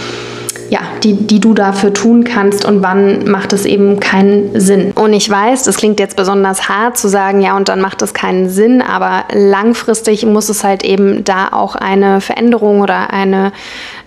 ja, 0.71 0.81
die, 1.03 1.15
die 1.15 1.41
du 1.41 1.53
dafür 1.53 1.93
tun 1.93 2.23
kannst 2.23 2.65
und 2.65 2.81
wann 2.81 3.29
macht 3.29 3.53
es 3.53 3.67
eben 3.67 3.99
keinen 3.99 4.59
Sinn. 4.59 4.93
Und 4.93 5.13
ich 5.13 5.29
weiß, 5.29 5.65
das 5.65 5.77
klingt 5.77 5.99
jetzt 5.99 6.17
besonders 6.17 6.69
hart 6.69 6.97
zu 6.97 7.09
sagen, 7.09 7.41
ja, 7.41 7.57
und 7.57 7.69
dann 7.69 7.81
macht 7.81 8.03
es 8.03 8.15
keinen 8.15 8.49
Sinn, 8.49 8.81
aber 8.81 9.25
langfristig 9.33 10.25
muss 10.25 10.49
es 10.49 10.63
halt 10.63 10.85
eben 10.85 11.25
da 11.25 11.49
auch 11.49 11.75
eine 11.75 12.21
Veränderung 12.21 12.81
oder 12.81 13.13
eine 13.13 13.53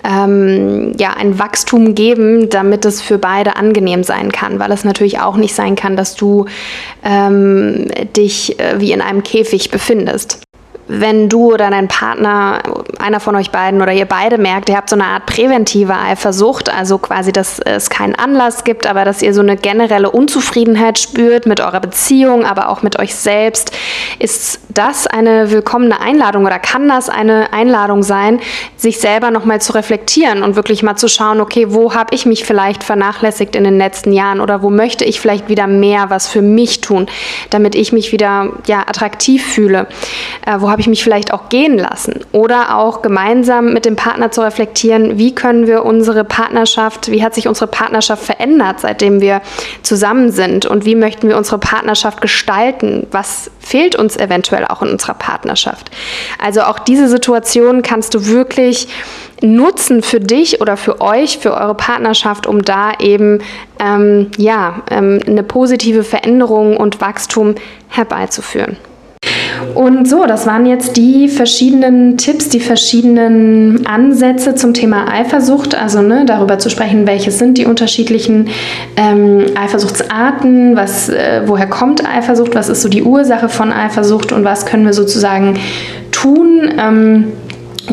ähm, 0.06 0.94
ja, 0.98 1.14
ein 1.14 1.38
Wachstum 1.38 1.96
geben, 1.96 2.50
damit 2.50 2.86
es 2.86 3.02
für 3.02 3.18
beide 3.18 3.58
angenehm 3.58 4.04
sein 4.04 4.32
kann, 4.32 4.60
weil 4.60 4.72
es 4.72 4.86
natürlich 4.86 5.20
auch 5.20 5.36
nicht 5.36 5.56
sein 5.56 5.76
kann, 5.76 5.98
dass 5.98 6.16
du 6.16 6.46
ähm, 7.04 7.88
dich 8.16 8.60
äh, 8.60 8.80
wie 8.80 8.94
in 8.94 9.02
einem 9.02 9.24
Käfig 9.24 9.70
befindest 9.70 10.40
wenn 11.00 11.28
du 11.28 11.54
oder 11.54 11.72
dein 11.72 11.88
Partner, 11.88 12.60
einer 13.00 13.20
von 13.20 13.36
euch 13.36 13.50
beiden 13.50 13.82
oder 13.82 13.92
ihr 13.92 14.06
beide 14.06 14.38
merkt, 14.38 14.70
ihr 14.70 14.78
habt 14.78 14.90
so 14.90 14.96
eine 14.96 15.06
Art 15.06 15.26
präventive 15.26 15.96
Eifersucht, 15.96 16.72
also 16.72 17.00
quasi, 17.00 17.32
dass 17.32 17.60
es 17.60 17.90
keinen 17.90 18.14
Anlass 18.14 18.64
gibt, 18.64 18.86
aber 18.86 19.04
dass 19.04 19.24
ihr 19.24 19.34
so 19.34 19.42
eine 19.42 19.58
generelle 19.58 20.12
Unzufriedenheit 20.12 21.00
spürt 21.00 21.48
mit 21.48 21.62
eurer 21.62 21.80
Beziehung, 21.80 22.46
aber 22.46 22.70
auch 22.70 22.84
mit 22.84 23.00
euch 23.00 23.16
selbst, 23.16 23.72
ist 24.20 24.60
das 24.70 25.08
eine 25.08 25.50
willkommene 25.50 26.00
Einladung 26.00 26.46
oder 26.46 26.60
kann 26.60 26.88
das 26.88 27.10
eine 27.10 27.52
Einladung 27.54 28.04
sein, 28.04 28.40
sich 28.78 29.00
selber 29.00 29.32
nochmal 29.32 29.62
zu 29.62 29.74
reflektieren 29.74 30.44
und 30.44 30.56
wirklich 30.56 30.84
mal 30.84 30.96
zu 30.96 31.08
schauen, 31.08 31.42
okay, 31.42 31.68
wo 31.70 31.96
habe 31.96 32.14
ich 32.14 32.28
mich 32.28 32.46
vielleicht 32.46 32.84
vernachlässigt 32.84 33.56
in 33.56 33.64
den 33.64 33.80
letzten 33.80 34.12
Jahren 34.12 34.40
oder 34.40 34.62
wo 34.62 34.70
möchte 34.70 35.06
ich 35.06 35.20
vielleicht 35.20 35.50
wieder 35.50 35.66
mehr 35.66 36.10
was 36.10 36.28
für 36.28 36.42
mich 36.42 36.82
tun, 36.82 37.08
damit 37.50 37.74
ich 37.74 37.94
mich 37.94 38.12
wieder 38.12 38.50
ja, 38.68 38.82
attraktiv 38.82 39.44
fühle, 39.46 39.88
äh, 40.46 40.60
wo 40.60 40.70
habe 40.70 40.82
ich 40.82 40.83
mich 40.88 41.04
vielleicht 41.04 41.34
auch 41.34 41.50
gehen 41.50 41.78
lassen 41.78 42.22
oder 42.32 42.78
auch 42.78 43.02
gemeinsam 43.02 43.74
mit 43.74 43.86
dem 43.86 43.96
Partner 43.96 44.32
zu 44.32 44.42
reflektieren, 44.42 45.18
wie 45.18 45.36
können 45.36 45.68
wir 45.68 45.86
unsere 45.86 46.24
Partnerschaft, 46.24 47.12
wie 47.12 47.24
hat 47.24 47.36
sich 47.36 47.48
unsere 47.48 47.68
Partnerschaft 47.68 48.24
verändert, 48.24 48.80
seitdem 48.80 49.22
wir 49.22 49.42
zusammen 49.82 50.32
sind 50.32 50.66
und 50.66 50.86
wie 50.86 50.96
möchten 50.96 51.28
wir 51.28 51.38
unsere 51.38 51.58
Partnerschaft 51.58 52.22
gestalten, 52.22 53.08
was 53.12 53.52
fehlt 53.60 53.96
uns 53.96 54.18
eventuell 54.18 54.66
auch 54.66 54.82
in 54.82 54.90
unserer 54.90 55.14
Partnerschaft. 55.14 55.92
Also 56.42 56.62
auch 56.62 56.80
diese 56.80 57.08
Situation 57.08 57.82
kannst 57.82 58.14
du 58.14 58.28
wirklich 58.28 58.88
nutzen 59.42 60.02
für 60.02 60.20
dich 60.20 60.62
oder 60.62 60.78
für 60.78 61.02
euch, 61.02 61.38
für 61.38 61.54
eure 61.54 61.76
Partnerschaft, 61.76 62.48
um 62.48 62.64
da 62.64 62.94
eben 63.00 63.40
ähm, 63.80 64.32
ja, 64.38 64.84
ähm, 64.90 65.20
eine 65.28 65.44
positive 65.44 66.04
Veränderung 66.04 66.78
und 66.78 67.02
Wachstum 67.02 67.56
herbeizuführen. 67.90 68.78
Und 69.76 70.08
so, 70.08 70.26
das 70.26 70.46
waren 70.46 70.66
jetzt 70.66 70.98
die 70.98 71.28
verschiedenen 71.28 72.18
Tipps, 72.18 72.50
die 72.50 72.60
verschiedenen 72.60 73.86
Ansätze 73.86 74.56
zum 74.56 74.74
Thema 74.74 75.12
Eifersucht, 75.12 75.76
also 75.76 76.02
ne, 76.02 76.26
darüber 76.26 76.60
zu 76.60 76.70
sprechen, 76.70 77.08
welche 77.08 77.32
sind 77.32 77.58
die 77.58 77.66
unterschiedlichen 77.66 78.50
ähm, 78.96 79.46
Eifersuchtsarten, 79.56 80.76
was, 80.76 81.10
äh, 81.10 81.42
woher 81.46 81.68
kommt 81.68 82.08
Eifersucht, 82.08 82.56
was 82.56 82.70
ist 82.70 82.82
so 82.82 82.90
die 82.90 83.04
Ursache 83.04 83.50
von 83.50 83.72
Eifersucht 83.72 84.32
und 84.32 84.44
was 84.44 84.66
können 84.66 84.86
wir 84.86 84.94
sozusagen 84.94 85.60
tun. 86.12 86.72
Ähm, 86.78 87.26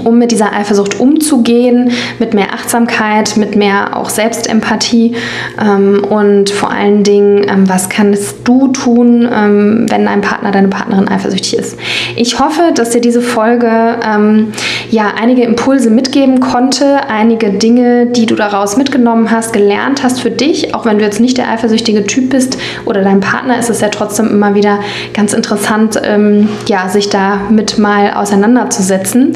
um 0.04 0.18
mit 0.18 0.32
dieser 0.32 0.52
Eifersucht 0.52 1.00
umzugehen, 1.00 1.90
mit 2.18 2.34
mehr 2.34 2.52
Achtsamkeit, 2.54 3.36
mit 3.36 3.56
mehr 3.56 3.96
auch 3.96 4.08
Selbstempathie 4.08 5.14
ähm, 5.60 6.04
und 6.08 6.50
vor 6.50 6.70
allen 6.70 7.02
Dingen, 7.02 7.44
ähm, 7.48 7.68
was 7.68 7.88
kannst 7.88 8.36
du 8.44 8.68
tun, 8.68 9.28
ähm, 9.32 9.86
wenn 9.88 10.06
dein 10.06 10.20
Partner, 10.20 10.50
deine 10.50 10.68
Partnerin 10.68 11.08
eifersüchtig 11.08 11.58
ist. 11.58 11.78
Ich 12.16 12.38
hoffe, 12.38 12.72
dass 12.74 12.90
dir 12.90 13.00
diese 13.00 13.20
Folge 13.20 13.96
ähm, 14.06 14.52
ja 14.90 15.12
einige 15.20 15.42
Impulse 15.42 15.90
mitgeben 15.90 16.40
konnte, 16.40 17.08
einige 17.08 17.50
Dinge, 17.50 18.06
die 18.06 18.26
du 18.26 18.34
daraus 18.34 18.76
mitgenommen 18.76 19.30
hast, 19.30 19.52
gelernt 19.52 20.02
hast 20.02 20.20
für 20.20 20.30
dich, 20.30 20.74
auch 20.74 20.86
wenn 20.86 20.98
du 20.98 21.04
jetzt 21.04 21.20
nicht 21.20 21.38
der 21.38 21.48
eifersüchtige 21.48 22.04
Typ 22.04 22.30
bist 22.30 22.58
oder 22.86 23.02
dein 23.02 23.20
Partner, 23.20 23.58
ist 23.58 23.70
es 23.70 23.80
ja 23.80 23.88
trotzdem 23.88 24.28
immer 24.28 24.54
wieder 24.54 24.80
ganz 25.14 25.32
interessant, 25.32 26.00
ähm, 26.02 26.48
ja, 26.68 26.88
sich 26.88 27.08
damit 27.08 27.78
mal 27.78 28.12
auseinanderzusetzen. 28.14 29.34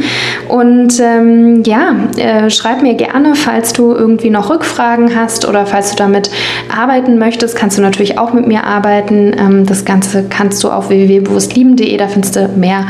Und 0.49 1.01
ähm, 1.01 1.63
ja, 1.65 1.95
äh, 2.17 2.51
schreib 2.51 2.83
mir 2.83 2.95
gerne, 2.95 3.35
falls 3.35 3.73
du 3.73 3.93
irgendwie 3.93 4.31
noch 4.31 4.51
Rückfragen 4.51 5.15
hast 5.17 5.49
oder 5.49 5.67
falls 5.67 5.91
du 5.91 5.97
damit 5.97 6.31
arbeiten 6.75 7.19
möchtest, 7.19 7.57
kannst 7.57 7.79
du 7.79 7.83
natürlich 7.83 8.19
auch 8.19 8.33
mit 8.33 8.47
mir 8.47 8.65
arbeiten. 8.65 9.35
Ähm, 9.39 9.67
das 9.67 9.85
Ganze 9.85 10.25
kannst 10.29 10.63
du 10.63 10.71
auf 10.71 10.89
www.bewusstlieben.de, 10.89 11.97
da 11.97 12.09
findest 12.09 12.37
du 12.37 12.49
mehr 12.57 12.87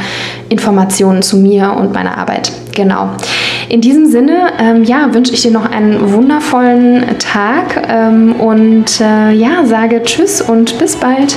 Informationen 0.49 1.23
zu 1.23 1.37
mir 1.37 1.75
und 1.79 1.93
meiner 1.93 2.19
Arbeit. 2.19 2.53
Genau. 2.75 3.11
In 3.69 3.81
diesem 3.81 4.07
Sinne, 4.07 4.53
ähm, 4.59 4.85
ja, 4.85 5.15
wünsche 5.15 5.33
ich 5.33 5.43
dir 5.43 5.53
noch 5.53 5.71
einen 5.71 6.13
wundervollen 6.13 7.05
Tag 7.19 7.89
ähm, 7.89 8.35
und 8.41 9.01
äh, 9.01 9.33
ja, 9.33 9.65
sage 9.65 10.03
Tschüss 10.03 10.41
und 10.43 10.79
bis 10.79 10.97
bald. 10.97 11.37